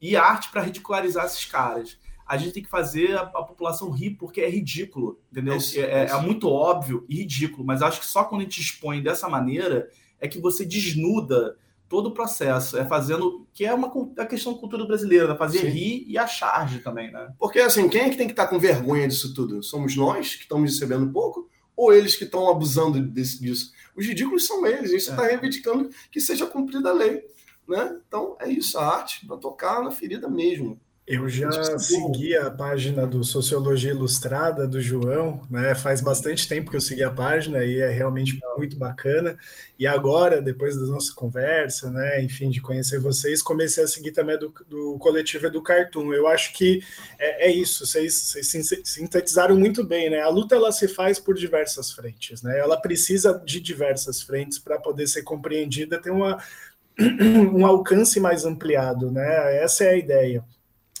e 0.00 0.16
arte 0.16 0.50
para 0.50 0.62
ridicularizar 0.62 1.24
esses 1.24 1.44
caras. 1.46 1.98
A 2.26 2.36
gente 2.36 2.52
tem 2.52 2.62
que 2.62 2.68
fazer 2.68 3.16
a, 3.16 3.22
a 3.22 3.42
população 3.42 3.90
rir 3.90 4.10
porque 4.10 4.42
é 4.42 4.50
ridículo, 4.50 5.18
entendeu? 5.32 5.56
Isso, 5.56 5.80
é, 5.80 6.04
isso. 6.04 6.14
é, 6.14 6.20
muito 6.20 6.48
óbvio 6.50 7.06
e 7.08 7.16
ridículo, 7.16 7.64
mas 7.64 7.80
acho 7.80 8.00
que 8.00 8.06
só 8.06 8.24
quando 8.24 8.42
a 8.42 8.44
gente 8.44 8.60
expõe 8.60 9.02
dessa 9.02 9.28
maneira 9.28 9.88
é 10.20 10.28
que 10.28 10.38
você 10.38 10.66
desnuda 10.66 11.56
todo 11.88 12.08
o 12.08 12.14
processo, 12.14 12.76
é 12.76 12.84
fazendo 12.84 13.46
que 13.54 13.64
é 13.64 13.72
uma 13.72 13.90
a 14.18 14.26
questão 14.26 14.52
da 14.52 14.58
cultura 14.58 14.84
brasileira, 14.84 15.34
fazer 15.34 15.60
Sim. 15.60 15.68
rir 15.68 16.04
e 16.06 16.18
a 16.18 16.26
charge 16.26 16.80
também, 16.80 17.10
né? 17.10 17.32
Porque 17.38 17.60
assim, 17.60 17.88
quem 17.88 18.02
é 18.02 18.10
que 18.10 18.16
tem 18.18 18.26
que 18.26 18.34
estar 18.34 18.46
com 18.46 18.58
vergonha 18.58 19.08
disso 19.08 19.32
tudo? 19.32 19.62
Somos 19.62 19.96
nós 19.96 20.34
que 20.34 20.42
estamos 20.42 20.70
recebendo 20.70 21.10
pouco 21.10 21.48
ou 21.78 21.92
eles 21.92 22.16
que 22.16 22.24
estão 22.24 22.50
abusando 22.50 23.00
desse, 23.00 23.40
disso? 23.40 23.72
Os 23.94 24.04
ridículos 24.04 24.48
são 24.48 24.66
eles, 24.66 24.90
isso 24.90 25.10
está 25.10 25.24
é. 25.24 25.30
reivindicando 25.30 25.88
que 26.10 26.20
seja 26.20 26.44
cumprida 26.44 26.90
a 26.90 26.92
lei. 26.92 27.24
Né? 27.68 28.00
Então 28.06 28.36
é 28.40 28.50
isso, 28.50 28.76
a 28.76 28.96
arte 28.96 29.24
para 29.24 29.36
tocar 29.36 29.80
na 29.80 29.92
ferida 29.92 30.28
mesmo. 30.28 30.80
Eu 31.08 31.26
já 31.26 31.78
segui 31.78 32.36
a 32.36 32.50
página 32.50 33.06
do 33.06 33.24
Sociologia 33.24 33.92
Ilustrada 33.92 34.68
do 34.68 34.78
João, 34.78 35.40
né? 35.50 35.74
Faz 35.74 36.02
bastante 36.02 36.46
tempo 36.46 36.70
que 36.70 36.76
eu 36.76 36.82
segui 36.82 37.02
a 37.02 37.10
página 37.10 37.64
e 37.64 37.80
é 37.80 37.88
realmente 37.88 38.38
muito 38.58 38.76
bacana. 38.76 39.38
E 39.78 39.86
agora, 39.86 40.42
depois 40.42 40.76
da 40.76 40.84
nossa 40.84 41.14
conversa, 41.14 41.90
né? 41.90 42.22
Enfim, 42.22 42.50
de 42.50 42.60
conhecer 42.60 43.00
vocês, 43.00 43.40
comecei 43.40 43.84
a 43.84 43.88
seguir 43.88 44.12
também 44.12 44.38
do, 44.38 44.52
do 44.68 44.98
coletivo 44.98 45.50
do 45.50 45.62
Cartoon. 45.62 46.12
Eu 46.12 46.28
acho 46.28 46.52
que 46.52 46.82
é, 47.18 47.48
é 47.48 47.50
isso. 47.50 47.86
Vocês, 47.86 48.34
vocês, 48.34 48.68
sintetizaram 48.84 49.56
muito 49.56 49.82
bem, 49.82 50.10
né? 50.10 50.20
A 50.20 50.28
luta 50.28 50.56
ela 50.56 50.70
se 50.70 50.86
faz 50.88 51.18
por 51.18 51.36
diversas 51.36 51.90
frentes, 51.90 52.42
né? 52.42 52.58
Ela 52.58 52.76
precisa 52.78 53.40
de 53.46 53.62
diversas 53.62 54.20
frentes 54.20 54.58
para 54.58 54.78
poder 54.78 55.06
ser 55.06 55.22
compreendida, 55.22 55.98
ter 55.98 56.10
uma 56.10 56.36
um 57.00 57.64
alcance 57.64 58.20
mais 58.20 58.44
ampliado, 58.44 59.10
né? 59.10 59.56
Essa 59.56 59.84
é 59.84 59.90
a 59.92 59.96
ideia. 59.96 60.44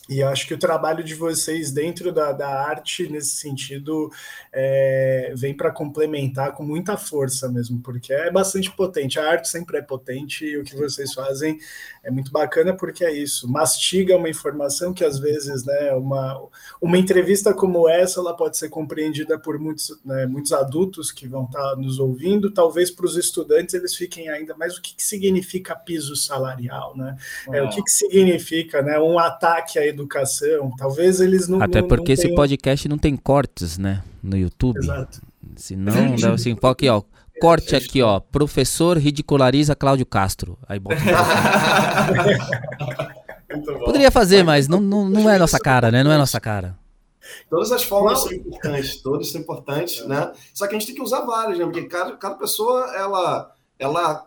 E 0.08 0.22
acho 0.22 0.46
que 0.46 0.54
o 0.54 0.58
trabalho 0.58 1.04
de 1.04 1.14
vocês 1.14 1.70
dentro 1.70 2.10
da, 2.10 2.32
da 2.32 2.48
arte, 2.48 3.08
nesse 3.10 3.36
sentido, 3.36 4.10
é, 4.50 5.34
vem 5.36 5.54
para 5.54 5.70
complementar 5.70 6.52
com 6.54 6.62
muita 6.62 6.96
força 6.96 7.46
mesmo, 7.48 7.80
porque 7.80 8.12
é 8.12 8.30
bastante 8.30 8.70
potente. 8.70 9.18
A 9.18 9.28
arte 9.28 9.48
sempre 9.48 9.76
é 9.76 9.82
potente 9.82 10.46
e 10.46 10.56
o 10.56 10.64
que 10.64 10.74
vocês 10.74 11.12
fazem 11.12 11.58
é 12.02 12.10
muito 12.10 12.32
bacana 12.32 12.74
porque 12.74 13.04
é 13.04 13.12
isso. 13.12 13.46
Mastiga 13.46 14.16
uma 14.16 14.30
informação 14.30 14.94
que 14.94 15.04
às 15.04 15.18
vezes, 15.18 15.64
né, 15.66 15.92
uma, 15.92 16.42
uma 16.80 16.96
entrevista 16.96 17.52
como 17.52 17.86
essa, 17.86 18.20
ela 18.20 18.34
pode 18.34 18.56
ser 18.56 18.70
compreendida 18.70 19.38
por 19.38 19.58
muitos, 19.58 19.98
né, 20.02 20.24
muitos 20.26 20.52
adultos 20.52 21.12
que 21.12 21.28
vão 21.28 21.44
estar 21.44 21.58
tá 21.70 21.76
nos 21.76 21.98
ouvindo. 21.98 22.50
Talvez 22.50 22.90
para 22.90 23.04
os 23.04 23.16
estudantes 23.16 23.74
eles 23.74 23.94
fiquem 23.94 24.30
ainda 24.30 24.56
mais 24.56 24.78
o 24.78 24.80
que, 24.80 24.94
que 24.94 25.02
significa 25.02 25.76
piso 25.76 26.16
salarial, 26.16 26.96
né? 26.96 27.16
É, 27.52 27.62
o 27.62 27.68
que, 27.68 27.82
que 27.82 27.90
significa, 27.90 28.80
né, 28.80 28.98
um 28.98 29.18
ataque 29.18 29.78
aí 29.78 29.92
educação. 29.98 30.72
Talvez 30.76 31.20
eles 31.20 31.48
não. 31.48 31.60
Até 31.62 31.80
não, 31.80 31.88
porque 31.88 32.08
não 32.08 32.14
esse 32.14 32.22
tenham... 32.22 32.36
podcast 32.36 32.88
não 32.88 32.98
tem 32.98 33.16
cortes, 33.16 33.78
né? 33.78 34.02
No 34.22 34.36
YouTube. 34.36 34.78
Exato. 34.78 35.20
Se 35.56 35.76
não, 35.76 36.16
dá 36.16 36.32
assim, 36.32 36.56
aqui, 36.62 36.88
ó. 36.88 37.02
Corte 37.40 37.76
aqui, 37.76 38.02
ó. 38.02 38.20
Professor 38.20 38.98
ridiculariza 38.98 39.74
Cláudio 39.74 40.06
Castro. 40.06 40.58
Aí 40.68 40.78
bota. 40.78 40.96
Poderia 43.84 44.10
fazer, 44.10 44.42
mas 44.42 44.68
não, 44.68 44.80
não, 44.80 45.08
não 45.08 45.30
é 45.30 45.38
nossa 45.38 45.58
cara, 45.58 45.90
né? 45.90 46.02
Não 46.04 46.12
é 46.12 46.18
nossa 46.18 46.40
cara. 46.40 46.76
Todas 47.48 47.72
as 47.72 47.82
formas 47.82 48.20
são 48.20 48.32
importantes, 48.32 49.02
todas 49.02 49.30
são 49.30 49.40
importantes, 49.40 50.06
né? 50.06 50.32
Só 50.52 50.66
que 50.66 50.74
a 50.74 50.78
gente 50.78 50.86
tem 50.88 50.96
que 50.96 51.02
usar 51.02 51.20
várias, 51.20 51.58
né? 51.58 51.64
Porque 51.64 51.84
cada, 51.84 52.16
cada 52.16 52.34
pessoa, 52.36 52.92
ela, 52.94 53.52
ela 53.78 54.26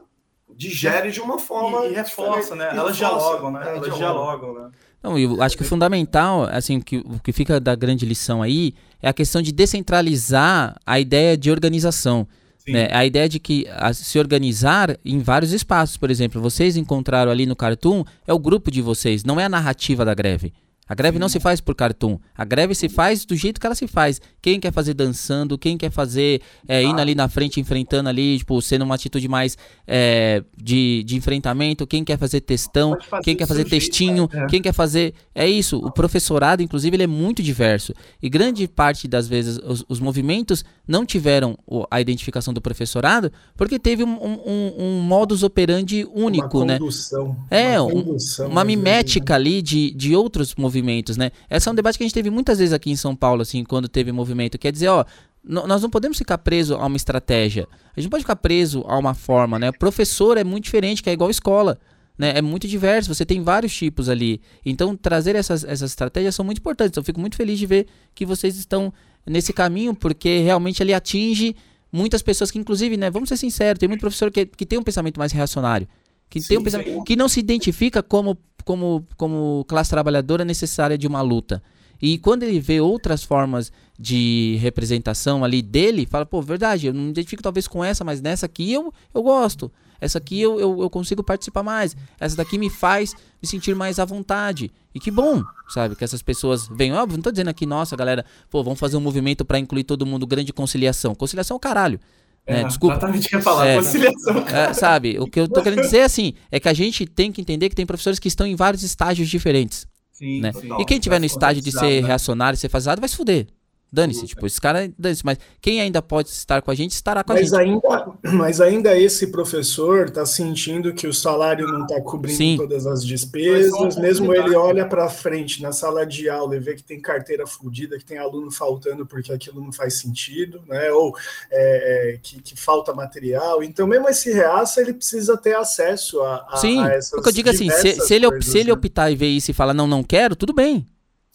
digere 0.50 1.12
de 1.12 1.22
uma 1.22 1.40
forma. 1.40 1.86
E, 1.86 1.92
e 1.92 1.96
reforça, 1.96 2.56
né? 2.56 2.70
Elas 2.76 2.98
dialogam, 2.98 3.52
né? 3.52 3.76
Elas 3.76 3.96
dialogam, 3.96 4.54
né? 4.54 4.72
Não, 5.04 5.18
eu 5.18 5.42
acho 5.42 5.58
que 5.58 5.64
o 5.64 5.66
fundamental, 5.66 6.48
assim, 6.52 6.80
que, 6.80 6.98
o 6.98 7.20
que 7.20 7.32
fica 7.32 7.60
da 7.60 7.74
grande 7.76 8.06
lição 8.06 8.42
aí 8.42 8.74
é 9.02 9.10
a 9.10 9.14
questão 9.14 9.42
de 9.42 9.52
descentralizar 9.52 10.76
a 10.86 11.00
ideia 11.00 11.36
de 11.36 11.50
organização. 11.50 12.28
Né? 12.68 12.88
A 12.92 13.04
ideia 13.06 13.28
de 13.28 13.40
que 13.40 13.68
a, 13.72 13.92
se 13.94 14.20
organizar 14.20 14.96
em 15.04 15.20
vários 15.20 15.52
espaços, 15.52 15.98
por 15.98 16.12
exemplo, 16.12 16.40
vocês 16.40 16.78
encontraram 16.78 17.32
ali 17.32 17.46
no 17.46 17.56
Cartoon, 17.56 18.04
é 18.28 18.34
o 18.34 18.38
grupo 18.38 18.70
de 18.70 18.82
vocês, 18.82 19.24
não 19.24 19.40
é 19.40 19.46
a 19.46 19.50
narrativa 19.50 20.06
da 20.06 20.14
greve. 20.14 20.54
A 20.92 20.94
greve 20.94 21.18
não 21.18 21.30
se 21.30 21.40
faz 21.40 21.62
por 21.62 21.74
cartoon. 21.74 22.18
A 22.36 22.44
greve 22.44 22.76
se 22.76 22.90
faz 22.90 23.24
do 23.24 23.34
jeito 23.34 23.62
que 23.62 23.66
ela 23.66 23.76
se 23.76 23.88
faz. 23.88 24.20
Quem 24.42 24.60
quer 24.60 24.74
fazer 24.74 24.94
dançando, 24.94 25.58
quem 25.58 25.78
quer 25.78 25.90
fazer 25.90 26.42
é, 26.68 26.84
indo 26.84 27.00
ali 27.00 27.16
na 27.16 27.30
frente, 27.30 27.62
enfrentando 27.62 28.10
ali, 28.10 28.40
tipo, 28.40 28.62
sendo 28.62 28.84
uma 28.84 28.96
atitude 28.96 29.26
mais 29.30 29.58
é, 29.88 30.44
de, 30.62 31.02
de 31.06 31.16
enfrentamento, 31.16 31.88
quem 31.88 32.04
quer 32.04 32.18
fazer 32.18 32.42
textão, 32.42 32.98
fazer 33.10 33.24
quem 33.24 33.38
quer 33.38 33.48
fazer 33.48 33.64
textinho, 33.64 34.28
é. 34.34 34.48
quem 34.48 34.62
quer 34.62 34.74
fazer. 34.74 35.14
É 35.34 35.48
isso. 35.48 35.78
O 35.78 35.90
professorado, 35.92 36.62
inclusive, 36.62 36.94
ele 36.94 37.04
é 37.04 37.08
muito 37.08 37.42
diverso. 37.42 37.94
E 38.22 38.28
grande 38.28 38.68
parte 38.68 39.08
das 39.08 39.30
vezes 39.30 39.60
os, 39.64 39.86
os 39.88 40.00
movimentos 40.02 40.66
não 40.86 41.06
tiveram 41.06 41.58
a 41.90 42.02
identificação 42.02 42.54
do 42.54 42.60
professorado 42.60 43.32
porque 43.56 43.80
teve 43.80 44.04
um, 44.04 44.18
um, 44.22 44.74
um 44.78 45.00
modus 45.00 45.42
operandi 45.42 46.06
único, 46.14 46.64
uma 46.64 46.78
condução, 46.78 47.30
né? 47.50 47.76
É, 47.76 47.80
uma, 47.80 47.92
condução, 47.92 48.50
uma 48.50 48.64
mimética 48.66 49.36
ali 49.36 49.62
de, 49.62 49.92
de 49.92 50.14
outros 50.14 50.54
movimentos 50.56 50.81
movimentos, 50.82 51.16
né? 51.16 51.32
Esse 51.50 51.70
é 51.70 51.72
um 51.72 51.76
debate 51.76 51.98
que 51.98 52.04
a 52.04 52.08
gente 52.08 52.14
teve 52.14 52.30
muitas 52.30 52.58
vezes 52.60 52.74
aqui 52.74 52.92
em 52.92 52.96
São 52.96 53.16
Paulo, 53.16 53.42
assim, 53.42 53.64
quando 53.64 53.88
teve 53.88 54.12
movimento. 54.12 54.58
Quer 54.58 54.72
dizer, 54.72 54.88
ó, 54.88 55.06
nós 55.44 55.82
não 55.82 55.90
podemos 55.90 56.18
ficar 56.18 56.38
preso 56.40 56.76
a 56.76 56.86
uma 56.86 56.98
estratégia. 56.98 57.68
A 57.96 58.00
gente 58.00 58.10
pode 58.10 58.24
ficar 58.24 58.36
preso 58.36 58.84
a 58.88 58.98
uma 58.98 59.14
forma, 59.14 59.58
né? 59.58 59.72
Professor 59.72 60.38
é 60.38 60.44
muito 60.44 60.66
diferente, 60.66 61.02
que 61.02 61.10
é 61.10 61.14
igual 61.14 61.30
escola. 61.30 61.80
Né? 62.18 62.34
É 62.36 62.42
muito 62.42 62.68
diverso, 62.68 63.14
você 63.14 63.26
tem 63.26 63.42
vários 63.42 63.76
tipos 63.76 64.10
ali. 64.10 64.42
Então, 64.66 64.96
trazer 64.96 65.36
essas, 65.36 65.64
essas 65.64 65.92
estratégias 65.92 66.36
são 66.36 66.46
muito 66.46 66.60
importantes. 66.60 66.98
Eu 66.98 67.04
fico 67.04 67.20
muito 67.20 67.36
feliz 67.36 67.58
de 67.58 67.66
ver 67.66 67.88
que 68.14 68.26
vocês 68.26 68.58
estão 68.58 68.94
nesse 69.26 69.54
caminho, 69.54 69.96
porque 69.96 70.40
realmente 70.40 70.84
ele 70.84 70.94
atinge 70.94 71.56
muitas 71.92 72.22
pessoas 72.22 72.52
que, 72.52 72.60
inclusive, 72.60 72.96
né? 72.98 73.10
Vamos 73.10 73.30
ser 73.30 73.38
sinceros, 73.38 73.80
tem 73.80 73.90
muito 73.90 74.02
professor 74.02 74.32
que, 74.32 74.46
que 74.46 74.66
tem 74.66 74.78
um 74.78 74.84
pensamento 74.84 75.18
mais 75.18 75.32
reacionário. 75.32 75.88
Que, 76.32 76.42
sim, 76.42 76.48
tem 76.48 76.58
um 76.58 76.64
pensamento, 76.64 77.04
que 77.04 77.16
não 77.16 77.30
se 77.30 77.40
identifica 77.40 78.02
como 78.02 78.36
como, 78.64 79.06
como 79.18 79.66
classe 79.68 79.90
trabalhadora 79.90 80.46
necessária 80.46 80.98
de 80.98 81.08
uma 81.08 81.22
luta. 81.22 81.62
E 82.02 82.18
quando 82.18 82.44
ele 82.44 82.60
vê 82.60 82.82
outras 82.82 83.24
formas 83.24 83.72
de 84.00 84.58
representação 84.60 85.44
ali 85.44 85.62
dele, 85.62 86.08
fala, 86.08 86.26
pô, 86.26 86.42
verdade, 86.42 86.88
eu 86.88 86.94
não 86.94 87.04
me 87.04 87.10
identifico 87.12 87.44
talvez 87.44 87.68
com 87.68 87.84
essa, 87.84 88.04
mas 88.04 88.22
nessa 88.22 88.48
aqui 88.48 88.74
eu, 88.74 88.92
eu 89.14 89.22
gosto. 89.22 89.72
Essa 90.00 90.18
aqui 90.18 90.42
eu, 90.42 90.60
eu, 90.60 90.82
eu 90.82 90.90
consigo 90.90 91.24
participar 91.24 91.62
mais. 91.62 91.96
Essa 92.20 92.36
daqui 92.36 92.58
me 92.58 92.72
faz 92.72 93.14
me 93.40 93.48
sentir 93.48 93.76
mais 93.76 94.00
à 94.00 94.06
vontade. 94.06 94.72
E 94.96 95.00
que 95.00 95.12
bom, 95.12 95.44
sabe? 95.70 95.96
Que 95.96 96.04
essas 96.04 96.24
pessoas 96.24 96.68
venham. 96.68 96.98
Óbvio, 96.98 97.18
não 97.18 97.22
tô 97.22 97.30
dizendo 97.30 97.50
aqui, 97.50 97.68
nossa, 97.68 97.96
galera, 97.96 98.26
pô, 98.50 98.64
vamos 98.64 98.80
fazer 98.80 98.98
um 98.98 99.02
movimento 99.02 99.46
para 99.46 99.60
incluir 99.60 99.84
todo 99.84 100.04
mundo, 100.04 100.26
grande 100.26 100.52
conciliação. 100.52 101.14
Conciliação 101.14 101.54
é 101.54 101.58
o 101.58 101.60
caralho. 101.60 102.00
É, 102.46 102.64
Desculpa. 102.64 102.96
Exatamente 102.96 103.26
o 103.26 103.30
que 103.30 103.36
eu 103.36 103.40
ia 103.40 103.44
falar, 103.44 103.68
é, 103.68 103.76
conciliação. 103.76 104.48
É, 104.48 104.74
sabe, 104.74 105.20
o 105.20 105.28
que 105.28 105.40
eu 105.40 105.48
tô 105.48 105.62
querendo 105.62 105.82
dizer 105.82 106.00
é 106.00 106.04
assim, 106.04 106.34
é 106.52 106.60
que 106.60 106.68
a 106.68 106.74
gente 106.74 107.06
tem 107.06 107.32
que 107.32 107.40
entender 107.40 107.70
que 107.70 107.76
tem 107.76 107.86
professores 107.86 108.20
que 108.20 108.28
estão 108.28 108.48
em 108.48 108.56
vários 108.56 108.84
estágios 108.84 109.30
diferentes. 109.30 109.88
Sim, 110.12 110.42
né? 110.42 110.52
Total, 110.52 110.82
e 110.82 110.86
quem 110.86 111.00
tiver 111.00 111.20
no 111.20 111.26
estágio 111.26 111.62
de 111.62 111.72
ser 111.72 112.02
né? 112.02 112.08
reacionário, 112.08 112.58
ser 112.58 112.70
fasado, 112.70 113.00
vai 113.00 113.10
se 113.10 113.16
fuder. 113.16 113.48
Dane-se, 113.94 114.26
tipo, 114.26 114.48
esse 114.48 114.60
cara, 114.62 114.90
dane-se, 114.98 115.26
mas 115.26 115.38
quem 115.60 115.82
ainda 115.82 116.02
pode 116.02 116.30
estar 116.30 116.62
com 116.62 116.72
a 116.72 116.76
gente, 116.76 116.92
estará 116.92 117.26
com 117.26 117.34
mas 117.34 117.54
a 117.54 117.62
gente. 117.62 117.74
Ainda, 117.74 118.14
mas 118.32 118.62
ainda 118.62 118.98
esse 118.98 119.28
professor 119.28 120.08
está 120.08 120.26
sentindo 120.26 120.94
que 120.94 121.06
o 121.08 121.14
salário 121.14 121.68
não 121.68 121.82
está 121.82 122.00
cobrindo 122.00 122.38
Sim. 122.38 122.56
todas 122.56 122.88
as 122.88 123.06
despesas, 123.06 123.98
mesmo 123.98 124.34
ele 124.34 124.56
olha 124.56 124.86
para 124.86 125.10
frente 125.10 125.62
na 125.62 125.74
sala 125.74 126.06
de 126.06 126.30
aula 126.30 126.56
e 126.56 126.60
vê 126.62 126.74
que 126.74 126.84
tem 126.84 127.02
carteira 127.02 127.46
fodida, 127.46 127.98
que 127.98 128.06
tem 128.06 128.18
aluno 128.18 128.50
faltando 128.50 129.06
porque 129.06 129.34
aquilo 129.34 129.62
não 129.62 129.74
faz 129.74 130.00
sentido, 130.00 130.62
né? 130.70 130.90
Ou 130.92 131.14
é, 131.52 132.14
é, 132.14 132.18
que, 132.24 132.42
que, 132.42 132.56
falta 132.56 132.94
material. 132.94 133.62
Então, 133.62 133.86
mesmo 133.86 134.08
esse 134.08 134.32
reaça, 134.32 134.80
ele 134.80 134.94
precisa 134.94 135.36
ter 135.36 135.56
acesso 135.56 136.22
a, 136.22 136.48
a, 136.50 136.58
Sim, 136.58 136.82
a 136.82 136.94
essas 136.94 137.20
o 137.20 137.22
que 137.22 137.28
eu 137.28 137.34
digo 137.34 137.50
assim, 137.50 137.70
se, 137.70 138.00
se 138.00 138.14
ele, 138.14 138.30
coisas, 138.30 138.46
se 138.46 138.58
ele 138.58 138.70
né? 138.70 138.74
optar 138.74 139.12
e 139.12 139.18
ver 139.18 139.28
isso 139.28 139.52
e 139.52 139.54
falar, 139.54 139.74
não, 139.74 139.86
não 139.86 140.02
quero, 140.02 140.34
tudo 140.34 140.54
bem. 140.54 140.88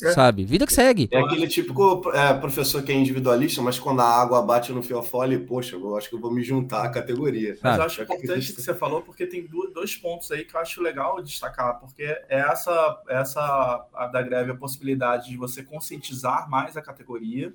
É. 0.03 0.13
Sabe? 0.13 0.45
Vida 0.45 0.67
que 0.67 0.75
segue. 0.75 1.09
É 1.11 1.19
aquele 1.19 1.49
típico 1.49 2.11
é, 2.13 2.35
professor 2.35 2.83
que 2.83 2.93
é 2.93 2.95
individualista, 2.95 3.63
mas 3.63 3.79
quando 3.79 4.01
a 4.01 4.05
água 4.05 4.43
bate 4.43 4.71
no 4.71 4.83
fiofó, 4.83 5.25
poxa, 5.49 5.77
eu 5.77 5.97
acho 5.97 6.11
que 6.11 6.15
eu 6.15 6.21
vou 6.21 6.31
me 6.31 6.43
juntar 6.43 6.85
à 6.85 6.91
categoria. 6.91 7.57
Mas 7.63 7.79
eu 7.79 7.85
acho 7.85 8.03
importante 8.03 8.53
o 8.53 8.55
que 8.55 8.63
você 8.63 8.75
falou, 8.75 9.01
porque 9.01 9.27
tem 9.27 9.49
dois 9.73 9.97
pontos 9.97 10.31
aí 10.31 10.45
que 10.45 10.55
eu 10.55 10.61
acho 10.61 10.83
legal 10.83 11.23
destacar, 11.23 11.81
porque 11.81 12.03
é 12.03 12.41
essa, 12.41 13.03
essa 13.09 13.87
a 13.95 14.07
da 14.07 14.21
greve 14.21 14.51
a 14.53 14.57
possibilidade 14.57 15.31
de 15.31 15.37
você 15.39 15.63
conscientizar 15.63 16.49
mais 16.51 16.77
a 16.77 16.83
categoria. 16.83 17.55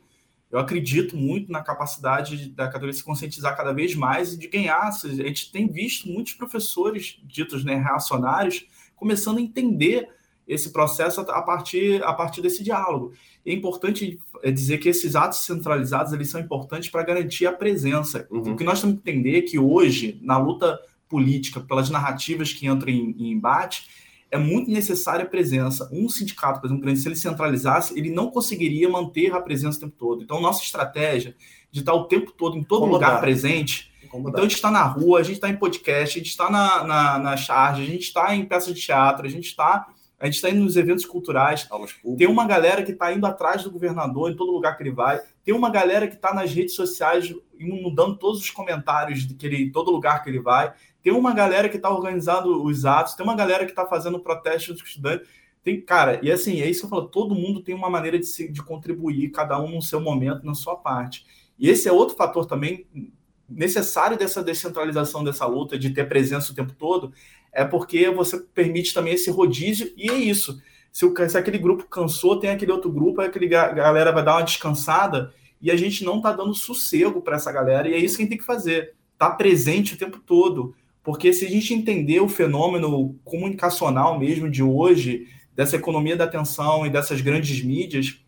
Eu 0.52 0.58
acredito 0.58 1.16
muito 1.16 1.52
na 1.52 1.62
capacidade 1.62 2.50
da 2.50 2.66
categoria 2.66 2.94
se 2.94 3.04
conscientizar 3.04 3.56
cada 3.56 3.72
vez 3.72 3.96
mais 3.96 4.34
e 4.34 4.38
de 4.40 4.48
ganhar. 4.48 4.82
A 4.82 5.08
gente 5.08 5.52
tem 5.52 5.68
visto 5.68 6.10
muitos 6.10 6.34
professores 6.34 7.20
ditos 7.24 7.64
né, 7.64 7.76
reacionários 7.76 8.68
começando 8.96 9.38
a 9.38 9.42
entender 9.42 10.10
esse 10.52 10.70
processo 10.70 11.22
a 11.22 11.42
partir, 11.42 12.04
a 12.04 12.12
partir 12.12 12.42
desse 12.42 12.62
diálogo. 12.62 13.14
É 13.46 13.54
importante 13.54 14.20
é, 14.44 14.52
dizer 14.52 14.80
que 14.80 14.90
esses 14.90 15.16
atos 15.16 15.40
centralizados 15.40 16.12
eles 16.12 16.30
são 16.30 16.42
importantes 16.42 16.90
para 16.90 17.04
garantir 17.04 17.46
a 17.46 17.54
presença. 17.54 18.28
Uhum. 18.30 18.52
O 18.52 18.58
que 18.58 18.64
nós 18.66 18.82
temos 18.82 19.00
que 19.02 19.10
entender 19.10 19.38
é 19.38 19.42
que 19.42 19.58
hoje, 19.58 20.20
na 20.22 20.38
luta 20.38 20.78
política, 21.08 21.62
pelas 21.62 21.90
narrativas 21.90 22.52
que 22.52 22.68
entram 22.68 22.92
em, 22.92 23.16
em 23.18 23.32
embate, 23.32 23.88
é 24.30 24.38
muito 24.38 24.70
necessária 24.70 25.24
a 25.24 25.28
presença. 25.28 25.90
Um 25.92 26.10
sindicato, 26.10 26.60
por 26.60 26.68
exemplo, 26.68 26.96
se 26.98 27.08
ele 27.08 27.16
centralizasse, 27.16 27.98
ele 27.98 28.10
não 28.10 28.30
conseguiria 28.30 28.90
manter 28.90 29.34
a 29.34 29.40
presença 29.40 29.78
o 29.78 29.82
tempo 29.82 29.96
todo. 29.98 30.22
Então, 30.22 30.42
nossa 30.42 30.62
estratégia 30.64 31.34
de 31.72 31.80
estar 31.80 31.94
o 31.94 32.06
tempo 32.06 32.32
todo 32.34 32.58
em 32.58 32.64
todo 32.64 32.82
Como 32.82 32.94
lugar 32.94 33.14
dá? 33.14 33.20
presente. 33.20 33.90
Como 34.10 34.28
então, 34.28 34.34
dá? 34.34 34.40
a 34.40 34.44
gente 34.44 34.56
está 34.56 34.70
na 34.70 34.84
rua, 34.84 35.20
a 35.22 35.24
gente 35.24 35.36
está 35.36 35.50
em 35.50 35.56
podcast, 35.56 36.18
a 36.18 36.22
gente 36.22 36.30
está 36.30 36.50
na, 36.50 36.84
na, 36.84 37.20
na 37.20 37.38
charge, 37.38 37.84
a 37.84 37.86
gente 37.86 38.04
está 38.04 38.36
em 38.36 38.44
peça 38.44 38.74
de 38.74 38.82
teatro, 38.82 39.26
a 39.26 39.30
gente 39.30 39.46
está 39.46 39.88
a 40.22 40.26
gente 40.26 40.36
está 40.36 40.52
indo 40.52 40.64
nos 40.64 40.78
eventos 40.78 41.04
culturais. 41.04 41.68
Tem 42.16 42.28
uma 42.28 42.46
galera 42.46 42.84
que 42.84 42.92
está 42.92 43.12
indo 43.12 43.26
atrás 43.26 43.64
do 43.64 43.72
governador 43.72 44.30
em 44.30 44.36
todo 44.36 44.52
lugar 44.52 44.78
que 44.78 44.84
ele 44.84 44.92
vai. 44.92 45.20
Tem 45.44 45.52
uma 45.52 45.72
galera 45.72 46.08
que 46.08 46.14
está 46.14 46.32
nas 46.32 46.54
redes 46.54 46.76
sociais 46.76 47.34
mudando 47.60 48.16
todos 48.18 48.40
os 48.40 48.52
comentários 48.52 49.28
de 49.28 49.34
que 49.34 49.48
ele, 49.48 49.64
em 49.64 49.72
todo 49.72 49.90
lugar 49.90 50.24
que 50.24 50.30
ele 50.30 50.40
vai. 50.40 50.74
Tem 51.02 51.12
uma 51.12 51.34
galera 51.34 51.68
que 51.68 51.78
está 51.78 51.90
organizando 51.90 52.64
os 52.64 52.86
atos. 52.86 53.16
Tem 53.16 53.26
uma 53.26 53.36
galera 53.36 53.66
que 53.66 53.72
está 53.72 53.84
fazendo 53.88 54.20
protesto 54.20 54.74
dos 54.74 54.84
estudantes. 54.84 55.28
Tem, 55.64 55.82
cara, 55.82 56.20
e 56.22 56.32
assim, 56.32 56.62
é 56.62 56.70
isso 56.70 56.82
que 56.82 56.86
eu 56.86 56.90
falo, 56.92 57.08
todo 57.08 57.34
mundo 57.34 57.62
tem 57.62 57.74
uma 57.74 57.90
maneira 57.90 58.20
de, 58.20 58.26
se, 58.28 58.48
de 58.48 58.62
contribuir, 58.64 59.32
cada 59.32 59.60
um 59.60 59.72
no 59.72 59.82
seu 59.82 60.00
momento, 60.00 60.46
na 60.46 60.54
sua 60.54 60.76
parte. 60.76 61.26
E 61.58 61.68
esse 61.68 61.88
é 61.88 61.92
outro 61.92 62.16
fator 62.16 62.46
também 62.46 62.86
necessário 63.50 64.18
dessa 64.18 64.44
descentralização 64.44 65.24
dessa 65.24 65.46
luta, 65.46 65.78
de 65.78 65.90
ter 65.90 66.08
presença 66.08 66.52
o 66.52 66.56
tempo 66.56 66.74
todo, 66.74 67.12
é 67.54 67.66
porque 67.66 68.10
você 68.10 68.40
permite 68.40 68.94
também 68.94 69.14
esse 69.14 69.30
rodízio, 69.30 69.92
e 69.98 70.10
é 70.10 70.16
isso. 70.16 70.62
Se, 70.92 71.06
o, 71.06 71.14
se 71.30 71.38
aquele 71.38 71.58
grupo 71.58 71.86
cansou, 71.86 72.40
tem 72.40 72.50
aquele 72.50 72.72
outro 72.72 72.92
grupo, 72.92 73.22
aquele 73.22 73.48
galera 73.48 74.12
vai 74.12 74.24
dar 74.24 74.36
uma 74.36 74.44
descansada, 74.44 75.34
e 75.62 75.70
a 75.70 75.76
gente 75.76 76.04
não 76.04 76.18
está 76.18 76.32
dando 76.32 76.54
sossego 76.54 77.22
para 77.22 77.36
essa 77.36 77.52
galera, 77.52 77.88
e 77.88 77.94
é 77.94 77.98
isso 77.98 78.16
que 78.18 78.22
a 78.22 78.26
gente 78.26 78.30
tem 78.30 78.38
que 78.38 78.46
fazer. 78.46 78.94
Tá 79.18 79.30
presente 79.30 79.94
o 79.94 79.98
tempo 79.98 80.20
todo. 80.20 80.74
Porque 81.04 81.34
se 81.34 81.46
a 81.46 81.50
gente 81.50 81.74
entender 81.74 82.20
o 82.20 82.30
fenômeno 82.30 83.16
comunicacional 83.24 84.20
mesmo 84.20 84.50
de 84.50 84.62
hoje, 84.62 85.28
dessa 85.56 85.76
economia 85.76 86.16
da 86.16 86.26
atenção 86.26 86.86
e 86.86 86.90
dessas 86.90 87.22
grandes 87.22 87.64
mídias, 87.64 88.24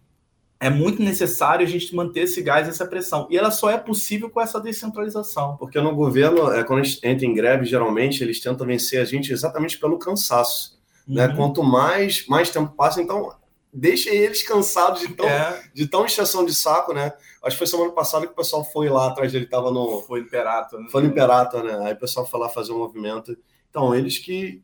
é 0.64 0.70
muito 0.70 1.04
necessário 1.04 1.66
a 1.66 1.70
gente 1.70 1.94
manter 1.94 2.22
esse 2.22 2.42
gás, 2.42 2.70
essa 2.70 2.86
pressão. 2.86 3.28
E 3.30 3.38
ela 3.38 3.52
só 3.52 3.70
é 3.70 3.78
possível 3.78 4.30
com 4.30 4.40
essa 4.40 4.62
descentralização. 4.62 5.58
Porque 5.58 5.80
no 5.82 5.94
governo, 5.94 6.50
é, 6.54 6.64
quando 6.64 6.80
a 6.80 6.84
gente 6.84 7.06
entra 7.06 7.26
em 7.26 7.34
greve, 7.34 7.66
geralmente 7.66 8.24
eles 8.24 8.40
tentam 8.40 8.66
vencer 8.66 9.02
a 9.02 9.06
gente 9.06 9.34
exatamente 9.34 9.78
pelo 9.78 10.00
cansaço. 10.00 10.80
Né? 11.06 11.24
Uhum. 11.24 11.30
Né? 11.32 11.36
Quanto 11.36 11.64
mais, 11.64 12.26
mais 12.28 12.50
tempo 12.50 12.74
passa, 12.78 13.02
então 13.02 13.36
deixa 13.74 14.10
eles 14.10 14.42
cansados 14.44 15.02
de 15.02 15.10
tão, 15.10 15.28
é. 15.28 15.64
de 15.74 15.86
tão 15.86 16.06
extensão 16.06 16.46
de 16.46 16.56
saco, 16.56 16.94
né? 16.94 17.12
Acho 17.44 17.56
que 17.56 17.58
foi 17.58 17.68
semana 17.68 17.92
passada 17.92 18.26
que 18.26 18.32
o 18.32 18.36
pessoal 18.36 18.64
foi 18.64 18.88
lá 18.88 19.08
atrás 19.08 19.34
dele, 19.34 19.46
tava 19.48 19.70
no. 19.70 20.02
Foi 20.04 20.22
Imperato, 20.22 20.78
né? 20.78 20.88
Foi 20.90 21.02
no 21.02 21.10
Imperato, 21.10 21.62
né? 21.62 21.78
Aí 21.88 21.94
o 21.94 22.00
pessoal 22.00 22.26
foi 22.26 22.40
lá 22.40 22.48
fazer 22.48 22.72
um 22.72 22.78
movimento. 22.78 23.36
Então, 23.70 23.94
eles 23.94 24.18
que. 24.18 24.62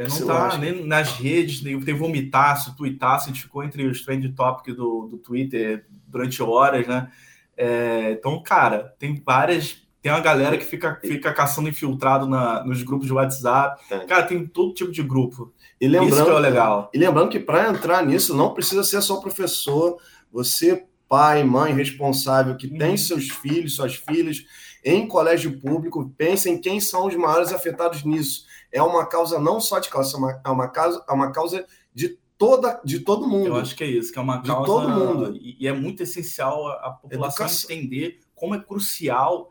É, 0.00 0.08
não 0.08 0.26
tá 0.26 0.56
nem 0.56 0.86
nas 0.86 1.12
redes, 1.12 1.62
nem 1.62 1.78
teve 1.78 1.98
vomitaço, 1.98 2.74
tuitaço, 2.74 3.26
a 3.26 3.32
gente 3.32 3.42
ficou 3.42 3.62
entre 3.62 3.86
os 3.86 4.02
trend 4.02 4.26
topics 4.30 4.74
do, 4.74 5.06
do 5.06 5.18
Twitter 5.18 5.84
durante 6.06 6.42
horas, 6.42 6.86
né? 6.86 7.10
É, 7.56 8.12
então, 8.12 8.42
cara, 8.42 8.94
tem 8.98 9.22
várias. 9.24 9.82
Tem 10.00 10.10
uma 10.10 10.20
galera 10.20 10.56
que 10.56 10.64
fica, 10.64 10.98
fica 11.04 11.30
caçando 11.30 11.68
infiltrado 11.68 12.26
na, 12.26 12.64
nos 12.64 12.82
grupos 12.82 13.06
de 13.06 13.12
WhatsApp. 13.12 13.82
É. 13.90 13.98
Cara, 13.98 14.22
tem 14.22 14.46
todo 14.46 14.72
tipo 14.72 14.90
de 14.90 15.02
grupo. 15.02 15.52
E 15.78 15.86
lembrando, 15.86 16.14
Isso 16.14 16.24
que 16.24 16.30
é 16.30 16.38
legal. 16.38 16.90
E 16.94 16.98
lembrando 16.98 17.28
que 17.28 17.38
para 17.38 17.68
entrar 17.68 18.02
nisso 18.06 18.34
não 18.34 18.54
precisa 18.54 18.82
ser 18.82 19.02
só 19.02 19.20
professor, 19.20 19.98
você 20.32 20.86
pai, 21.06 21.44
mãe 21.44 21.74
responsável 21.74 22.56
que 22.56 22.66
tem 22.68 22.92
uhum. 22.92 22.96
seus 22.96 23.28
filhos, 23.28 23.74
suas 23.74 23.96
filhas 23.96 24.46
em 24.82 25.06
colégio 25.06 25.60
público, 25.60 26.10
pense 26.16 26.48
em 26.48 26.58
quem 26.58 26.80
são 26.80 27.06
os 27.06 27.14
maiores 27.14 27.52
afetados 27.52 28.02
nisso. 28.02 28.46
É 28.72 28.82
uma 28.82 29.06
causa 29.06 29.38
não 29.38 29.60
só 29.60 29.78
de 29.78 29.88
classe, 29.88 30.14
é 30.14 30.18
uma, 30.18 30.40
é 30.44 30.48
uma 30.48 30.68
causa, 30.68 31.04
é 31.08 31.12
uma 31.12 31.32
causa 31.32 31.66
de 31.94 32.18
toda 32.38 32.80
de 32.84 33.00
todo 33.00 33.28
mundo. 33.28 33.48
Eu 33.48 33.56
acho 33.56 33.76
que 33.76 33.84
é 33.84 33.86
isso, 33.86 34.12
que 34.12 34.18
é 34.18 34.22
uma 34.22 34.42
causa 34.42 34.60
de 34.60 34.66
todo 34.66 34.88
mundo. 34.88 35.36
E 35.36 35.66
é 35.66 35.72
muito 35.72 36.02
essencial 36.02 36.66
a 36.68 36.90
população 36.90 37.46
Educação. 37.46 37.70
entender 37.70 38.20
como 38.34 38.54
é 38.54 38.60
crucial 38.60 39.49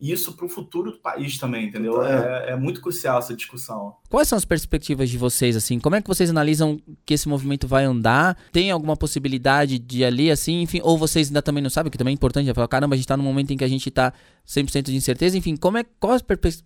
isso 0.00 0.32
para 0.34 0.44
o 0.44 0.48
futuro 0.48 0.92
do 0.92 0.98
país 0.98 1.38
também, 1.38 1.66
entendeu? 1.66 2.02
É. 2.04 2.50
é. 2.50 2.56
Muito 2.56 2.80
crucial 2.80 3.18
essa 3.18 3.34
discussão. 3.34 3.94
Quais 4.08 4.28
são 4.28 4.36
as 4.36 4.44
perspectivas 4.44 5.08
de 5.08 5.16
vocês, 5.16 5.56
assim? 5.56 5.78
Como 5.80 5.96
é 5.96 6.02
que 6.02 6.08
vocês 6.08 6.28
analisam 6.28 6.78
que 7.04 7.14
esse 7.14 7.28
movimento 7.28 7.66
vai 7.66 7.84
andar? 7.84 8.36
Tem 8.52 8.70
alguma 8.70 8.96
possibilidade 8.96 9.78
de 9.78 10.04
ali, 10.04 10.30
assim, 10.30 10.62
enfim? 10.62 10.80
Ou 10.82 10.98
vocês 10.98 11.28
ainda 11.28 11.40
também 11.40 11.62
não 11.62 11.70
sabem, 11.70 11.90
que 11.90 11.98
também 11.98 12.12
é 12.12 12.14
importante, 12.14 12.52
falar, 12.52 12.68
caramba, 12.68 12.94
a 12.94 12.96
gente 12.96 13.04
está 13.04 13.16
num 13.16 13.24
momento 13.24 13.52
em 13.52 13.56
que 13.56 13.64
a 13.64 13.68
gente 13.68 13.88
está 13.88 14.12
100% 14.46 14.84
de 14.84 14.96
incerteza, 14.96 15.36
enfim, 15.36 15.56
como 15.56 15.78
é, 15.78 15.84
qual 15.98 16.14
a 16.14 16.20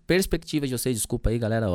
perspectiva 0.06 0.66
de 0.66 0.76
vocês, 0.76 0.96
desculpa 0.96 1.30
aí, 1.30 1.38
galera, 1.38 1.66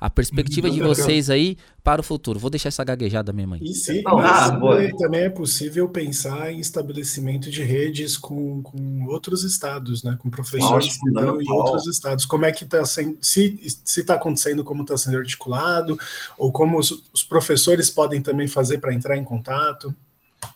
a 0.00 0.10
perspectiva 0.10 0.70
de 0.70 0.80
vocês 0.80 1.28
aí 1.28 1.56
para 1.84 2.00
o 2.00 2.04
futuro? 2.04 2.38
Vou 2.38 2.48
deixar 2.48 2.68
essa 2.68 2.82
gaguejada 2.82 3.32
mesmo 3.32 3.54
aí. 3.54 3.60
E 3.62 3.74
sim, 3.74 4.02
ah, 4.06 4.58
também 4.98 5.22
é 5.22 5.30
possível 5.30 5.88
pensar 5.88 6.50
em 6.52 6.58
estabelecimento 6.58 7.50
de 7.50 7.62
redes 7.62 8.16
com, 8.16 8.62
com 8.62 9.06
outros 9.06 9.44
estados, 9.44 10.02
né? 10.02 10.16
Com 10.18 10.30
professores 10.30 10.75
que 10.84 11.08
estão 11.08 11.40
em 11.40 11.50
outros 11.50 11.86
estados. 11.86 12.26
Como 12.26 12.44
é 12.44 12.52
que 12.52 12.64
está 12.64 12.84
sendo, 12.84 13.18
se 13.20 13.58
está 13.86 14.14
acontecendo, 14.14 14.64
como 14.64 14.82
está 14.82 14.96
sendo 14.96 15.18
articulado, 15.18 15.98
ou 16.36 16.52
como 16.52 16.78
os, 16.78 17.04
os 17.12 17.22
professores 17.22 17.90
podem 17.90 18.20
também 18.20 18.46
fazer 18.46 18.78
para 18.78 18.92
entrar 18.92 19.16
em 19.16 19.24
contato? 19.24 19.94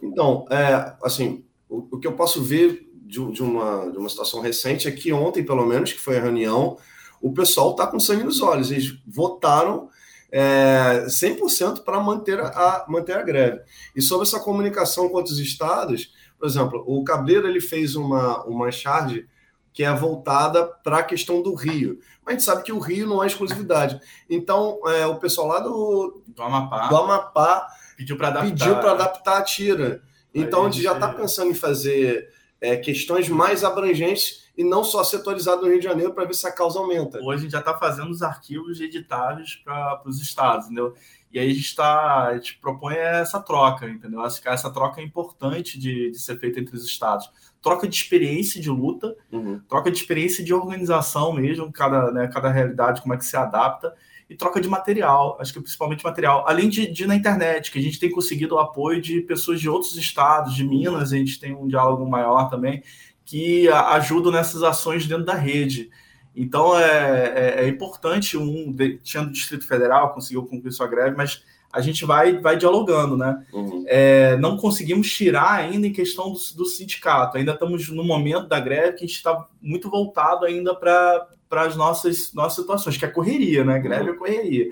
Então, 0.03 0.47
é, 0.51 0.93
assim, 1.03 1.45
o, 1.69 1.87
o 1.93 1.99
que 1.99 2.07
eu 2.07 2.13
posso 2.13 2.43
ver 2.43 2.89
de, 2.93 3.33
de, 3.33 3.43
uma, 3.43 3.91
de 3.91 3.99
uma 3.99 4.09
situação 4.09 4.41
recente 4.41 4.87
é 4.87 4.93
que 4.93 5.13
ontem, 5.13 5.45
pelo 5.45 5.67
menos, 5.67 5.93
que 5.93 6.01
foi 6.01 6.19
a 6.19 6.23
reunião, 6.23 6.77
o 7.21 7.33
pessoal 7.33 7.73
está 7.73 7.87
com 7.87 7.99
sangue 8.01 8.25
nos 8.25 8.41
olhos. 8.41 8.71
Eles 8.71 8.97
votaram 9.07 9.89
é, 10.33 11.05
100% 11.07 11.83
para 11.83 12.01
manter 12.01 12.41
a, 12.41 12.85
manter 12.89 13.17
a 13.17 13.23
greve. 13.23 13.61
E 13.95 14.01
sobre 14.01 14.27
essa 14.27 14.41
comunicação 14.41 15.09
com 15.09 15.17
outros 15.17 15.39
estados, 15.39 16.13
por 16.39 16.47
exemplo, 16.47 16.83
o 16.87 17.05
Cabreiro 17.05 17.47
ele 17.47 17.61
fez 17.61 17.95
uma, 17.95 18.43
uma 18.45 18.71
charge 18.71 19.27
que 19.73 19.85
é 19.85 19.93
voltada 19.95 20.65
para 20.65 20.99
a 20.99 21.03
questão 21.03 21.43
do 21.43 21.55
Rio. 21.55 22.01
Mas 22.25 22.29
a 22.29 22.33
gente 22.33 22.45
sabe 22.45 22.63
que 22.63 22.73
o 22.73 22.79
Rio 22.79 23.07
não 23.07 23.23
é 23.23 23.27
exclusividade. 23.27 24.01
Então, 24.29 24.81
é, 24.87 25.07
o 25.07 25.17
pessoal 25.17 25.47
lá 25.47 25.61
do, 25.61 26.23
do 26.27 26.43
Amapá, 26.43 26.89
do 26.89 26.97
Amapá 26.97 27.67
pediu 27.97 28.17
para 28.17 28.29
adaptar. 28.29 28.51
Pediu 28.51 28.77
adaptar 28.91 29.39
a 29.39 29.43
tira. 29.43 30.03
Então, 30.35 30.67
a 30.67 30.71
gente 30.71 30.83
já 30.83 30.93
está 30.93 31.09
pensando 31.09 31.51
em 31.51 31.55
fazer 31.55 32.31
é, 32.61 32.77
questões 32.77 33.29
mais 33.29 33.65
abrangentes 33.65 34.49
e 34.57 34.63
não 34.63 34.85
só 34.85 35.03
setorizado 35.03 35.63
no 35.63 35.69
Rio 35.69 35.79
de 35.79 35.85
Janeiro 35.85 36.13
para 36.13 36.25
ver 36.25 36.35
se 36.35 36.47
a 36.47 36.53
causa 36.53 36.79
aumenta. 36.79 37.19
Hoje 37.19 37.39
a 37.39 37.43
gente 37.43 37.53
já 37.53 37.61
está 37.61 37.79
fazendo 37.79 38.11
os 38.11 38.23
arquivos 38.23 38.81
editáveis 38.81 39.57
para 39.57 40.03
os 40.05 40.21
estados, 40.21 40.67
entendeu? 40.67 40.95
E 41.33 41.39
aí 41.39 41.51
a 41.51 41.55
gente, 41.55 41.75
tá, 41.75 42.27
a 42.27 42.35
gente 42.35 42.59
propõe 42.59 42.97
essa 42.97 43.41
troca, 43.41 43.89
entendeu? 43.89 44.21
Acho 44.21 44.43
que 44.43 44.49
essa 44.49 44.71
troca 44.71 45.01
é 45.01 45.05
importante 45.05 45.79
de, 45.79 46.11
de 46.11 46.19
ser 46.19 46.39
feita 46.39 46.61
entre 46.61 46.77
os 46.77 46.85
estados. 46.85 47.31
Troca 47.63 47.87
de 47.87 47.95
experiência 47.95 48.61
de 48.61 48.71
luta, 48.71 49.15
uhum. 49.31 49.61
troca 49.69 49.91
de 49.91 49.99
experiência 49.99 50.43
de 50.43 50.55
organização 50.55 51.33
mesmo, 51.33 51.71
cada, 51.71 52.11
né, 52.11 52.29
cada 52.29 52.51
realidade, 52.51 53.03
como 53.03 53.13
é 53.13 53.17
que 53.17 53.25
se 53.25 53.37
adapta, 53.37 53.95
e 54.31 54.37
troca 54.37 54.61
de 54.61 54.69
material, 54.69 55.37
acho 55.41 55.53
que 55.53 55.61
principalmente 55.61 56.05
material. 56.05 56.45
Além 56.47 56.69
de, 56.69 56.87
de, 56.87 57.05
na 57.05 57.17
internet, 57.17 57.73
que 57.73 57.79
a 57.81 57.83
gente 57.83 57.99
tem 57.99 58.11
conseguido 58.11 58.55
o 58.55 58.59
apoio 58.61 59.01
de 59.01 59.21
pessoas 59.23 59.61
de 59.61 59.69
outros 59.69 59.97
estados, 59.97 60.55
de 60.55 60.65
Minas, 60.65 61.13
a 61.13 61.17
gente 61.17 61.41
tem 61.41 61.53
um 61.53 61.67
diálogo 61.67 62.09
maior 62.09 62.49
também, 62.49 62.83
que 63.25 63.69
ajudam 63.69 64.31
nessas 64.31 64.63
ações 64.63 65.07
dentro 65.07 65.25
da 65.25 65.35
rede. 65.35 65.91
Então 66.35 66.79
é, 66.79 67.33
é, 67.35 67.65
é 67.65 67.69
importante 67.69 68.37
um, 68.39 68.75
tinha 69.03 69.25
do 69.25 69.33
Distrito 69.33 69.67
Federal, 69.67 70.15
conseguiu 70.15 70.47
cumprir 70.47 70.73
sua 70.73 70.87
greve, 70.87 71.17
mas 71.17 71.43
a 71.73 71.81
gente 71.81 72.05
vai, 72.05 72.39
vai 72.39 72.57
dialogando, 72.57 73.17
né? 73.17 73.45
Uhum. 73.53 73.85
É, 73.87 74.37
não 74.39 74.57
conseguimos 74.57 75.13
tirar 75.13 75.53
ainda 75.53 75.87
em 75.87 75.93
questão 75.93 76.33
do, 76.33 76.39
do, 76.57 76.67
sindicato. 76.67 77.39
Ainda 77.39 77.53
estamos 77.53 77.89
no 77.89 78.03
momento 78.03 78.49
da 78.49 78.59
greve 78.59 78.97
que 78.97 79.05
a 79.05 79.07
gente 79.07 79.17
está 79.17 79.47
muito 79.63 79.89
voltado 79.89 80.45
ainda 80.45 80.75
para 80.75 81.29
as 81.51 81.77
nossas, 81.77 82.33
nossas 82.35 82.57
situações, 82.57 82.97
que 82.97 83.05
é 83.05 83.09
correria, 83.09 83.65
né? 83.65 83.79
Greve 83.79 84.11
uhum. 84.11 84.17
é 84.17 84.19
correria. 84.19 84.71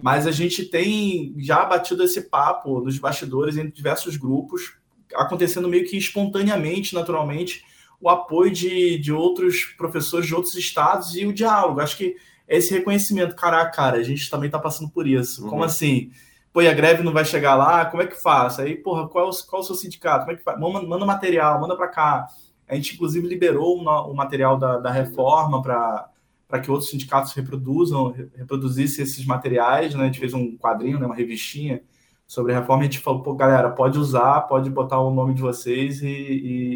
Mas 0.00 0.28
a 0.28 0.30
gente 0.30 0.64
tem 0.64 1.34
já 1.38 1.64
batido 1.64 2.04
esse 2.04 2.22
papo 2.22 2.80
nos 2.80 2.98
bastidores 2.98 3.56
entre 3.56 3.72
diversos 3.72 4.16
grupos, 4.16 4.74
acontecendo 5.14 5.68
meio 5.68 5.86
que 5.86 5.96
espontaneamente, 5.96 6.94
naturalmente, 6.94 7.64
o 8.00 8.08
apoio 8.08 8.52
de, 8.52 8.96
de 8.98 9.12
outros 9.12 9.64
professores 9.76 10.28
de 10.28 10.34
outros 10.36 10.54
estados 10.54 11.16
e 11.16 11.26
o 11.26 11.32
diálogo. 11.32 11.80
Acho 11.80 11.96
que 11.96 12.14
esse 12.46 12.72
reconhecimento, 12.72 13.34
caraca, 13.34 13.72
cara, 13.72 13.96
a 13.98 14.02
gente 14.04 14.30
também 14.30 14.46
está 14.46 14.58
passando 14.58 14.88
por 14.88 15.04
isso. 15.04 15.42
Uhum. 15.42 15.50
Como 15.50 15.64
assim? 15.64 16.12
Pô, 16.52 16.62
e 16.62 16.68
a 16.68 16.74
greve 16.74 17.02
não 17.02 17.12
vai 17.12 17.24
chegar 17.24 17.54
lá? 17.54 17.84
Como 17.84 18.02
é 18.02 18.06
que 18.06 18.20
faz? 18.20 18.58
Aí, 18.58 18.74
porra, 18.74 19.08
qual 19.08 19.30
qual 19.48 19.62
é 19.62 19.64
o 19.64 19.66
seu 19.66 19.74
sindicato? 19.74 20.20
Como 20.20 20.32
é 20.32 20.36
que 20.36 20.42
faz? 20.42 20.58
Manda, 20.58 20.82
manda 20.82 21.06
material, 21.06 21.60
manda 21.60 21.76
para 21.76 21.88
cá. 21.88 22.26
A 22.68 22.74
gente, 22.74 22.94
inclusive, 22.94 23.26
liberou 23.26 23.78
o, 23.78 24.10
o 24.10 24.14
material 24.14 24.58
da, 24.58 24.78
da 24.78 24.90
reforma 24.90 25.62
para 25.62 26.60
que 26.62 26.70
outros 26.70 26.90
sindicatos 26.90 27.32
reproduzam, 27.32 28.14
reproduzissem 28.36 29.04
esses 29.04 29.24
materiais, 29.24 29.94
né? 29.94 30.04
A 30.04 30.06
gente 30.06 30.20
fez 30.20 30.34
um 30.34 30.56
quadrinho, 30.56 30.98
né, 30.98 31.06
uma 31.06 31.14
revistinha 31.14 31.82
sobre 32.28 32.52
a 32.52 32.60
reforma, 32.60 32.82
a 32.82 32.84
gente 32.84 32.98
falou, 32.98 33.22
pô, 33.22 33.34
galera, 33.34 33.70
pode 33.70 33.98
usar, 33.98 34.42
pode 34.42 34.68
botar 34.68 35.00
o 35.00 35.10
nome 35.10 35.32
de 35.32 35.40
vocês, 35.40 36.02
e, 36.02 36.06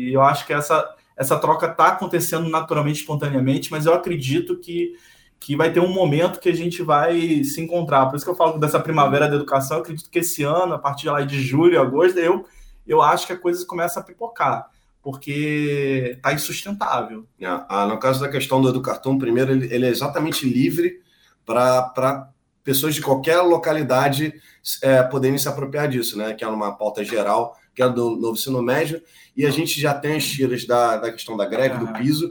e 0.09 0.13
eu 0.13 0.23
acho 0.23 0.47
que 0.47 0.53
essa, 0.55 0.83
essa 1.15 1.39
troca 1.39 1.67
está 1.67 1.89
acontecendo 1.89 2.49
naturalmente, 2.49 3.01
espontaneamente, 3.01 3.71
mas 3.71 3.85
eu 3.85 3.93
acredito 3.93 4.59
que, 4.59 4.95
que 5.43 5.57
vai 5.57 5.73
ter 5.73 5.81
um 5.81 5.93
momento 5.93 6.39
que 6.39 6.49
a 6.49 6.55
gente 6.55 6.83
vai 6.83 7.43
se 7.43 7.61
encontrar. 7.61 8.07
Por 8.07 8.15
isso 8.15 8.25
que 8.25 8.31
eu 8.31 8.37
falo 8.37 8.61
dessa 8.61 8.79
primavera 8.79 9.29
da 9.29 9.35
educação, 9.35 9.79
eu 9.79 9.83
acredito 9.83 10.09
que 10.09 10.21
esse 10.21 10.45
ano, 10.45 10.75
a 10.75 10.79
partir 10.79 11.03
de, 11.03 11.11
lá 11.11 11.21
de 11.23 11.43
julho, 11.43 11.81
agosto, 11.81 12.17
eu, 12.17 12.47
eu 12.87 13.03
acho 13.03 13.27
que 13.27 13.33
a 13.33 13.37
coisa 13.37 13.67
começa 13.67 13.99
a 13.99 14.03
pipocar, 14.05 14.71
porque 15.03 16.13
está 16.15 16.33
insustentável. 16.33 17.27
É, 17.41 17.47
ah, 17.69 17.87
no 17.89 17.99
caso 17.99 18.21
da 18.21 18.29
questão 18.29 18.63
do 18.63 18.69
Educartão, 18.69 19.19
primeiro, 19.19 19.51
ele, 19.51 19.75
ele 19.75 19.85
é 19.85 19.89
exatamente 19.89 20.49
livre 20.49 21.01
para 21.45 22.31
pessoas 22.63 22.95
de 22.95 23.03
qualquer 23.03 23.41
localidade 23.41 24.33
é, 24.81 25.03
poderem 25.03 25.39
se 25.39 25.49
apropriar 25.49 25.89
disso, 25.89 26.17
né? 26.17 26.35
Que 26.35 26.45
é 26.45 26.49
uma 26.49 26.77
pauta 26.77 27.03
geral 27.03 27.57
que 27.75 27.83
é 27.83 27.89
do 27.89 28.17
novo 28.17 28.35
ensino 28.35 28.63
médio, 28.63 29.03
e 29.35 29.47
a 29.47 29.51
gente 29.51 29.81
já 29.81 29.95
tem 29.95 30.17
as 30.17 30.27
tiras 30.27 30.67
da, 30.67 30.99
da 30.99 31.11
questão 31.11 31.37
da 31.37 31.47
greve, 31.47 31.79
do 31.79 31.91
piso, 31.95 32.31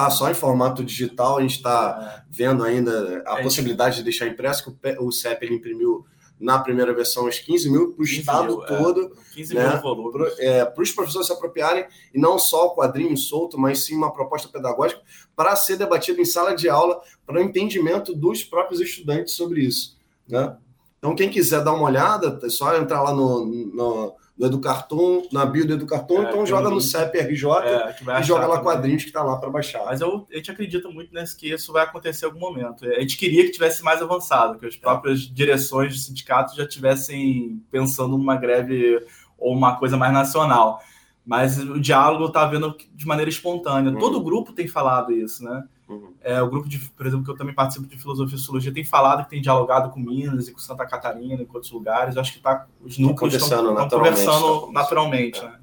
está 0.00 0.10
só 0.10 0.30
em 0.30 0.34
formato 0.34 0.82
digital, 0.82 1.38
a 1.38 1.42
gente 1.42 1.56
está 1.56 2.24
vendo 2.30 2.64
ainda 2.64 3.22
a 3.26 3.40
é 3.40 3.42
possibilidade 3.42 3.96
de 3.96 4.02
deixar 4.02 4.26
impresso, 4.26 4.72
que 4.72 4.96
o 4.98 5.12
CEP 5.12 5.44
ele 5.44 5.56
imprimiu 5.56 6.06
na 6.38 6.58
primeira 6.58 6.94
versão 6.94 7.28
os 7.28 7.38
15 7.38 7.70
mil 7.70 7.92
para 7.92 8.00
o 8.00 8.04
estado 8.04 8.56
mil, 8.56 8.64
é. 8.64 8.66
todo, 8.66 9.16
15 9.34 9.54
né? 9.54 9.68
mil 9.68 9.82
volumes. 9.82 10.34
para 10.74 10.82
os 10.82 10.90
professores 10.92 11.26
se 11.26 11.32
apropriarem, 11.32 11.86
e 12.14 12.18
não 12.18 12.38
só 12.38 12.68
o 12.68 12.74
quadrinho 12.74 13.14
solto, 13.16 13.58
mas 13.58 13.80
sim 13.80 13.94
uma 13.94 14.10
proposta 14.10 14.48
pedagógica 14.48 15.02
para 15.36 15.54
ser 15.54 15.76
debatido 15.76 16.20
em 16.20 16.24
sala 16.24 16.56
de 16.56 16.68
aula, 16.68 17.02
para 17.26 17.38
o 17.38 17.42
entendimento 17.42 18.14
dos 18.14 18.42
próprios 18.42 18.80
estudantes 18.80 19.34
sobre 19.34 19.60
isso. 19.60 19.98
Né? 20.26 20.56
Então, 20.98 21.14
quem 21.14 21.28
quiser 21.28 21.62
dar 21.62 21.74
uma 21.74 21.84
olhada, 21.84 22.38
é 22.42 22.48
só 22.48 22.74
entrar 22.76 23.02
lá 23.02 23.14
no, 23.14 23.44
no, 23.44 24.14
no 24.40 24.46
Educarton, 24.46 25.28
na 25.30 25.44
bio 25.44 25.66
do 25.66 25.74
Educarton, 25.74 26.22
É, 26.22 26.30
então 26.30 26.46
joga 26.46 26.70
no. 26.70 26.80
CEP-RJ 26.80 27.46
É, 27.62 28.20
e 28.20 28.22
joga 28.22 28.46
lá 28.46 28.56
também. 28.56 28.62
quadrinhos 28.62 29.02
que 29.02 29.10
está 29.10 29.22
lá 29.22 29.36
para 29.36 29.50
baixar. 29.50 29.84
Mas 29.84 30.00
eu, 30.00 30.26
a 30.32 30.36
gente 30.36 30.50
acredita 30.50 30.88
muito 30.88 31.12
nesse 31.12 31.36
que 31.36 31.52
isso 31.52 31.70
vai 31.74 31.84
acontecer 31.84 32.24
em 32.24 32.28
algum 32.28 32.40
momento. 32.40 32.86
A 32.86 33.00
gente 33.00 33.18
queria 33.18 33.44
que 33.44 33.50
tivesse 33.50 33.84
mais 33.84 34.00
avançado, 34.00 34.58
que 34.58 34.64
as 34.64 34.78
próprias 34.78 35.20
direções 35.20 35.92
de 35.92 36.00
sindicatos 36.00 36.54
já 36.54 36.66
tivessem 36.66 37.62
pensando 37.70 38.16
numa 38.16 38.34
greve 38.34 39.04
ou 39.36 39.54
uma 39.54 39.76
coisa 39.76 39.98
mais 39.98 40.12
nacional. 40.14 40.80
Mas 41.22 41.58
o 41.58 41.78
diálogo 41.78 42.24
está 42.24 42.40
havendo 42.40 42.74
de 42.94 43.06
maneira 43.06 43.28
espontânea. 43.28 43.92
Uhum. 43.92 43.98
Todo 43.98 44.24
grupo 44.24 44.54
tem 44.54 44.66
falado 44.66 45.12
isso, 45.12 45.44
né? 45.44 45.64
Uhum. 45.90 46.12
É, 46.20 46.40
o 46.40 46.48
grupo 46.48 46.68
de, 46.68 46.78
por 46.78 47.04
exemplo, 47.04 47.24
que 47.24 47.30
eu 47.32 47.36
também 47.36 47.52
participo 47.52 47.84
de 47.84 47.98
filosofia 47.98 48.36
e 48.36 48.38
sociologia, 48.38 48.72
tem 48.72 48.84
falado 48.84 49.24
que 49.24 49.30
tem 49.30 49.42
dialogado 49.42 49.90
com 49.90 49.98
Minas 49.98 50.46
e 50.46 50.52
com 50.52 50.58
Santa 50.60 50.86
Catarina 50.86 51.42
e 51.42 51.46
com 51.46 51.54
outros 51.54 51.72
lugares. 51.72 52.14
Eu 52.14 52.20
acho 52.20 52.32
que 52.32 52.38
tá, 52.38 52.66
os 52.80 52.96
núcleos 52.96 53.34
acontecendo 53.34 53.70
estão 53.70 53.74
naturalmente, 53.74 54.24
tá 54.24 54.30
conversando 54.30 54.72
naturalmente. 54.72 55.40
É. 55.40 55.44
Né? 55.44 55.58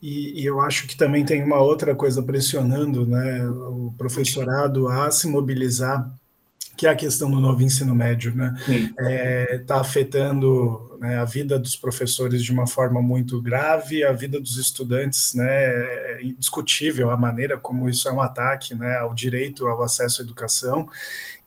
E, 0.00 0.40
e 0.40 0.46
eu 0.46 0.58
acho 0.60 0.86
que 0.86 0.96
também 0.96 1.24
tem 1.24 1.44
uma 1.44 1.58
outra 1.58 1.94
coisa 1.94 2.22
pressionando 2.22 3.06
né, 3.06 3.46
o 3.46 3.92
professorado 3.98 4.88
a 4.88 5.10
se 5.10 5.28
mobilizar, 5.28 6.10
que 6.76 6.86
é 6.86 6.90
a 6.90 6.96
questão 6.96 7.30
do 7.30 7.40
novo 7.40 7.62
ensino 7.62 7.94
médio. 7.94 8.34
Né? 8.34 8.54
Está 9.50 9.80
afetando 9.80 10.96
né, 11.00 11.18
a 11.18 11.24
vida 11.24 11.58
dos 11.58 11.76
professores 11.76 12.42
de 12.42 12.52
uma 12.52 12.66
forma 12.66 13.00
muito 13.00 13.40
grave, 13.40 14.04
a 14.04 14.12
vida 14.12 14.40
dos 14.40 14.56
estudantes, 14.56 15.34
né, 15.34 15.46
é 15.46 16.20
indiscutível 16.22 17.10
a 17.10 17.16
maneira 17.16 17.56
como 17.56 17.88
isso 17.88 18.08
é 18.08 18.12
um 18.12 18.20
ataque 18.20 18.74
né, 18.74 18.96
ao 18.98 19.14
direito 19.14 19.66
ao 19.66 19.82
acesso 19.82 20.22
à 20.22 20.24
educação. 20.24 20.88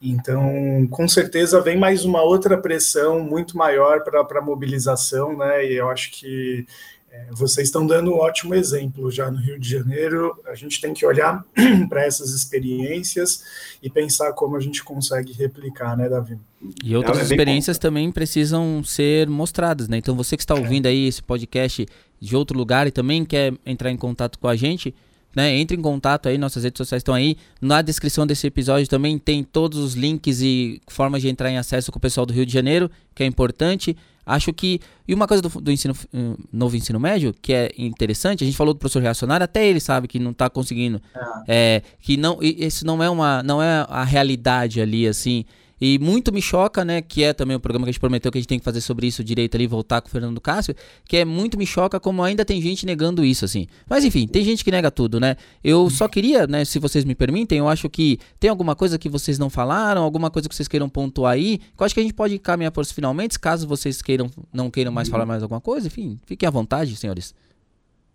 Então, 0.02 0.88
com 0.90 1.08
certeza, 1.08 1.60
vem 1.62 1.78
mais 1.78 2.06
uma 2.06 2.22
outra 2.22 2.58
pressão 2.58 3.20
muito 3.20 3.58
maior 3.58 4.02
para 4.04 4.40
a 4.40 4.42
mobilização, 4.42 5.38
né, 5.38 5.66
e 5.66 5.74
eu 5.76 5.90
acho 5.90 6.12
que 6.12 6.66
é, 6.68 6.99
vocês 7.32 7.68
estão 7.68 7.86
dando 7.86 8.12
um 8.12 8.18
ótimo 8.18 8.54
exemplo 8.56 9.12
já 9.12 9.30
no 9.30 9.38
Rio 9.38 9.60
de 9.60 9.70
Janeiro. 9.70 10.36
A 10.48 10.56
gente 10.56 10.82
tem 10.82 10.94
que 10.94 11.06
olhar 11.06 11.44
para 11.90 12.06
essas 12.06 12.32
experiências 12.32 13.44
e 13.82 13.90
pensar 13.90 14.34
como 14.34 14.56
a 14.56 14.60
gente 14.60 14.84
consegue 14.84 15.32
replicar, 15.34 15.96
né, 15.98 16.10
Davi? 16.10 16.38
E 16.84 16.96
outras 16.96 17.18
É, 17.18 17.22
é 17.22 17.24
experiências 17.24 17.78
também 17.78 18.12
precisam 18.12 18.84
ser 18.84 19.28
mostradas, 19.28 19.88
né? 19.88 19.98
Então 19.98 20.16
você 20.16 20.36
que 20.36 20.44
está 20.44 20.56
ouvindo 20.56 20.88
aí 20.88 21.08
esse 21.08 21.22
podcast 21.22 21.86
de 22.20 22.36
outro 22.36 22.58
lugar 22.58 22.88
e 22.88 22.92
também 22.92 23.24
quer 23.24 23.54
entrar 23.66 23.92
em 23.92 23.98
contato 23.98 24.38
com 24.40 24.48
a 24.48 24.56
gente, 24.56 24.94
né? 25.36 25.56
Entre 25.58 25.78
em 25.78 25.82
contato 25.82 26.28
aí, 26.28 26.38
nossas 26.38 26.64
redes 26.64 26.78
sociais 26.78 27.02
estão 27.02 27.14
aí. 27.14 27.38
Na 27.62 27.82
descrição 27.82 28.26
desse 28.26 28.48
episódio 28.48 28.88
também 28.88 29.18
tem 29.18 29.44
todos 29.44 29.78
os 29.80 29.94
links 29.94 30.42
e 30.42 30.82
formas 30.88 31.22
de 31.22 31.30
entrar 31.30 31.50
em 31.50 31.58
acesso 31.58 31.92
com 31.92 31.98
o 31.98 32.02
pessoal 32.02 32.26
do 32.26 32.34
Rio 32.34 32.46
de 32.46 32.54
Janeiro, 32.54 32.90
que 33.14 33.24
é 33.24 33.26
importante. 33.26 33.96
Acho 34.26 34.54
que. 34.54 34.80
E 35.08 35.14
uma 35.14 35.28
coisa 35.28 35.42
do, 35.42 35.50
do 35.50 35.72
ensino, 35.72 35.96
eh, 36.14 36.36
novo 36.54 36.76
ensino 36.76 37.00
médio, 37.00 37.34
que 37.42 37.52
é 37.52 37.72
interessante, 37.78 38.44
a 38.44 38.46
gente 38.46 38.56
falou 38.56 38.76
do 38.76 38.80
professor 38.80 39.02
reacionário, 39.02 39.44
até 39.44 39.66
ele 39.66 39.80
sabe 39.80 40.08
que 40.08 40.20
não 40.20 40.32
está 40.32 40.48
conseguindo. 40.50 41.02
É, 41.48 41.82
que 42.00 42.16
não. 42.16 42.38
Isso 42.42 42.86
não 42.86 43.02
é 43.02 43.10
uma. 43.10 43.42
Não 43.42 43.62
é 43.62 43.86
a 43.90 44.04
realidade 44.04 44.82
ali, 44.82 45.08
assim. 45.08 45.46
E 45.80 45.98
muito 46.00 46.32
me 46.32 46.42
choca, 46.42 46.84
né? 46.84 47.02
Que 47.02 47.24
é 47.24 47.34
também 47.34 47.56
o 47.56 47.60
programa 47.60 47.86
que 47.86 47.90
a 47.90 47.92
gente 47.92 48.00
prometeu 48.00 48.32
que 48.32 48.38
a 48.38 48.42
gente 48.42 48.48
tem 48.48 48.60
que 48.60 48.66
fazer 48.66 48.82
sobre 48.82 49.08
isso 49.08 49.24
direito 49.24 49.56
ali, 49.56 49.68
voltar 49.68 50.02
com 50.02 50.08
o 50.08 50.12
Fernando 50.12 50.40
Cássio. 50.42 50.76
Que 51.08 51.18
é 51.18 51.26
muito 51.26 51.58
me 51.58 51.66
choca 51.66 52.00
como 52.00 52.24
ainda 52.24 52.44
tem 52.44 52.62
gente 52.62 52.86
negando 52.86 53.24
isso, 53.24 53.46
assim. 53.46 53.68
Mas 53.90 54.04
enfim, 54.04 54.28
tem 54.28 54.44
gente 54.44 54.64
que 54.64 54.72
nega 54.72 54.92
tudo, 54.92 55.20
né? 55.20 55.36
Eu 55.64 55.90
só 55.90 56.08
queria, 56.08 56.48
né? 56.48 56.66
Se 56.66 56.80
vocês 56.80 57.06
me 57.06 57.16
permitem, 57.16 57.60
eu 57.60 57.68
acho 57.68 57.90
que 57.90 58.20
tem 58.40 58.50
alguma 58.50 58.76
coisa 58.76 58.98
que 58.98 59.10
vocês 59.10 59.40
não 59.40 59.50
falaram, 59.50 60.04
alguma 60.04 60.30
coisa 60.30 60.50
que 60.50 60.56
vocês 60.56 60.68
queiram 60.68 60.90
pontuar 60.90 61.34
aí. 61.34 61.58
Que 61.58 61.82
eu 61.82 61.86
acho 61.86 61.94
que 61.94 62.00
a 62.00 62.04
gente 62.04 62.14
pode 62.14 62.38
caminhar 62.40 62.72
por 62.72 62.82
os 62.82 62.92
finalmente, 62.92 63.40
caso 63.40 63.68
vocês 63.68 64.02
queiram, 64.02 64.30
não 64.52 64.70
queiram 64.70 64.92
mais 64.92 65.10
falar 65.10 65.26
mais 65.26 65.44
alguma 65.44 65.62
coisa. 65.62 65.88
Enfim, 65.88 66.18
fiquem 66.26 66.48
à 66.48 66.52
vontade, 66.52 66.96
senhores. 66.96 67.34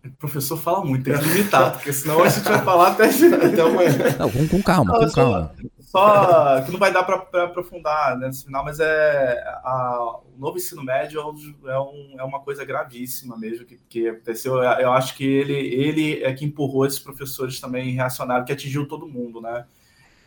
O 0.05 0.11
professor 0.19 0.57
fala 0.59 0.85
muito, 0.85 1.05
tem 1.05 1.19
que 1.19 1.25
limitar, 1.29 1.73
porque 1.73 1.93
senão 1.93 2.23
a 2.23 2.29
gente 2.29 2.45
vai 2.47 2.63
falar 2.63 2.89
até, 2.89 3.05
até 3.07 3.61
amanhã. 3.63 3.91
Não, 4.19 4.31
com, 4.31 4.49
com 4.49 4.63
calma, 4.63 4.93
Não, 4.93 5.01
com 5.01 5.09
só- 5.09 5.15
calma. 5.15 5.55
Só 5.81 6.61
que 6.63 6.73
não 6.73 6.79
vai 6.81 6.93
dar 6.93 7.05
para 7.05 7.45
aprofundar 7.45 8.19
né, 8.19 8.27
nesse 8.27 8.45
final, 8.45 8.65
mas 8.65 8.81
é 8.81 9.41
a- 9.63 10.19
o 10.37 10.41
novo 10.41 10.57
ensino 10.59 10.83
médio 10.83 11.21
é, 11.21 11.25
um- 11.25 11.69
é 11.71 11.79
um- 11.81 12.17
é 12.19 12.25
uma 12.25 12.41
coisa 12.41 12.65
gravíssima 12.65 13.37
mesmo 13.39 13.65
que, 13.65 13.79
que 13.89 14.09
aconteceu. 14.09 14.57
Eu, 14.57 14.63
eu 14.65 14.93
acho 14.93 15.15
que 15.17 15.25
ele, 15.25 15.55
ele 15.55 16.25
é 16.25 16.33
que 16.33 16.45
empurrou 16.45 16.85
esses 16.85 16.99
professores 16.99 17.61
também 17.61 17.93
reacionários, 17.93 18.45
que 18.45 18.53
atingiu 18.53 18.89
todo 18.89 19.07
mundo, 19.07 19.41
né? 19.41 19.65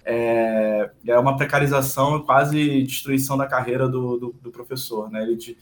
É, 0.05 0.89
é 1.05 1.19
uma 1.19 1.36
precarização 1.36 2.15
e 2.17 2.23
quase 2.23 2.84
destruição 2.84 3.38
da 3.38 3.45
carreira 3.45 3.89
do, 3.89 4.17
do, 4.17 4.36
do 4.41 4.51
professor, 4.51 5.11
né? 5.11 5.21
Ele, 5.21 5.57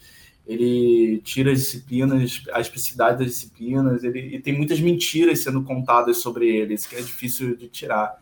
ele 0.46 1.20
tira 1.24 1.50
as 1.50 1.58
disciplinas, 1.58 2.42
a 2.52 2.60
especificidade 2.60 3.18
das 3.18 3.28
disciplinas, 3.28 4.04
ele, 4.04 4.36
e 4.36 4.40
tem 4.40 4.56
muitas 4.56 4.78
mentiras 4.78 5.40
sendo 5.40 5.62
contadas 5.64 6.18
sobre 6.18 6.48
eles, 6.48 6.86
que 6.86 6.94
é 6.94 7.00
difícil 7.00 7.56
de 7.56 7.68
tirar. 7.68 8.16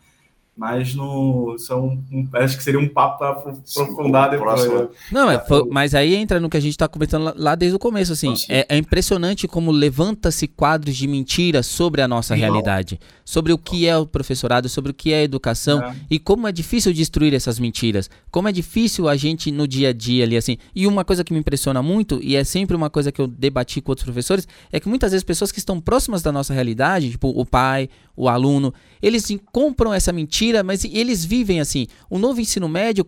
Mas 0.57 0.95
no, 0.95 1.57
são, 1.59 2.01
um, 2.09 2.27
acho 2.35 2.55
que 2.55 2.63
seria 2.63 2.79
um 2.79 2.87
papo 2.87 3.17
para 3.19 3.31
aprofundar 3.31 4.29
depois. 4.29 4.65
né? 4.65 4.87
Não, 5.11 5.29
é, 5.29 5.37
foi- 5.37 5.67
mas 5.69 5.93
aí 5.93 6.15
entra 6.15 6.39
no 6.39 6.49
que 6.49 6.55
a 6.55 6.61
gente 6.61 6.77
tá 6.77 6.87
comentando 6.87 7.33
lá, 7.35 7.55
desde 7.55 7.75
o 7.75 7.79
começo, 7.79 8.13
assim. 8.13 8.33
Sim. 8.37 8.45
É, 8.47 8.65
é 8.69 8.77
impressionante 8.77 9.49
como 9.49 9.69
levanta-se 9.69 10.47
quadros 10.47 10.95
de 10.95 11.07
mentira 11.07 11.61
sobre 11.61 12.01
a 12.01 12.07
nossa 12.07 12.35
Sim. 12.35 12.39
realidade. 12.39 12.99
Sobre 13.25 13.51
o 13.51 13.57
que 13.57 13.85
é 13.85 13.97
o 13.97 14.05
professorado, 14.05 14.69
sobre 14.69 14.91
o 14.91 14.93
que 14.93 15.11
é 15.11 15.17
a 15.19 15.23
educação. 15.23 15.83
É. 15.83 15.93
E 16.09 16.19
como 16.19 16.47
é 16.47 16.51
difícil 16.53 16.93
destruir 16.93 17.33
essas 17.33 17.59
mentiras. 17.59 18.09
Como 18.31 18.47
é 18.47 18.51
difícil 18.53 19.09
a 19.09 19.17
gente 19.17 19.51
no 19.51 19.67
dia 19.67 19.89
a 19.89 19.93
dia 19.93 20.23
ali, 20.23 20.37
assim. 20.37 20.57
E 20.73 20.87
uma 20.87 21.03
coisa 21.03 21.23
que 21.23 21.33
me 21.33 21.39
impressiona 21.39 21.81
muito, 21.83 22.17
e 22.23 22.35
é 22.35 22.43
sempre 22.45 22.77
uma 22.77 22.89
coisa 22.89 23.11
que 23.11 23.19
eu 23.19 23.27
debati 23.27 23.81
com 23.81 23.91
outros 23.91 24.05
professores, 24.05 24.47
é 24.71 24.79
que 24.79 24.87
muitas 24.87 25.11
vezes 25.11 25.23
pessoas 25.23 25.51
que 25.51 25.59
estão 25.59 25.81
próximas 25.81 26.21
da 26.21 26.31
nossa 26.31 26.53
realidade, 26.53 27.09
tipo 27.11 27.27
o 27.29 27.45
pai, 27.45 27.89
o 28.15 28.29
aluno, 28.29 28.73
eles 29.01 29.27
compram 29.51 29.93
essa 29.93 30.13
mentira, 30.13 30.44
mas 30.63 30.83
eles 30.85 31.23
vivem 31.25 31.59
assim. 31.59 31.87
O 32.09 32.17
novo 32.17 32.39
ensino 32.41 32.67
médio 32.69 33.05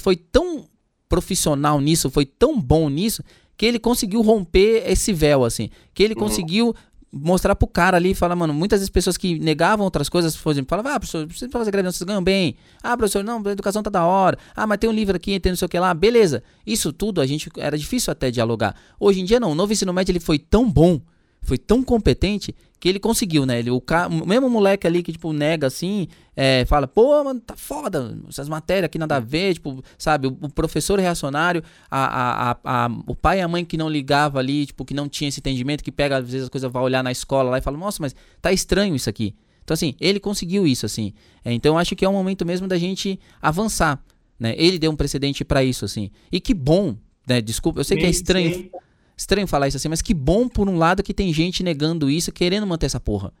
foi 0.00 0.16
tão 0.16 0.64
profissional 1.08 1.80
nisso, 1.80 2.10
foi 2.10 2.26
tão 2.26 2.60
bom 2.60 2.88
nisso, 2.88 3.22
que 3.56 3.64
ele 3.64 3.78
conseguiu 3.78 4.20
romper 4.22 4.82
esse 4.86 5.12
véu, 5.12 5.44
assim. 5.44 5.70
Que 5.94 6.02
ele 6.02 6.14
Uhum. 6.14 6.20
conseguiu 6.20 6.74
mostrar 7.12 7.54
pro 7.54 7.66
cara 7.66 7.96
ali 7.96 8.10
e 8.10 8.14
falar, 8.14 8.36
mano, 8.36 8.52
muitas 8.52 8.80
vezes 8.80 8.90
pessoas 8.90 9.16
que 9.16 9.38
negavam 9.38 9.84
outras 9.84 10.08
coisas, 10.08 10.36
por 10.36 10.50
exemplo, 10.50 10.68
falavam, 10.68 10.92
ah, 10.92 11.00
professor, 11.00 11.26
você 11.26 11.48
fazer 11.48 11.70
greve, 11.70 11.84
não, 11.84 11.92
vocês 11.92 12.06
ganham 12.06 12.22
bem. 12.22 12.56
Ah, 12.82 12.94
professor, 12.96 13.24
não, 13.24 13.40
a 13.46 13.52
educação 13.52 13.82
tá 13.82 13.88
da 13.88 14.04
hora. 14.04 14.36
Ah, 14.54 14.66
mas 14.66 14.78
tem 14.78 14.90
um 14.90 14.92
livro 14.92 15.16
aqui, 15.16 15.40
tem 15.40 15.52
não 15.52 15.56
sei 15.56 15.64
o 15.64 15.68
que 15.68 15.78
lá. 15.78 15.94
Beleza. 15.94 16.42
Isso 16.66 16.92
tudo 16.92 17.20
a 17.20 17.26
gente 17.26 17.48
era 17.56 17.78
difícil 17.78 18.10
até 18.10 18.30
dialogar. 18.30 18.74
Hoje 19.00 19.20
em 19.20 19.24
dia 19.24 19.40
não, 19.40 19.52
o 19.52 19.54
novo 19.54 19.72
ensino 19.72 19.92
médio 19.92 20.12
ele 20.12 20.20
foi 20.20 20.38
tão 20.38 20.70
bom, 20.70 21.00
foi 21.46 21.58
tão 21.58 21.82
competente 21.82 22.54
que 22.78 22.88
ele 22.88 22.98
conseguiu, 22.98 23.46
né? 23.46 23.58
Ele, 23.58 23.70
o, 23.70 23.80
ca... 23.80 24.06
o 24.06 24.26
mesmo 24.26 24.50
moleque 24.50 24.86
ali 24.86 25.02
que, 25.02 25.12
tipo, 25.12 25.32
nega 25.32 25.66
assim, 25.66 26.08
é, 26.36 26.64
fala, 26.66 26.86
pô, 26.86 27.24
mano, 27.24 27.40
tá 27.40 27.56
foda, 27.56 28.16
essas 28.28 28.48
matérias 28.48 28.84
aqui 28.84 28.98
nada 28.98 29.16
a 29.16 29.20
ver, 29.20 29.54
tipo, 29.54 29.82
sabe, 29.96 30.26
o, 30.26 30.36
o 30.42 30.50
professor 30.50 30.98
reacionário, 30.98 31.62
a, 31.90 32.50
a, 32.50 32.56
a, 32.64 32.90
o 33.06 33.14
pai 33.14 33.38
e 33.38 33.42
a 33.42 33.48
mãe 33.48 33.64
que 33.64 33.76
não 33.76 33.88
ligava 33.88 34.38
ali, 34.38 34.66
tipo, 34.66 34.84
que 34.84 34.92
não 34.92 35.08
tinha 35.08 35.28
esse 35.28 35.40
entendimento, 35.40 35.82
que 35.82 35.90
pega, 35.90 36.18
às 36.18 36.24
vezes, 36.24 36.44
as 36.44 36.48
coisas, 36.48 36.70
vai 36.70 36.82
olhar 36.82 37.02
na 37.02 37.10
escola 37.10 37.50
lá 37.50 37.58
e 37.58 37.62
fala, 37.62 37.78
nossa, 37.78 37.98
mas 38.00 38.14
tá 38.42 38.52
estranho 38.52 38.94
isso 38.94 39.08
aqui. 39.08 39.34
Então, 39.64 39.74
assim, 39.74 39.94
ele 40.00 40.20
conseguiu 40.20 40.66
isso, 40.66 40.86
assim. 40.86 41.12
É, 41.44 41.52
então, 41.52 41.74
eu 41.74 41.78
acho 41.78 41.96
que 41.96 42.04
é 42.04 42.08
um 42.08 42.12
momento 42.12 42.46
mesmo 42.46 42.68
da 42.68 42.78
gente 42.78 43.18
avançar, 43.42 44.00
né? 44.38 44.54
Ele 44.56 44.78
deu 44.78 44.92
um 44.92 44.96
precedente 44.96 45.44
pra 45.44 45.64
isso, 45.64 45.84
assim. 45.84 46.10
E 46.30 46.40
que 46.40 46.54
bom, 46.54 46.96
né? 47.26 47.40
Desculpa, 47.40 47.80
eu 47.80 47.84
sei 47.84 47.96
que 47.96 48.06
é 48.06 48.10
estranho. 48.10 48.70
Estranho 49.16 49.46
falar 49.46 49.68
isso 49.68 49.76
assim, 49.76 49.88
mas 49.88 50.02
que 50.02 50.14
bom 50.14 50.48
por 50.48 50.68
um 50.68 50.76
lado 50.76 51.02
que 51.02 51.14
tem 51.14 51.32
gente 51.32 51.62
negando 51.62 52.10
isso, 52.10 52.32
querendo 52.32 52.66
manter 52.66 52.86
essa 52.86 53.00
porra. 53.00 53.32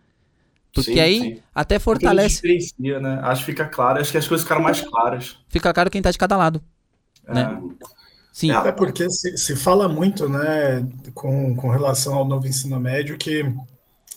Porque 0.72 0.92
Sim, 0.94 1.00
aí 1.00 1.20
sim. 1.20 1.42
até 1.54 1.78
Porque 1.84 1.84
fortalece, 1.84 2.36
diferencia, 2.36 3.00
né? 3.00 3.18
Acho 3.22 3.40
que 3.40 3.46
fica 3.52 3.66
claro, 3.66 4.00
acho 4.00 4.10
que 4.10 4.18
as 4.18 4.28
coisas 4.28 4.44
ficaram 4.44 4.62
mais 4.62 4.80
claras. 4.82 5.38
fica 5.48 5.72
claro 5.72 5.90
quem 5.90 6.02
tá 6.02 6.10
de 6.10 6.18
cada 6.18 6.36
lado. 6.36 6.62
Né? 7.26 7.58
Sim, 8.32 8.50
É. 8.50 8.54
Até 8.54 8.72
porque 8.72 9.08
se, 9.10 9.36
se 9.38 9.56
fala 9.56 9.88
muito, 9.88 10.28
né, 10.28 10.86
com, 11.14 11.56
com 11.56 11.70
relação 11.70 12.14
ao 12.14 12.24
novo 12.26 12.46
ensino 12.46 12.78
médio, 12.78 13.16
que 13.16 13.44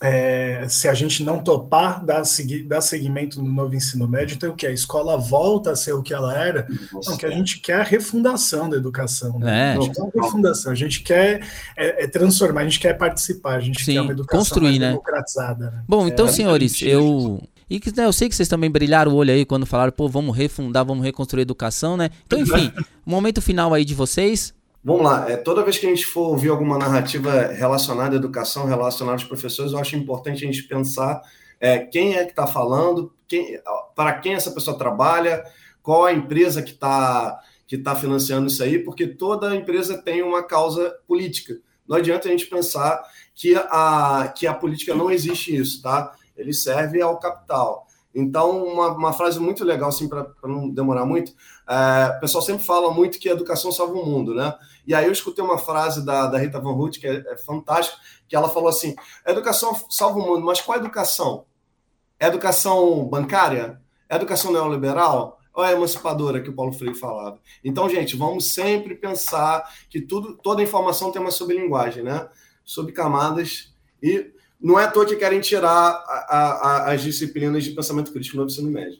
é, 0.01 0.65
se 0.69 0.87
a 0.87 0.93
gente 0.93 1.23
não 1.23 1.39
topar 1.39 2.03
dar, 2.05 2.23
dar 2.65 2.81
seguimento 2.81 3.41
no 3.41 3.51
novo 3.51 3.75
ensino 3.75 4.07
médio, 4.07 4.35
então 4.35 4.51
o 4.51 4.55
que? 4.55 4.65
A 4.65 4.71
escola 4.71 5.17
volta 5.17 5.71
a 5.71 5.75
ser 5.75 5.91
o 5.93 6.01
que 6.01 6.13
ela 6.13 6.37
era? 6.37 6.67
Não, 6.91 7.17
que 7.17 7.25
a 7.25 7.29
gente 7.29 7.59
quer 7.59 7.81
a 7.81 7.83
refundação 7.83 8.69
da 8.69 8.77
educação. 8.77 9.37
Né? 9.39 9.73
É. 9.73 9.77
A 9.77 9.81
gente 9.81 9.93
quer 9.93 10.01
a 10.01 10.23
refundação, 10.23 10.71
a 10.71 10.75
gente 10.75 11.01
quer 11.01 11.47
é, 11.75 12.03
é 12.03 12.07
transformar, 12.07 12.61
a 12.61 12.63
gente 12.63 12.79
quer 12.79 12.93
participar, 12.93 13.55
a 13.55 13.59
gente 13.59 13.83
Sim, 13.83 13.93
quer 13.93 14.01
uma 14.01 14.11
educação 14.13 14.39
construir, 14.39 14.79
né? 14.79 14.89
democratizada. 14.89 15.71
Né? 15.71 15.83
Bom, 15.87 16.07
então, 16.07 16.27
É, 16.27 16.31
senhores, 16.31 16.71
mentira, 16.73 16.91
eu. 16.91 17.43
E 17.69 17.79
que, 17.79 17.95
né, 17.95 18.05
eu 18.05 18.13
sei 18.13 18.27
que 18.27 18.35
vocês 18.35 18.47
também 18.47 18.71
brilharam 18.71 19.11
o 19.11 19.15
olho 19.15 19.31
aí 19.31 19.45
quando 19.45 19.65
falaram, 19.65 19.91
pô, 19.91 20.09
vamos 20.09 20.35
refundar, 20.35 20.83
vamos 20.83 21.03
reconstruir 21.03 21.41
a 21.41 21.43
educação, 21.43 21.95
né? 21.95 22.09
Então, 22.25 22.39
enfim, 22.39 22.71
momento 23.05 23.41
final 23.41 23.73
aí 23.73 23.85
de 23.85 23.93
vocês, 23.93 24.53
Vamos 24.81 25.03
lá, 25.03 25.29
é, 25.29 25.35
toda 25.35 25.63
vez 25.63 25.77
que 25.77 25.85
a 25.85 25.89
gente 25.89 26.05
for 26.05 26.29
ouvir 26.29 26.49
alguma 26.49 26.77
narrativa 26.77 27.47
relacionada 27.47 28.15
à 28.15 28.17
educação, 28.17 28.65
relacionada 28.65 29.15
aos 29.15 29.25
professores, 29.25 29.73
eu 29.73 29.79
acho 29.79 29.97
importante 29.97 30.43
a 30.43 30.47
gente 30.47 30.63
pensar 30.63 31.21
é, 31.59 31.79
quem 31.79 32.15
é 32.15 32.23
que 32.23 32.31
está 32.31 32.47
falando, 32.47 33.13
quem, 33.27 33.59
para 33.93 34.13
quem 34.19 34.35
essa 34.35 34.51
pessoa 34.51 34.77
trabalha, 34.77 35.43
qual 35.83 36.05
a 36.05 36.13
empresa 36.13 36.61
que 36.61 36.71
está 36.71 37.39
que 37.67 37.77
tá 37.77 37.93
financiando 37.93 38.47
isso 38.47 38.63
aí, 38.63 38.79
porque 38.79 39.05
toda 39.05 39.55
empresa 39.55 39.95
tem 40.01 40.23
uma 40.23 40.41
causa 40.41 40.95
política. 41.07 41.59
Não 41.87 41.97
adianta 41.97 42.27
a 42.27 42.31
gente 42.31 42.47
pensar 42.47 42.99
que 43.35 43.55
a, 43.55 44.33
que 44.35 44.47
a 44.47 44.55
política 44.55 44.95
não 44.95 45.11
existe 45.11 45.55
isso, 45.55 45.79
tá? 45.79 46.15
Ele 46.35 46.51
serve 46.51 46.99
ao 46.99 47.19
capital. 47.19 47.85
Então, 48.13 48.65
uma, 48.65 48.91
uma 48.91 49.13
frase 49.13 49.39
muito 49.39 49.63
legal, 49.63 49.89
assim, 49.89 50.09
para 50.09 50.33
não 50.45 50.67
demorar 50.67 51.05
muito, 51.05 51.31
é, 51.69 52.17
o 52.17 52.19
pessoal 52.19 52.41
sempre 52.41 52.65
fala 52.65 52.91
muito 52.91 53.19
que 53.19 53.29
a 53.29 53.33
educação 53.33 53.71
salva 53.71 53.93
o 53.93 54.03
mundo, 54.03 54.33
né? 54.33 54.55
E 54.87 54.95
aí 54.95 55.05
eu 55.05 55.11
escutei 55.11 55.43
uma 55.43 55.59
frase 55.59 56.03
da, 56.03 56.25
da 56.25 56.39
Rita 56.39 56.59
Van 56.59 56.71
Hout, 56.71 56.99
que 56.99 57.05
é, 57.05 57.23
é 57.27 57.37
fantástica, 57.37 57.95
que 58.27 58.35
ela 58.35 58.49
falou 58.49 58.69
assim, 58.69 58.95
a 59.23 59.31
educação 59.31 59.79
salva 59.87 60.17
o 60.17 60.25
mundo, 60.25 60.43
mas 60.43 60.59
qual 60.61 60.79
educação? 60.79 61.45
É 62.19 62.25
educação 62.25 63.05
bancária? 63.05 63.79
É 64.09 64.15
educação 64.15 64.51
neoliberal? 64.51 65.39
Ou 65.53 65.63
é 65.63 65.73
emancipadora 65.73 66.41
que 66.41 66.49
o 66.49 66.53
Paulo 66.53 66.73
Freire 66.73 66.97
falava? 66.97 67.39
Então, 67.63 67.87
gente, 67.87 68.15
vamos 68.15 68.53
sempre 68.53 68.95
pensar 68.95 69.69
que 69.89 70.01
tudo, 70.01 70.37
toda 70.41 70.63
informação 70.63 71.11
tem 71.11 71.21
uma 71.21 71.31
sublinguagem, 71.31 72.01
né? 72.01 72.27
Subcamadas 72.65 73.73
e 74.01 74.31
não 74.59 74.79
é 74.79 74.85
à 74.85 74.91
toa 74.91 75.05
que 75.05 75.15
querem 75.15 75.39
tirar 75.39 75.69
a, 75.69 76.35
a, 76.87 76.91
as 76.91 77.01
disciplinas 77.01 77.63
de 77.63 77.71
pensamento 77.71 78.11
crítico 78.11 78.37
no 78.37 78.45
ensino 78.45 78.71
médio. 78.71 78.99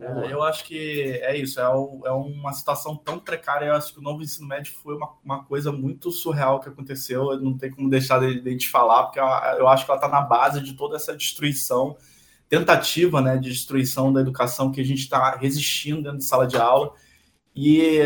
É, 0.00 0.32
eu 0.32 0.42
acho 0.44 0.64
que 0.64 1.18
é 1.22 1.36
isso, 1.36 1.58
é, 1.58 1.68
o, 1.68 2.02
é, 2.06 2.12
uma 2.12 2.52
situação 2.52 2.96
tão 2.96 3.18
precária. 3.18 3.66
Eu 3.66 3.74
acho 3.74 3.92
que 3.92 3.98
o 3.98 4.02
novo 4.02 4.22
ensino 4.22 4.46
médio 4.46 4.72
foi 4.80 4.94
uma, 4.94 5.10
uma 5.24 5.44
coisa 5.44 5.72
muito 5.72 6.12
surreal 6.12 6.60
que 6.60 6.68
aconteceu. 6.68 7.32
Eu 7.32 7.40
não 7.40 7.58
tem 7.58 7.70
como 7.70 7.90
deixar 7.90 8.20
de, 8.20 8.40
de 8.40 8.50
gente 8.50 8.68
falar, 8.68 9.04
porque 9.04 9.18
eu, 9.18 9.66
acho 9.66 9.84
que 9.84 9.90
ela 9.90 9.98
está 9.98 10.08
na 10.08 10.20
base 10.20 10.60
de 10.60 10.74
toda 10.74 10.96
essa 10.96 11.16
destruição, 11.16 11.96
tentativa 12.48 13.20
né, 13.20 13.36
de 13.36 13.50
destruição 13.50 14.12
da 14.12 14.20
educação 14.20 14.70
que 14.70 14.80
a 14.80 14.84
gente 14.84 15.00
está 15.00 15.36
resistindo 15.36 16.02
dentro 16.02 16.18
de 16.18 16.24
sala 16.24 16.46
de 16.46 16.56
aula. 16.56 16.92
E 17.60 18.02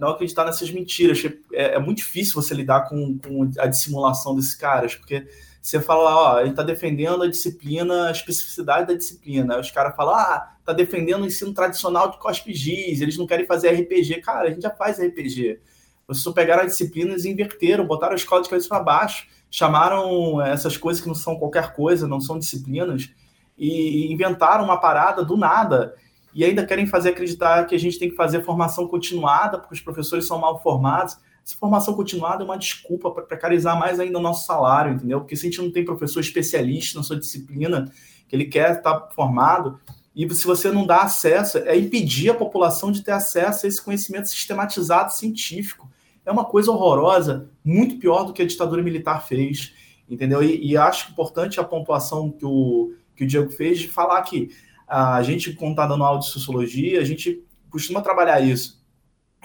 não 0.00 0.08
acreditar 0.08 0.46
nessas 0.46 0.70
mentiras. 0.70 1.22
É, 1.52 1.74
é 1.74 1.78
muito 1.78 1.98
difícil 1.98 2.40
você 2.40 2.54
lidar 2.54 2.88
com, 2.88 3.18
com 3.18 3.50
a 3.58 3.66
dissimulação 3.66 4.34
desses 4.34 4.54
caras, 4.54 4.94
porque 4.94 5.26
você 5.64 5.80
fala, 5.80 6.14
ó, 6.14 6.40
ele 6.40 6.50
está 6.50 6.62
defendendo 6.62 7.22
a 7.22 7.26
disciplina, 7.26 8.08
a 8.08 8.10
especificidade 8.10 8.86
da 8.86 8.92
disciplina. 8.92 9.54
Aí 9.54 9.60
os 9.62 9.70
caras 9.70 9.96
falam, 9.96 10.14
ah, 10.14 10.56
tá 10.62 10.74
defendendo 10.74 11.22
o 11.22 11.26
ensino 11.26 11.54
tradicional 11.54 12.10
de 12.10 12.18
COSP-GIS, 12.18 13.00
eles 13.00 13.16
não 13.16 13.26
querem 13.26 13.46
fazer 13.46 13.70
RPG. 13.70 14.20
Cara, 14.20 14.48
a 14.48 14.50
gente 14.50 14.60
já 14.60 14.68
faz 14.68 14.98
RPG. 14.98 15.58
Vocês 16.06 16.22
só 16.22 16.32
pegaram 16.32 16.64
as 16.64 16.72
disciplinas 16.72 17.24
e 17.24 17.30
inverteram, 17.30 17.86
botaram 17.86 18.14
de 18.14 18.26
cabeça 18.26 18.68
para 18.68 18.80
baixo, 18.80 19.26
chamaram 19.50 20.38
essas 20.42 20.76
coisas 20.76 21.00
que 21.00 21.08
não 21.08 21.14
são 21.14 21.36
qualquer 21.36 21.72
coisa, 21.72 22.06
não 22.06 22.20
são 22.20 22.38
disciplinas, 22.38 23.08
e 23.56 24.12
inventaram 24.12 24.64
uma 24.64 24.78
parada 24.78 25.24
do 25.24 25.34
nada. 25.34 25.94
E 26.34 26.44
ainda 26.44 26.66
querem 26.66 26.86
fazer 26.86 27.08
acreditar 27.08 27.64
que 27.64 27.74
a 27.74 27.78
gente 27.78 27.98
tem 27.98 28.10
que 28.10 28.16
fazer 28.16 28.44
formação 28.44 28.86
continuada, 28.86 29.58
porque 29.58 29.76
os 29.76 29.80
professores 29.80 30.26
são 30.26 30.38
mal 30.38 30.62
formados. 30.62 31.16
Essa 31.44 31.56
formação 31.58 31.92
continuada 31.92 32.42
é 32.42 32.46
uma 32.46 32.56
desculpa 32.56 33.10
para 33.10 33.22
precarizar 33.22 33.78
mais 33.78 34.00
ainda 34.00 34.18
o 34.18 34.22
nosso 34.22 34.46
salário, 34.46 34.94
entendeu? 34.94 35.20
Porque 35.20 35.36
se 35.36 35.46
a 35.46 35.50
gente 35.50 35.60
não 35.60 35.70
tem 35.70 35.84
professor 35.84 36.20
especialista 36.20 36.98
na 36.98 37.04
sua 37.04 37.18
disciplina, 37.18 37.92
que 38.26 38.34
ele 38.34 38.46
quer 38.46 38.78
estar 38.78 39.08
formado, 39.14 39.78
e 40.16 40.32
se 40.34 40.46
você 40.46 40.72
não 40.72 40.86
dá 40.86 41.02
acesso, 41.02 41.58
é 41.58 41.76
impedir 41.76 42.30
a 42.30 42.34
população 42.34 42.90
de 42.90 43.02
ter 43.02 43.10
acesso 43.10 43.66
a 43.66 43.68
esse 43.68 43.82
conhecimento 43.82 44.26
sistematizado 44.26 45.12
científico. 45.12 45.90
É 46.24 46.32
uma 46.32 46.46
coisa 46.46 46.70
horrorosa, 46.70 47.50
muito 47.62 47.98
pior 47.98 48.24
do 48.24 48.32
que 48.32 48.40
a 48.40 48.46
ditadura 48.46 48.82
militar 48.82 49.26
fez, 49.26 49.74
entendeu? 50.08 50.42
E, 50.42 50.70
e 50.70 50.76
acho 50.78 51.10
importante 51.10 51.60
a 51.60 51.64
pontuação 51.64 52.30
que 52.30 52.46
o, 52.46 52.94
que 53.14 53.24
o 53.24 53.26
Diego 53.26 53.50
fez 53.50 53.80
de 53.80 53.88
falar 53.88 54.22
que 54.22 54.48
a 54.88 55.22
gente, 55.22 55.52
quando 55.52 55.72
está 55.72 55.86
dando 55.86 56.04
aula 56.04 56.20
de 56.20 56.26
sociologia, 56.26 57.02
a 57.02 57.04
gente 57.04 57.44
costuma 57.68 58.00
trabalhar 58.00 58.40
isso 58.40 58.82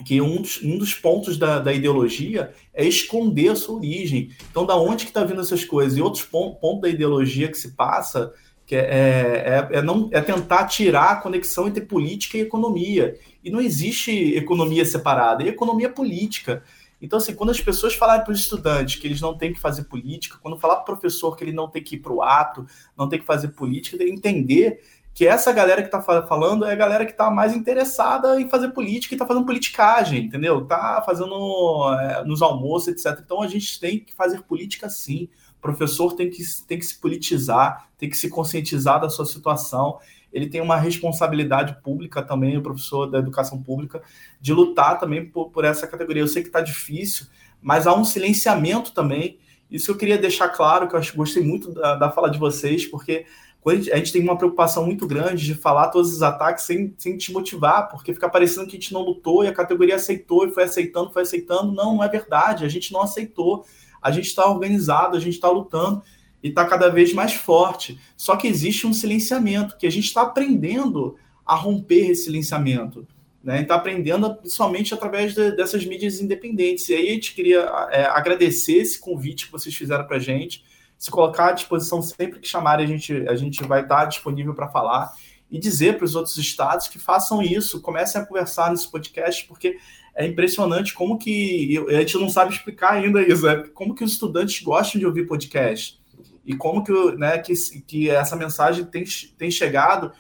que 0.06 0.22
um 0.22 0.42
dos, 0.42 0.62
um 0.64 0.78
dos 0.78 0.94
pontos 0.94 1.38
da, 1.38 1.60
da, 1.60 1.74
ideologia 1.74 2.54
é 2.74 2.86
esconder 2.86 3.50
a 3.50 3.56
sua 3.56 3.76
origem. 3.76 4.32
Então, 4.50 4.66
da 4.66 4.76
onde 4.76 5.06
que 5.06 5.12
está 5.12 5.24
vindo 5.24 5.42
essas 5.42 5.66
coisas? 5.66 5.98
E 5.98 6.02
outros 6.02 6.24
pontos 6.24 6.60
ponto 6.60 6.82
da 6.82 6.90
ideologia 6.90 7.50
que 7.50 7.58
se 7.58 7.72
passa 7.72 8.34
que 8.70 8.76
é, 8.76 9.68
é, 9.72 9.80
é, 9.80 9.82
não, 9.82 10.10
é 10.12 10.22
tentar 10.22 10.68
tirar 10.68 11.10
a 11.10 11.16
conexão 11.16 11.68
entre 11.68 11.84
política 11.84 12.38
e 12.38 12.42
economia. 12.42 13.18
E 13.44 13.50
não 13.50 13.60
existe 13.60 14.12
economia 14.36 14.86
separada, 14.86 15.44
é 15.44 15.48
economia 15.48 15.90
política. 15.90 16.62
Então, 17.02 17.18
assim, 17.18 17.34
quando 17.34 17.50
as 17.50 17.60
pessoas 17.60 17.96
falarem 17.96 18.24
para 18.24 18.32
os 18.32 18.42
estudantes 18.42 19.02
que 19.02 19.08
eles 19.08 19.22
não 19.22 19.36
têm 19.36 19.54
que 19.54 19.60
fazer 19.60 19.86
política, 19.86 20.38
quando 20.40 20.60
falar 20.60 20.76
para 20.76 20.82
o 20.84 20.98
professor 20.98 21.36
que 21.36 21.44
ele 21.44 21.52
não 21.52 21.68
tem 21.68 21.82
que 21.82 21.96
ir 21.96 22.00
para 22.00 22.14
o 22.14 22.22
ato, 22.22 22.64
não 22.96 23.10
tem 23.10 23.18
que 23.18 23.26
fazer 23.26 23.48
política, 23.50 23.96
ele 24.00 24.12
entender 24.12 24.82
que 25.20 25.28
essa 25.28 25.52
galera 25.52 25.82
que 25.82 25.94
está 25.94 26.02
falando 26.02 26.64
é 26.64 26.72
a 26.72 26.76
galera 26.76 27.06
que 27.06 27.12
está 27.12 27.30
mais 27.30 27.54
interessada 27.54 28.40
em 28.40 28.48
fazer 28.48 28.70
política 28.70 29.14
e 29.14 29.16
está 29.16 29.26
fazendo 29.26 29.46
politicagem, 29.46 30.24
entendeu? 30.24 30.60
Está 30.60 31.02
fazendo 31.06 31.94
é, 32.00 32.24
nos 32.24 32.42
almoços, 32.42 32.88
etc. 32.88 33.20
Então 33.22 33.42
a 33.42 33.48
gente 33.50 33.78
tem 33.82 34.00
que 34.00 34.14
fazer 34.14 34.42
política 34.44 34.88
sim. 34.88 35.28
O 35.58 35.62
professor 35.62 36.14
tem 36.14 36.30
que, 36.30 36.42
tem 36.66 36.80
que 36.80 36.86
se 36.86 36.98
politizar, 36.98 37.90
tem 37.98 38.10
que 38.10 38.16
se 38.16 38.30
conscientizar 38.30 39.02
da 39.02 39.10
sua 39.10 39.26
situação. 39.26 40.00
Ele 40.32 40.48
tem 40.48 40.62
uma 40.62 40.78
responsabilidade 40.78 41.82
pública 41.84 42.22
também, 42.22 42.56
o 42.56 42.64
professor 42.64 43.06
da 43.06 43.20
educação 43.20 43.62
pública, 43.62 44.02
de 44.40 44.54
lutar 44.54 45.02
também 45.02 45.26
por, 45.26 45.50
por 45.50 45.66
essa 45.66 45.86
categoria. 45.86 46.24
Eu 46.24 46.30
sei 46.30 46.44
que 46.44 46.48
está 46.48 46.62
difícil, 46.62 47.26
mas 47.62 47.86
há 47.86 47.94
um 47.94 48.06
silenciamento 48.06 48.94
também. 48.94 49.38
Isso 49.70 49.92
eu 49.92 49.98
queria 49.98 50.18
deixar 50.18 50.48
claro, 50.48 50.88
que 50.88 50.96
eu 50.96 51.00
acho, 51.00 51.14
gostei 51.14 51.44
muito 51.44 51.74
da, 51.74 51.96
da 51.96 52.10
fala 52.10 52.32
de 52.32 52.40
vocês, 52.40 52.86
porque 52.86 53.26
a 53.66 53.98
gente 53.98 54.14
tem 54.14 54.22
uma 54.22 54.38
preocupação 54.38 54.86
muito 54.86 55.06
grande 55.06 55.46
de 55.46 55.54
falar 55.54 55.90
todos 55.90 56.14
os 56.14 56.22
ataques 56.22 56.64
sem, 56.64 56.94
sem 56.98 57.18
te 57.18 57.32
motivar, 57.32 57.90
porque 57.90 58.14
fica 58.14 58.30
parecendo 58.30 58.68
que 58.68 58.78
a 58.78 58.80
gente 58.80 58.94
não 58.94 59.02
lutou 59.02 59.44
e 59.44 59.48
a 59.48 59.54
categoria 59.54 59.96
aceitou 59.96 60.48
e 60.48 60.52
foi 60.52 60.64
aceitando, 60.64 61.12
foi 61.12 61.24
aceitando. 61.24 61.74
Não, 61.74 61.96
não 61.96 62.04
é 62.04 62.08
verdade. 62.08 62.64
A 62.64 62.70
gente 62.70 62.94
não 62.94 63.02
aceitou. 63.02 63.66
A 64.02 64.12
gente 64.12 64.28
está 64.28 64.50
organizado, 64.50 65.18
a 65.18 65.20
gente 65.20 65.34
está 65.34 65.50
lutando 65.50 66.02
e 66.42 66.48
está 66.48 66.66
cada 66.66 66.88
vez 66.90 67.14
mais 67.14 67.34
forte. 67.34 68.00
Só 68.16 68.38
que 68.38 68.48
existe 68.48 68.88
um 68.88 68.94
silenciamento, 68.94 69.78
que 69.78 69.86
a 69.86 69.92
gente 69.92 70.06
está 70.06 70.22
aprendendo 70.22 71.18
a 71.46 71.54
romper 71.54 72.12
esse 72.12 72.26
silenciamento. 72.26 73.06
Né? 73.44 73.62
Está 73.62 73.76
aprendendo 73.76 74.34
principalmente 74.36 74.94
através 74.94 75.34
de, 75.34 75.52
dessas 75.52 75.86
mídias 75.86 76.22
independentes. 76.22 76.88
E 76.88 76.94
aí 76.94 77.10
a 77.10 77.14
gente 77.14 77.34
queria 77.34 77.60
é, 77.92 78.06
agradecer 78.06 78.78
esse 78.78 78.98
convite 78.98 79.48
que 79.48 79.52
vocês 79.52 79.76
fizeram 79.76 80.08
para 80.08 80.16
a 80.16 80.22
gente 80.22 80.64
se 81.00 81.10
colocar 81.10 81.48
à 81.48 81.52
disposição 81.54 82.02
sempre 82.02 82.42
que 82.42 82.48
chamarem, 82.48 82.86
a 82.86 82.90
gente, 82.90 83.14
a 83.30 83.36
gente 83.36 83.64
vai 83.64 83.82
estar 83.82 84.04
disponível 84.04 84.54
para 84.54 84.68
falar 84.68 85.14
e 85.50 85.58
dizer 85.58 85.98
para 85.98 86.04
os 86.04 86.14
outros 86.14 86.38
estados 86.38 86.90
que 86.90 87.00
façam 87.00 87.42
isso, 87.42 87.82
comecem 87.82 88.22
a 88.22 88.26
conversar 88.26 88.70
nesse 88.70 88.92
podcast, 88.92 89.48
porque 89.48 89.78
é 90.14 90.28
impressionante 90.28 90.94
como 90.94 91.18
que 91.18 91.82
a 91.88 92.02
gente 92.02 92.18
não 92.18 92.30
sabe 92.30 92.54
explicar 92.54 92.96
ainda 92.96 93.22
isso, 93.22 93.46
né? 93.46 93.64
como 93.74 93.96
que 93.96 94.04
os 94.04 94.12
estudantes 94.12 94.62
gostam 94.62 95.00
de 95.00 95.06
ouvir 95.06 95.26
podcast 95.26 95.98
e 96.46 96.54
como 96.54 96.84
que, 96.84 96.92
né, 97.16 97.38
que, 97.38 97.54
que 97.88 98.10
essa 98.10 98.36
mensagem 98.36 98.84
tem, 98.84 99.06
tem 99.38 99.50
chegado 99.50 100.12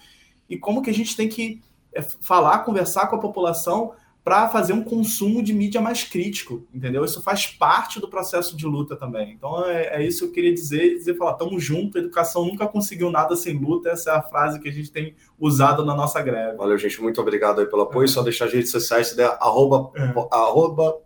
e 0.49 0.57
como 0.57 0.81
que 0.81 0.89
a 0.89 0.93
gente 0.93 1.15
tem 1.15 1.27
que 1.27 1.61
é, 1.93 2.01
falar, 2.01 2.59
conversar 2.59 3.07
com 3.07 3.17
a 3.17 3.19
população 3.19 3.93
para 4.23 4.49
fazer 4.49 4.73
um 4.73 4.83
consumo 4.83 5.41
de 5.41 5.53
mídia 5.53 5.81
mais 5.81 6.03
crítico, 6.03 6.67
entendeu? 6.73 7.03
Isso 7.03 7.21
faz 7.21 7.47
parte 7.47 7.99
do 7.99 8.07
processo 8.07 8.55
de 8.55 8.65
luta 8.65 8.95
também. 8.95 9.33
Então 9.33 9.65
é, 9.65 10.01
é 10.01 10.05
isso 10.05 10.19
que 10.19 10.25
eu 10.25 10.31
queria 10.31 10.53
dizer, 10.53 10.97
dizer 10.97 11.15
falar, 11.15 11.31
estamos 11.31 11.63
juntos, 11.63 11.95
a 11.95 11.99
educação 11.99 12.45
nunca 12.45 12.67
conseguiu 12.67 13.09
nada 13.09 13.35
sem 13.35 13.57
luta, 13.57 13.89
essa 13.89 14.11
é 14.11 14.13
a 14.13 14.21
frase 14.21 14.59
que 14.59 14.67
a 14.67 14.71
gente 14.71 14.91
tem 14.91 15.15
usado 15.39 15.85
na 15.85 15.95
nossa 15.95 16.21
greve. 16.21 16.57
Valeu, 16.57 16.77
gente, 16.77 17.01
muito 17.01 17.19
obrigado 17.21 17.59
aí 17.59 17.65
pelo 17.65 17.83
apoio, 17.83 18.05
é. 18.05 18.07
só 18.07 18.21
deixar 18.21 18.45
as 18.45 18.53
redes 18.53 18.71
sociais, 18.71 19.07
se 19.07 19.17
der, 19.17 19.35
arroba, 19.39 19.91
é. 19.95 20.13
arroba 20.31 20.97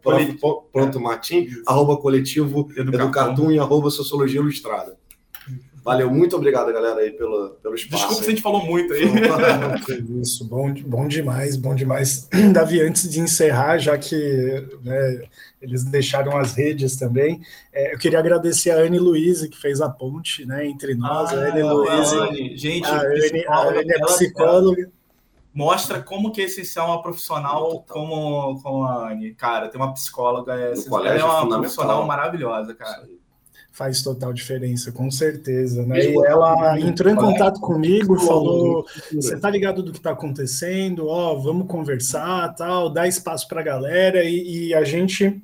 pronto, 0.72 1.00
Martim, 1.00 1.48
arroba 1.66 1.98
coletivo 1.98 2.70
Educatum 2.76 3.52
e 3.52 3.60
arroba 3.60 3.90
Sociologia 3.90 4.40
Ilustrada. 4.40 4.98
Valeu, 5.84 6.10
muito 6.10 6.38
obrigado, 6.38 6.72
galera, 6.72 7.02
aí 7.02 7.12
pelo, 7.12 7.58
pelo 7.62 7.76
espaço. 7.76 7.98
Desculpa 7.98 8.24
se 8.24 8.28
a 8.28 8.32
gente 8.32 8.42
falou 8.42 8.66
muito 8.66 8.94
aí. 8.94 9.04
Isso, 10.22 10.48
bom, 10.48 10.74
bom 10.74 11.08
demais, 11.10 11.58
bom 11.58 11.76
demais. 11.76 12.30
Davi, 12.54 12.82
antes 12.82 13.10
de 13.10 13.20
encerrar, 13.20 13.78
já 13.78 13.98
que 13.98 14.66
né, 14.82 15.24
eles 15.62 15.84
deixaram 15.84 16.38
as 16.38 16.56
redes 16.56 16.96
também, 16.96 17.42
é, 17.74 17.94
eu 17.94 18.00
queria 18.00 18.20
agradecer 18.20 18.72
a 18.72 18.78
Anne 18.78 18.98
Luiz, 18.98 19.46
que 19.46 19.60
fez 19.60 19.82
a 19.82 19.90
ponte 19.90 20.46
né, 20.46 20.66
entre 20.66 20.96
nós. 20.96 21.34
Ah, 21.34 21.36
a 21.36 21.50
Anne 21.50 21.64
Luiz. 21.64 22.62
Gente, 22.62 22.88
a 22.88 23.02
Anne, 23.02 23.46
a 23.46 23.62
Anne 23.68 23.92
é 23.92 24.06
psicóloga. 24.06 24.90
mostra 25.54 26.02
como 26.02 26.32
que 26.32 26.42
é 26.42 26.46
essencial 26.46 26.88
uma 26.88 27.02
profissional 27.02 27.84
como, 27.90 28.58
como 28.62 28.86
a 28.86 29.12
Anne. 29.12 29.34
Cara, 29.34 29.68
tem 29.68 29.82
uma 29.82 29.94
psicóloga, 29.94 30.54
é, 30.54 30.72
ela 30.72 31.10
é 31.10 31.24
uma 31.26 31.50
profissional 31.50 32.06
maravilhosa, 32.06 32.74
cara 32.74 33.04
faz 33.74 34.04
total 34.04 34.32
diferença, 34.32 34.92
com 34.92 35.10
certeza, 35.10 35.84
né? 35.84 36.06
E 36.06 36.16
ela 36.26 36.80
entrou 36.80 37.12
em 37.12 37.16
contato 37.16 37.60
comigo, 37.60 38.20
falou: 38.20 38.86
"Você 39.12 39.36
tá 39.38 39.50
ligado 39.50 39.82
do 39.82 39.92
que 39.92 40.00
tá 40.00 40.12
acontecendo? 40.12 41.08
Ó, 41.08 41.36
vamos 41.40 41.68
conversar, 41.68 42.54
tal, 42.56 42.88
dá 42.94 43.08
espaço 43.08 43.48
para 43.48 43.62
a 43.62 43.64
galera 43.64 44.24
e, 44.24 44.68
e, 44.68 44.74
a 44.76 44.84
gente 44.84 45.42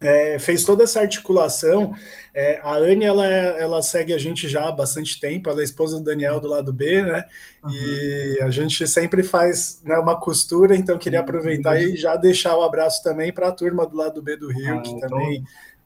é, 0.00 0.36
fez 0.40 0.64
toda 0.64 0.82
essa 0.82 1.00
articulação. 1.00 1.94
É, 2.34 2.60
a 2.60 2.74
Anne, 2.74 3.04
ela, 3.04 3.24
ela 3.26 3.82
segue 3.82 4.12
a 4.12 4.18
gente 4.18 4.48
já 4.48 4.66
há 4.66 4.72
bastante 4.72 5.20
tempo, 5.20 5.48
ela 5.48 5.60
é 5.60 5.64
esposa 5.64 5.98
do 5.98 6.04
Daniel 6.04 6.40
do 6.40 6.48
lado 6.48 6.72
B, 6.72 7.02
né? 7.02 7.24
Uhum. 7.62 7.70
E 7.70 8.38
a 8.42 8.50
gente 8.50 8.84
sempre 8.88 9.22
faz 9.22 9.80
né, 9.84 9.96
uma 9.96 10.18
costura, 10.18 10.74
então 10.74 10.98
queria 10.98 11.20
aproveitar 11.20 11.76
uhum. 11.76 11.82
e 11.82 11.96
já 11.96 12.16
deixar 12.16 12.56
o 12.56 12.62
abraço 12.62 13.00
também 13.04 13.32
para 13.32 13.46
a 13.46 13.52
turma 13.52 13.86
do 13.86 13.96
lado 13.96 14.20
B 14.20 14.36
do 14.36 14.48
Rio, 14.48 14.78
ah, 14.78 14.82
que 14.82 14.90
então... 14.90 15.18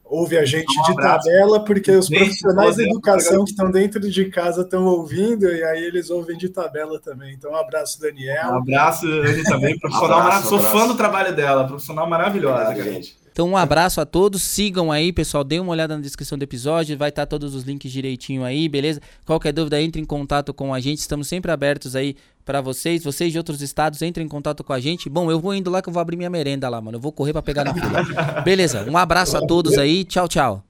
ouve 0.05 0.37
a 0.37 0.45
gente 0.45 0.79
um 0.79 0.83
de 0.83 0.95
tabela, 0.95 1.63
porque 1.63 1.91
os 1.91 2.07
profissionais 2.07 2.77
da 2.77 2.83
educação 2.83 3.43
que 3.43 3.51
estão 3.51 3.71
dentro 3.71 3.99
de 3.99 4.25
casa 4.25 4.61
estão 4.61 4.85
ouvindo, 4.85 5.47
e 5.47 5.63
aí 5.63 5.83
eles 5.83 6.09
ouvem 6.09 6.37
de 6.37 6.49
tabela 6.49 6.99
também. 6.99 7.33
Então, 7.33 7.51
um 7.51 7.55
abraço, 7.55 7.99
Daniel. 7.99 8.51
Um 8.51 8.57
abraço, 8.57 9.07
Anne, 9.07 9.43
também, 9.43 9.77
profissional 9.79 10.19
maravilhoso. 10.19 10.49
Sou 10.49 10.59
fã 10.59 10.87
do 10.87 10.95
trabalho 10.95 11.35
dela, 11.35 11.67
profissional 11.67 12.07
maravilhosa, 12.07 12.75
gente. 12.75 13.24
Então, 13.35 13.49
um 13.49 13.57
abraço 13.57 13.99
a 13.99 14.05
todos. 14.05 14.41
Sigam 14.43 14.93
aí, 14.93 15.11
pessoal. 15.11 15.43
Dê 15.43 15.59
uma 15.59 15.73
olhada 15.73 15.93
na 15.93 16.01
descrição 16.01 16.37
do 16.37 16.43
episódio. 16.43 16.97
Vai 16.97 17.09
estar 17.09 17.25
todos 17.25 17.53
os 17.53 17.63
links 17.63 17.91
direitinho 17.91 18.45
aí, 18.45 18.69
beleza? 18.69 19.01
Qualquer 19.25 19.51
dúvida, 19.51 19.81
entre 19.81 20.01
em 20.01 20.05
contato 20.05 20.53
com 20.53 20.73
a 20.73 20.79
gente. 20.79 20.99
Estamos 20.99 21.27
sempre 21.27 21.51
abertos 21.51 21.97
aí 21.97 22.15
para 22.45 22.61
vocês. 22.61 23.03
Vocês 23.03 23.33
de 23.33 23.37
outros 23.37 23.61
estados, 23.61 24.01
entrem 24.01 24.25
em 24.25 24.29
contato 24.29 24.63
com 24.63 24.71
a 24.71 24.79
gente. 24.79 25.09
Bom, 25.09 25.29
eu 25.29 25.37
vou 25.37 25.53
indo 25.53 25.69
lá 25.69 25.81
que 25.81 25.89
eu 25.89 25.93
vou 25.93 25.99
abrir 25.99 26.15
minha 26.15 26.29
merenda 26.29 26.69
lá, 26.69 26.79
mano. 26.79 26.95
Eu 26.95 27.01
vou 27.01 27.11
correr 27.11 27.33
para 27.33 27.41
pegar 27.41 27.65
na 27.65 27.73
fila. 27.73 28.39
beleza? 28.41 28.89
Um 28.89 28.95
abraço 28.95 29.35
a 29.35 29.45
todos 29.45 29.77
aí. 29.77 30.05
Tchau, 30.05 30.29
tchau. 30.29 30.64